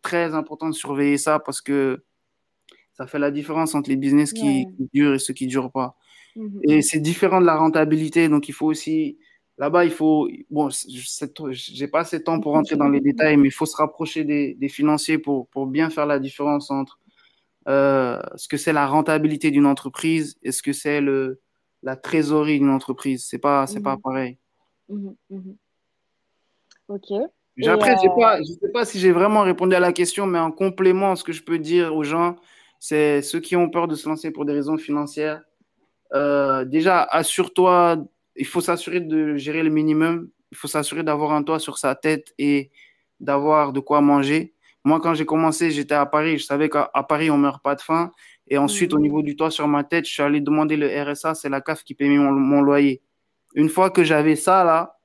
très 0.00 0.34
important 0.34 0.70
de 0.70 0.74
surveiller 0.74 1.18
ça 1.18 1.38
parce 1.38 1.60
que 1.60 2.02
ça 2.94 3.06
fait 3.06 3.18
la 3.18 3.30
différence 3.30 3.74
entre 3.74 3.90
les 3.90 3.96
business 3.96 4.32
qui, 4.32 4.66
durent 4.94 5.14
et 5.14 5.18
ceux 5.18 5.34
qui 5.34 5.44
ne 5.44 5.50
durent 5.50 5.70
pas. 5.70 5.96
Mhm. 6.34 6.60
Et 6.64 6.80
c'est 6.80 6.98
différent 6.98 7.42
de 7.42 7.46
la 7.46 7.56
rentabilité. 7.56 8.30
Donc, 8.30 8.48
il 8.48 8.52
faut 8.52 8.66
aussi. 8.66 9.18
Là-bas, 9.58 9.84
il 9.84 9.90
faut. 9.90 10.28
Bon, 10.50 10.70
je 10.70 11.80
n'ai 11.80 11.88
pas 11.88 12.00
assez 12.00 12.18
de 12.18 12.24
temps 12.24 12.40
pour 12.40 12.52
rentrer 12.52 12.76
dans 12.76 12.88
les 12.88 13.00
détails, 13.00 13.36
mais 13.36 13.48
il 13.48 13.52
faut 13.52 13.66
se 13.66 13.76
rapprocher 13.76 14.24
des, 14.24 14.54
des 14.54 14.68
financiers 14.70 15.18
pour, 15.18 15.46
pour, 15.48 15.66
bien 15.66 15.90
faire 15.90 16.06
la 16.06 16.18
différence 16.18 16.70
entre 16.70 16.98
euh, 17.68 18.18
ce 18.36 18.48
que 18.48 18.56
c'est 18.56 18.72
la 18.72 18.86
rentabilité 18.86 19.50
d'une 19.50 19.66
entreprise 19.66 20.38
et 20.42 20.52
ce 20.52 20.62
que 20.62 20.72
c'est 20.72 21.02
la 21.82 21.96
trésorerie 21.96 22.58
d'une 22.60 22.70
entreprise. 22.70 23.26
Ce 23.26 23.36
n'est 23.36 23.40
pas, 23.40 23.66
pas 23.82 23.96
mhm. 23.96 24.02
pareil. 24.02 24.38
Mhm, 24.88 25.16
Ok. 26.88 27.12
Après, 27.66 27.92
euh, 27.92 28.36
je 28.44 28.52
ne 28.52 28.58
sais 28.58 28.72
pas 28.72 28.84
si 28.84 28.98
j'ai 28.98 29.12
vraiment 29.12 29.40
répondu 29.40 29.74
à 29.74 29.80
la 29.80 29.92
question, 29.92 30.26
mais 30.26 30.38
en 30.38 30.52
complément, 30.52 31.16
ce 31.16 31.24
que 31.24 31.32
je 31.32 31.42
peux 31.42 31.58
dire 31.58 31.94
aux 31.94 32.04
gens, 32.04 32.36
c'est 32.78 33.22
ceux 33.22 33.40
qui 33.40 33.56
ont 33.56 33.70
peur 33.70 33.88
de 33.88 33.94
se 33.94 34.08
lancer 34.08 34.30
pour 34.30 34.44
des 34.44 34.52
raisons 34.52 34.76
financières. 34.76 35.42
Euh, 36.14 36.64
déjà, 36.64 37.02
assure-toi, 37.02 37.96
il 38.36 38.46
faut 38.46 38.60
s'assurer 38.60 39.00
de 39.00 39.36
gérer 39.36 39.62
le 39.62 39.70
minimum. 39.70 40.28
Il 40.52 40.56
faut 40.56 40.68
s'assurer 40.68 41.02
d'avoir 41.02 41.32
un 41.32 41.42
toit 41.42 41.58
sur 41.58 41.78
sa 41.78 41.94
tête 41.94 42.34
et 42.38 42.70
d'avoir 43.20 43.72
de 43.72 43.80
quoi 43.80 44.02
manger. 44.02 44.54
Moi, 44.84 45.00
quand 45.00 45.14
j'ai 45.14 45.26
commencé, 45.26 45.70
j'étais 45.70 45.94
à 45.94 46.06
Paris. 46.06 46.38
Je 46.38 46.44
savais 46.44 46.68
qu'à 46.68 46.90
Paris, 47.08 47.30
on 47.30 47.38
ne 47.38 47.42
meurt 47.42 47.62
pas 47.62 47.74
de 47.74 47.80
faim. 47.80 48.12
Et 48.48 48.58
ensuite, 48.58 48.92
au 48.92 48.98
mhm. 48.98 49.02
niveau 49.02 49.22
du 49.22 49.34
toit 49.34 49.50
sur 49.50 49.66
ma 49.66 49.82
tête, 49.82 50.06
je 50.06 50.12
suis 50.12 50.22
allé 50.22 50.40
demander 50.40 50.76
le 50.76 50.86
RSA. 50.86 51.34
C'est 51.34 51.48
la 51.48 51.62
CAF 51.62 51.82
qui 51.82 51.94
paye 51.94 52.10
mon, 52.10 52.30
mon 52.32 52.60
loyer. 52.60 53.02
Une 53.54 53.70
fois 53.70 53.90
que 53.90 54.04
j'avais 54.04 54.36
ça, 54.36 54.62
là, 54.62 54.95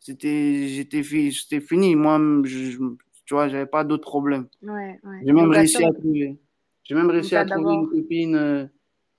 c'était 0.00 0.68
j'étais 0.68 1.02
fini 1.60 1.94
moi 1.94 2.18
tu 2.44 2.78
Tu 3.26 3.34
vois, 3.34 3.48
j'avais 3.48 3.66
pas 3.66 3.84
d'autres 3.84 4.08
problèmes. 4.08 4.48
Ouais, 4.62 4.98
ouais. 5.04 5.20
J'ai 5.24 5.32
même 5.32 5.50
réussi 5.50 5.84
à 5.84 5.92
trouver. 5.92 6.38
J'ai 6.82 6.94
même 6.96 7.10
réussi 7.10 7.36
à 7.36 7.44
trouver 7.44 7.74
une 7.74 7.88
copine, 7.88 8.34
euh, 8.34 8.66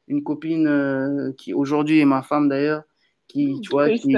une 0.09 0.23
copine 0.23 0.67
euh, 0.67 1.31
qui 1.37 1.53
aujourd'hui 1.53 1.99
est 1.99 2.05
ma 2.05 2.21
femme 2.21 2.49
d'ailleurs, 2.49 2.83
qui, 3.29 3.53
Hmm, 3.53 3.61
tu 3.61 3.69
vois, 3.69 3.89
qui, 3.89 4.09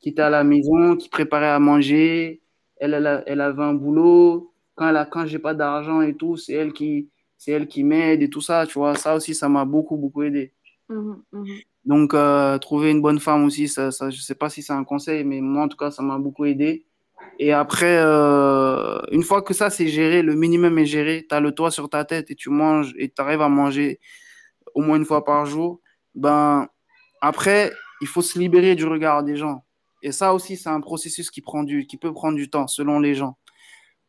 qui 0.00 0.08
était 0.10 0.22
à 0.22 0.28
la 0.30 0.44
maison, 0.44 0.96
qui 0.96 1.08
préparait 1.08 1.48
à 1.48 1.58
manger. 1.58 2.42
Elle, 2.76 2.92
elle, 2.94 3.06
a- 3.06 3.22
elle 3.26 3.40
avait 3.40 3.62
un 3.62 3.72
boulot. 3.74 4.52
Quand 4.74 4.88
elle 4.90 4.96
a, 4.98 5.06
quand 5.06 5.24
j'ai 5.26 5.38
pas 5.38 5.54
d'argent 5.54 6.02
et 6.02 6.14
tout, 6.14 6.36
c'est 6.36 6.52
elle 6.52 6.72
qui, 6.74 7.08
c'est 7.38 7.52
elle 7.52 7.68
qui 7.68 7.82
m'aide 7.82 8.22
et 8.22 8.28
tout 8.28 8.42
ça, 8.42 8.66
tu 8.66 8.74
vois. 8.78 8.94
Ça 8.96 9.14
aussi, 9.14 9.34
ça 9.34 9.48
m'a 9.48 9.64
beaucoup, 9.64 9.96
beaucoup 9.96 10.22
aidé. 10.24 10.52
Mhm, 10.90 11.22
mhm. 11.32 11.46
Donc, 11.86 12.14
euh, 12.14 12.58
trouver 12.58 12.90
une 12.90 13.00
bonne 13.00 13.20
femme 13.20 13.44
aussi, 13.44 13.68
ça, 13.68 13.90
je 13.90 14.20
sais 14.20 14.34
pas 14.34 14.50
si 14.50 14.62
c'est 14.62 14.72
un 14.72 14.84
conseil, 14.84 15.24
mais 15.24 15.40
moi, 15.40 15.64
en 15.64 15.68
tout 15.68 15.76
cas, 15.76 15.90
ça 15.90 16.02
m'a 16.02 16.18
beaucoup 16.18 16.44
aidé. 16.44 16.84
Et 17.38 17.52
après, 17.52 17.98
euh, 17.98 19.00
une 19.12 19.22
fois 19.22 19.42
que 19.42 19.54
ça, 19.54 19.70
c'est 19.70 19.88
géré, 19.88 20.22
le 20.22 20.34
minimum 20.34 20.78
est 20.78 20.86
géré, 20.86 21.26
tu 21.28 21.34
as 21.34 21.40
le 21.40 21.52
toit 21.52 21.70
sur 21.70 21.88
ta 21.88 22.04
tête 22.04 22.30
et 22.30 22.34
tu 22.34 22.50
manges 22.50 22.92
et 22.98 23.08
tu 23.10 23.22
arrives 23.22 23.40
à 23.40 23.48
manger 23.48 24.00
au 24.74 24.82
moins 24.82 24.96
une 24.96 25.04
fois 25.04 25.24
par 25.24 25.46
jour, 25.46 25.80
ben, 26.14 26.68
après, 27.20 27.72
il 28.00 28.08
faut 28.08 28.22
se 28.22 28.38
libérer 28.38 28.74
du 28.74 28.84
regard 28.84 29.22
des 29.22 29.36
gens. 29.36 29.64
Et 30.02 30.12
ça 30.12 30.34
aussi, 30.34 30.56
c'est 30.56 30.68
un 30.68 30.80
processus 30.80 31.30
qui 31.30 31.40
prend 31.40 31.62
du, 31.62 31.86
qui 31.86 31.96
peut 31.96 32.12
prendre 32.12 32.36
du 32.36 32.50
temps 32.50 32.66
selon 32.66 33.00
les 33.00 33.14
gens. 33.14 33.36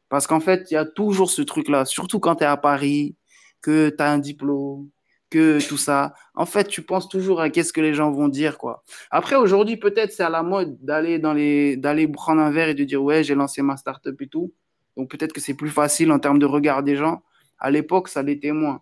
Parce 0.09 0.27
qu'en 0.27 0.39
fait, 0.39 0.71
il 0.71 0.75
y 0.75 0.77
a 0.77 0.85
toujours 0.85 1.29
ce 1.29 1.41
truc-là, 1.41 1.85
surtout 1.85 2.19
quand 2.19 2.37
tu 2.37 2.43
es 2.43 2.47
à 2.47 2.57
Paris, 2.57 3.15
que 3.61 3.89
tu 3.89 4.03
as 4.03 4.11
un 4.11 4.19
diplôme, 4.19 4.89
que 5.29 5.65
tout 5.67 5.77
ça. 5.77 6.13
En 6.35 6.45
fait, 6.45 6.65
tu 6.65 6.81
penses 6.81 7.09
toujours 7.09 7.41
à 7.41 7.49
qu'est-ce 7.49 7.73
que 7.73 7.81
les 7.81 7.93
gens 7.93 8.11
vont 8.11 8.27
dire, 8.27 8.57
quoi. 8.57 8.83
Après, 9.11 9.35
aujourd'hui, 9.35 9.77
peut-être 9.77 10.11
c'est 10.11 10.23
à 10.23 10.29
la 10.29 10.43
mode 10.43 10.77
d'aller 10.83 11.19
dans 11.19 11.33
les, 11.33 11.77
d'aller 11.77 12.07
prendre 12.07 12.41
un 12.41 12.51
verre 12.51 12.69
et 12.69 12.73
de 12.73 12.83
dire, 12.83 13.03
ouais, 13.03 13.23
j'ai 13.23 13.35
lancé 13.35 13.61
ma 13.61 13.77
startup 13.77 14.21
et 14.21 14.27
tout. 14.27 14.53
Donc 14.95 15.11
peut-être 15.11 15.33
que 15.33 15.41
c'est 15.41 15.53
plus 15.53 15.69
facile 15.69 16.11
en 16.11 16.19
termes 16.19 16.39
de 16.39 16.45
regard 16.45 16.83
des 16.83 16.95
gens. 16.95 17.23
À 17.59 17.71
l'époque, 17.71 18.07
ça 18.07 18.23
l'était 18.23 18.51
moins. 18.51 18.81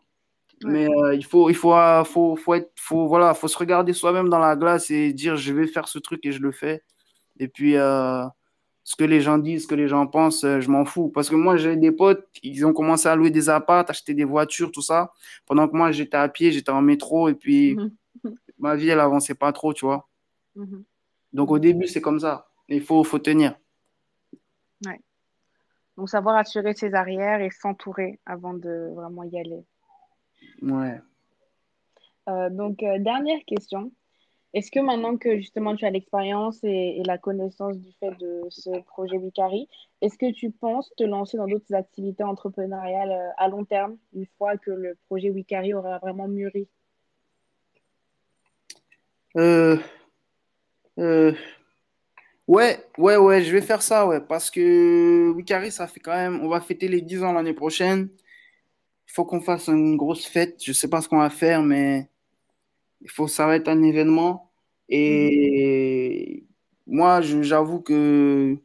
Ouais. 0.64 0.72
Mais 0.72 0.88
euh, 0.90 1.16
il 1.16 1.26
faut, 1.26 1.50
il 1.50 1.56
faut, 1.56 1.76
euh, 1.76 2.04
faut, 2.04 2.36
faut 2.36 2.54
être, 2.54 2.72
faut, 2.78 3.08
voilà, 3.08 3.34
faut 3.34 3.48
se 3.48 3.58
regarder 3.58 3.94
soi-même 3.94 4.30
dans 4.30 4.40
la 4.40 4.56
glace 4.56 4.90
et 4.92 5.14
dire, 5.14 5.36
je 5.36 5.54
vais 5.54 5.68
faire 5.68 5.88
ce 5.88 6.00
truc 6.00 6.26
et 6.26 6.32
je 6.32 6.40
le 6.40 6.52
fais. 6.52 6.84
Et 7.40 7.48
puis, 7.48 7.76
euh, 7.76 8.24
ce 8.86 8.96
que 8.96 9.04
les 9.04 9.20
gens 9.20 9.40
disent, 9.40 9.64
ce 9.64 9.68
que 9.68 9.74
les 9.74 9.88
gens 9.88 10.06
pensent, 10.06 10.44
euh, 10.44 10.62
je 10.62 10.70
m'en 10.70 10.86
fous. 10.86 11.10
Parce 11.10 11.28
que 11.28 11.36
moi, 11.36 11.58
j'ai 11.58 11.76
des 11.76 11.92
potes, 11.92 12.28
ils 12.44 12.64
ont 12.68 12.72
commencé 12.72 13.10
à 13.10 13.16
louer 13.16 13.32
des 13.32 13.50
apparts, 13.50 13.86
acheter 13.90 14.14
des 14.14 14.24
voitures, 14.26 14.72
tout 14.72 14.84
ça. 14.84 15.12
Pendant 15.48 15.68
que 15.68 15.76
moi, 15.76 15.92
j'étais 15.92 16.18
à 16.18 16.30
pied, 16.30 16.52
j'étais 16.52 16.70
en 16.70 16.84
métro, 16.84 17.28
et 17.28 17.34
puis 17.34 17.76
ma 18.60 18.76
vie, 18.76 18.90
elle 18.90 19.00
avançait 19.00 19.34
pas 19.34 19.52
trop, 19.52 19.74
tu 19.74 19.86
vois. 19.86 20.08
mhm, 20.56 20.84
Donc, 21.34 21.50
au 21.50 21.58
début, 21.58 21.88
c'est 21.88 22.00
comme 22.00 22.20
ça. 22.20 22.48
Il 22.70 22.84
faut, 22.84 23.04
faut 23.04 23.18
tenir. 23.18 23.56
Ouais. 24.86 25.02
Donc, 25.98 26.08
savoir 26.08 26.36
assurer 26.36 26.76
ses 26.76 26.94
arrières 26.94 27.42
et 27.42 27.50
s'entourer 27.50 28.20
avant 28.28 28.54
de 28.54 28.92
vraiment 28.94 29.24
y 29.24 29.40
aller. 29.40 29.66
Ouais. 30.62 31.02
Euh, 32.30 32.52
donc, 32.52 32.84
euh, 32.84 33.00
dernière 33.00 33.40
question. 33.48 33.92
Est-ce 34.56 34.72
que 34.72 34.80
maintenant 34.80 35.18
que 35.18 35.36
justement 35.36 35.76
tu 35.76 35.84
as 35.84 35.90
l'expérience 35.90 36.64
et, 36.64 37.04
la 37.06 37.18
connaissance 37.18 37.78
du 37.78 37.92
fait 38.00 38.12
de 38.18 38.42
ce 38.48 38.70
projet 38.84 39.18
Wikari, 39.18 39.68
est-ce 40.00 40.18
que 40.18 40.32
tu 40.32 40.50
penses 40.50 40.94
te 40.96 41.04
lancer 41.04 41.36
dans 41.36 41.46
d'autres 41.46 41.74
activités 41.74 42.24
entrepreneuriales 42.24 43.12
euh, 43.12 43.30
à 43.36 43.50
long 43.50 43.66
terme, 43.66 43.98
une 44.14 44.26
fois 44.38 44.56
que 44.56 44.72
le 44.72 44.96
projet 45.08 45.30
Wikari 45.30 45.74
aura 45.74 46.00
vraiment 46.00 46.30
mûri? 46.30 46.70
Euh, 49.36 49.78
euh, 51.00 51.34
ouais, 52.48 52.80
ouais, 52.98 53.18
ouais, 53.18 53.44
je 53.44 53.52
vais 53.52 53.62
faire 53.62 53.82
ça, 53.82 54.08
ouais. 54.08 54.22
Parce 54.22 54.50
que 54.50 55.34
Wikari, 55.36 55.70
ça 55.70 55.86
fait 55.86 56.00
quand 56.00 56.16
même, 56.16 56.40
on 56.42 56.48
va 56.48 56.62
fêter 56.62 56.88
les 56.88 57.02
10 57.02 57.26
ans 57.26 57.34
l'année 57.34 57.54
prochaine. 57.54 58.08
Il 59.10 59.12
faut 59.12 59.26
qu'on 59.26 59.42
fasse 59.42 59.68
une 59.68 59.98
grosse 59.98 60.26
fête. 60.26 60.64
Je 60.64 60.72
sais 60.72 60.90
pas 60.90 61.02
ce 61.02 61.10
qu'on 61.10 61.20
va 61.20 61.30
faire, 61.30 61.62
mais 61.62 62.10
il 63.06 63.12
faut, 63.12 63.30
ça 63.30 63.48
va 63.48 63.58
être 63.58 63.70
un 63.70 63.84
événement. 63.84 64.52
Mhm, 65.08 65.30
Et 66.10 66.46
moi, 66.88 67.22
je- 67.22 67.44
j'avoue 67.44 67.82
que 67.82 68.58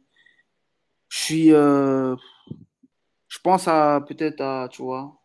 je 1.09 1.17
suis, 1.17 1.51
euh, 1.53 2.15
je 3.27 3.39
pense 3.39 3.67
à 3.67 4.03
peut-être 4.07 4.41
à, 4.41 4.67
tu 4.71 4.83
vois, 4.83 5.19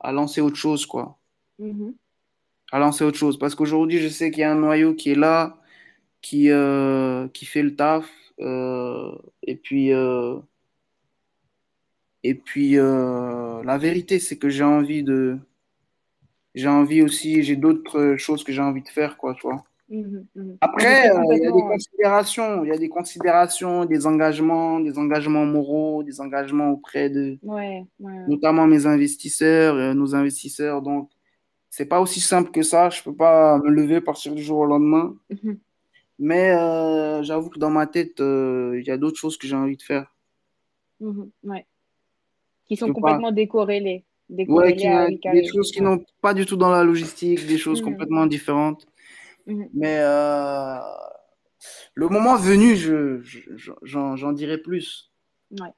à 0.00 0.12
lancer 0.12 0.40
autre 0.40 0.56
chose, 0.56 0.86
quoi. 0.86 1.18
mhm, 1.58 1.98
À 2.72 2.78
lancer 2.78 3.04
autre 3.04 3.18
chose. 3.18 3.38
Parce 3.38 3.54
qu'aujourd'hui, 3.54 3.98
je 3.98 4.08
sais 4.08 4.30
qu'il 4.30 4.40
y 4.40 4.44
a 4.44 4.52
un 4.52 4.54
noyau 4.56 4.94
qui 4.94 5.10
est 5.12 5.14
là, 5.14 5.58
qui, 6.22 6.50
euh, 6.50 7.28
qui 7.30 7.46
fait 7.46 7.62
le 7.62 7.76
taf. 7.76 8.10
euh, 8.40 9.12
et 9.44 9.56
puis, 9.56 9.92
et 12.22 12.34
puis 12.34 12.74
la 12.76 13.78
vérité, 13.78 14.18
c'est 14.18 14.38
que 14.38 14.48
j'ai 14.48 14.64
envie 14.64 15.02
de, 15.02 15.38
j'ai 16.58 16.68
envie 16.68 17.02
aussi, 17.02 17.42
j'ai 17.42 17.56
d'autres 17.56 18.16
choses 18.18 18.44
que 18.44 18.52
j'ai 18.52 18.62
envie 18.62 18.82
de 18.82 18.88
faire, 18.88 19.16
quoi, 19.18 19.34
tu 19.34 19.42
vois. 19.48 19.64
mhm, 19.88 20.26
mhm. 20.34 20.58
Après, 20.60 21.08
sais 21.08 21.10
euh, 21.10 21.22
il 21.36 21.42
y 21.42 21.46
a 21.46 21.52
des 21.52 21.64
complètement. 21.64 21.68
considérations, 21.68 22.64
il 22.64 22.68
y 22.68 22.72
a 22.72 22.78
des 22.78 22.88
considérations, 22.88 23.84
des 23.86 24.06
engagements, 24.06 24.80
des 24.80 24.98
engagements 24.98 25.46
moraux, 25.46 26.02
des 26.02 26.20
engagements 26.20 26.70
auprès 26.70 27.10
de, 27.10 27.38
Ouais, 27.42 27.86
ouais, 28.00 28.12
ouais. 28.12 28.26
notamment 28.26 28.66
mes 28.66 28.86
investisseurs, 28.86 29.74
euh, 29.76 29.94
nos 29.94 30.14
investisseurs. 30.14 30.82
Donc, 30.82 31.10
c'est 31.70 31.86
pas 31.86 32.00
aussi 32.00 32.20
simple 32.20 32.50
que 32.50 32.62
ça. 32.62 32.90
Je 32.90 33.02
peux 33.02 33.14
pas 33.14 33.58
me 33.58 33.70
lever, 33.70 34.00
partir 34.00 34.34
du 34.34 34.42
jour 34.42 34.58
au 34.60 34.66
lendemain. 34.66 35.16
Mhm, 35.30 35.58
Mais 36.18 36.52
euh, 36.52 37.22
j'avoue 37.22 37.50
que 37.50 37.58
dans 37.58 37.70
ma 37.70 37.86
tête, 37.86 38.20
euh, 38.20 38.78
il 38.80 38.86
y 38.86 38.90
a 38.90 38.96
d'autres 38.98 39.18
choses 39.18 39.38
que 39.38 39.46
j'ai 39.46 39.56
envie 39.56 39.76
de 39.76 39.82
faire. 39.82 40.14
ouais. 41.44 41.66
Qui 42.66 42.76
sont 42.76 42.86
peux 42.86 43.00
pas. 43.00 43.18
complètement 43.18 43.32
décorrélés, 44.28 44.74
Ouais, 44.88 45.18
qui 45.18 45.28
à 45.28 45.32
des 45.32 45.46
choses 45.46 45.70
qui 45.70 45.80
n'ont 45.82 46.04
pas 46.20 46.34
du 46.34 46.46
tout 46.46 46.56
dans 46.56 46.70
la 46.70 46.84
logistique, 46.84 47.46
des 47.46 47.58
choses 47.58 47.80
Mhm, 47.80 47.84
complètement 47.84 48.26
différentes. 48.26 48.86
mhm, 49.46 49.68
Mais 49.74 49.98
euh, 50.00 50.78
le 51.94 52.08
moment 52.08 52.36
venu, 52.36 52.76
je, 52.76 53.20
je- 53.22 53.56
je- 53.56 53.72
j'en, 53.82 54.16
j'en 54.16 54.32
dirai 54.32 54.58
plus. 54.58 55.10
ouais. 55.52 55.72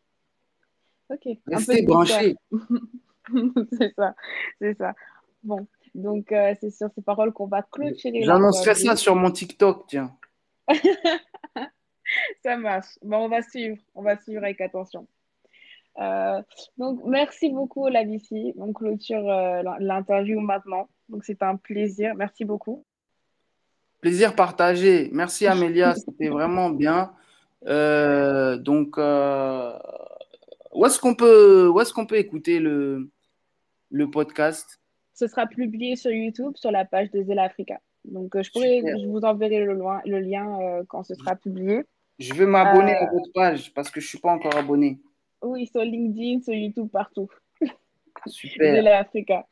Ok, 1.08 1.38
Restez 1.46 1.82
branchés. 1.82 2.36
C'est 3.78 3.92
ça, 3.96 4.14
c'est 4.60 4.76
ça. 4.76 4.94
Bon, 5.42 5.66
donc 5.94 6.32
euh, 6.32 6.54
c'est 6.60 6.70
sur 6.70 6.88
ces 6.94 7.02
paroles 7.02 7.32
qu'on 7.32 7.46
va 7.46 7.62
clôturer 7.62 8.22
J'annoncerai 8.24 8.74
ça 8.74 8.96
sur 8.96 9.14
mon 9.16 9.30
TikTok, 9.30 9.86
tiens. 9.88 10.16
Ça 12.42 12.56
marche. 12.56 12.98
Bon, 13.02 13.18
on 13.24 13.28
va 13.28 13.42
suivre, 13.42 13.76
on 13.94 14.02
va 14.02 14.16
suivre 14.20 14.42
avec 14.42 14.60
attention. 14.60 15.06
Euh, 15.98 16.40
donc, 16.78 17.00
merci 17.04 17.50
beaucoup, 17.50 17.88
Lavici. 17.88 18.54
On 18.56 18.72
clôture 18.72 19.28
euh, 19.28 19.62
l'interview 19.80 20.40
maintenant. 20.40 20.88
Donc, 21.08 21.24
c'est 21.24 21.42
un 21.42 21.56
plaisir. 21.56 22.14
Merci 22.14 22.44
beaucoup. 22.44 22.84
Plaisir 24.00 24.34
partagé. 24.34 25.10
Merci 25.12 25.46
Amélia, 25.46 25.94
c'était 26.04 26.28
vraiment 26.28 26.70
bien. 26.70 27.12
Euh, 27.66 28.56
donc, 28.56 28.96
où 28.96 30.86
est-ce 30.86 30.98
qu'on 31.00 31.14
peut, 31.14 31.68
où 31.68 31.80
est-ce 31.80 31.92
qu'on 31.92 32.06
peut 32.06 32.16
écouter 32.16 32.60
le, 32.60 33.10
le 33.90 34.10
podcast? 34.10 34.80
Ce 35.12 35.26
sera 35.26 35.46
publié 35.46 35.96
sur 35.96 36.10
YouTube, 36.10 36.52
sur 36.56 36.70
la 36.70 36.86
page 36.86 37.10
de 37.10 37.22
Zela 37.22 37.42
Africa. 37.42 37.78
Donc, 38.06 38.40
je 38.40 38.50
pourrais, 38.50 38.78
Super. 38.78 38.98
je 38.98 39.06
vous 39.06 39.20
enverrai 39.20 39.64
le, 39.66 39.74
loin- 39.74 40.00
le 40.06 40.20
lien 40.20 40.82
quand 40.88 41.02
ce 41.02 41.14
sera 41.14 41.36
publié. 41.36 41.82
Je 42.18 42.32
vais 42.32 42.46
m'abonner 42.46 42.94
à 42.96 43.10
votre 43.10 43.30
page 43.34 43.74
parce 43.74 43.90
que 43.90 44.00
je 44.00 44.06
suis 44.06 44.18
pas 44.18 44.30
encore 44.30 44.56
abonné. 44.56 44.98
Oui, 45.42 45.66
sur 45.66 45.82
LinkedIn, 45.82 46.42
sur 46.42 46.54
YouTube, 46.54 46.88
partout. 46.92 47.28
Super. 48.26 48.74
Zela 48.76 48.98
Africa. 48.98 49.46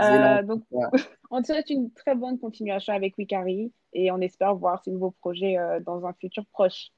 Zéland. 0.00 0.38
Euh, 0.38 0.42
donc, 0.42 0.62
on 1.30 1.42
te 1.42 1.46
souhaite 1.48 1.70
une 1.70 1.90
très 1.92 2.14
bonne 2.14 2.38
continuation 2.38 2.94
avec 2.94 3.16
Wikari 3.18 3.72
et 3.92 4.10
on 4.10 4.20
espère 4.20 4.54
voir 4.54 4.82
ces 4.84 4.90
nouveaux 4.90 5.10
projets 5.10 5.58
euh, 5.58 5.80
dans 5.80 6.06
un 6.06 6.12
futur 6.14 6.44
proche. 6.52 6.88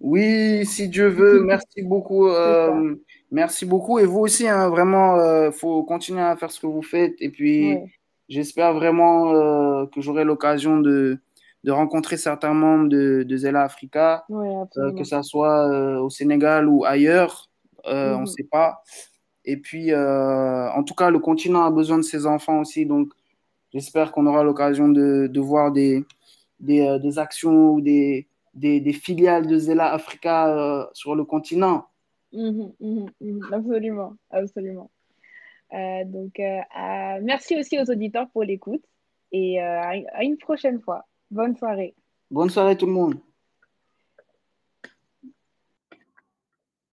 Oui, 0.00 0.64
si 0.64 0.88
Dieu 0.88 1.08
veut, 1.08 1.42
merci 1.44 1.82
beaucoup. 1.82 2.28
Euh, 2.28 2.94
merci 3.30 3.66
beaucoup. 3.66 3.98
Et 3.98 4.04
vous 4.06 4.20
aussi, 4.20 4.48
hein, 4.48 4.68
vraiment, 4.68 5.16
il 5.46 5.52
faut 5.52 5.82
continuer 5.82 6.22
à 6.22 6.36
faire 6.36 6.50
ce 6.50 6.60
que 6.60 6.66
vous 6.66 6.82
faites. 6.82 7.14
Et 7.20 7.28
puis, 7.30 7.74
Ouais. 7.74 7.84
j'espère 8.28 8.72
vraiment 8.74 9.34
euh, 9.34 9.86
que 9.86 10.00
j'aurai 10.00 10.24
l'occasion 10.24 10.78
de, 10.78 11.18
de 11.64 11.70
rencontrer 11.72 12.16
certains 12.16 12.54
membres 12.54 12.88
de, 12.88 13.24
de 13.24 13.36
Zella 13.36 13.62
Africa, 13.62 14.24
Ouais, 14.28 14.48
euh, 14.78 14.92
que 14.94 15.04
ça 15.04 15.22
soit 15.22 15.68
euh, 15.68 15.98
au 15.98 16.08
Sénégal 16.08 16.68
ou 16.68 16.84
ailleurs, 16.84 17.49
euh, 17.86 18.14
on 18.14 18.16
ne 18.16 18.20
Mhm. 18.20 18.26
sait 18.26 18.44
pas. 18.50 18.82
Et 19.44 19.56
puis, 19.56 19.92
euh, 19.92 20.70
en 20.72 20.82
tout 20.84 20.94
cas, 20.94 21.10
le 21.10 21.18
continent 21.18 21.64
a 21.64 21.70
besoin 21.70 21.96
de 21.98 22.02
ses 22.02 22.26
enfants 22.26 22.60
aussi. 22.60 22.86
Donc, 22.86 23.12
j'espère 23.72 24.12
qu'on 24.12 24.26
aura 24.26 24.44
l'occasion 24.44 24.88
de, 24.88 25.26
de 25.28 25.40
voir 25.40 25.72
des, 25.72 26.04
des, 26.58 26.80
euh, 26.86 26.98
des 26.98 27.18
actions 27.18 27.70
ou 27.70 27.80
des, 27.80 28.28
des, 28.54 28.80
des 28.80 28.92
filiales 28.92 29.46
de 29.46 29.56
Zella 29.58 29.92
Africa 29.92 30.88
sur 30.92 31.14
le 31.14 31.24
continent. 31.24 31.86
Mhm, 32.32 32.72
mhm. 32.80 33.40
Absolument, 33.52 34.16
absolument. 34.30 34.90
Donc, 35.72 36.40
merci 37.22 37.56
aussi 37.58 37.78
aux 37.78 37.90
auditeurs 37.90 38.28
pour 38.30 38.42
l'écoute 38.42 38.84
et 39.32 39.60
à 39.60 40.22
une 40.22 40.36
prochaine 40.36 40.80
fois. 40.80 41.06
Bonne 41.30 41.56
soirée. 41.56 41.94
Bonne 42.30 42.50
soirée 42.50 42.76
tout 42.76 42.86
le 42.86 42.92
monde. 42.92 43.14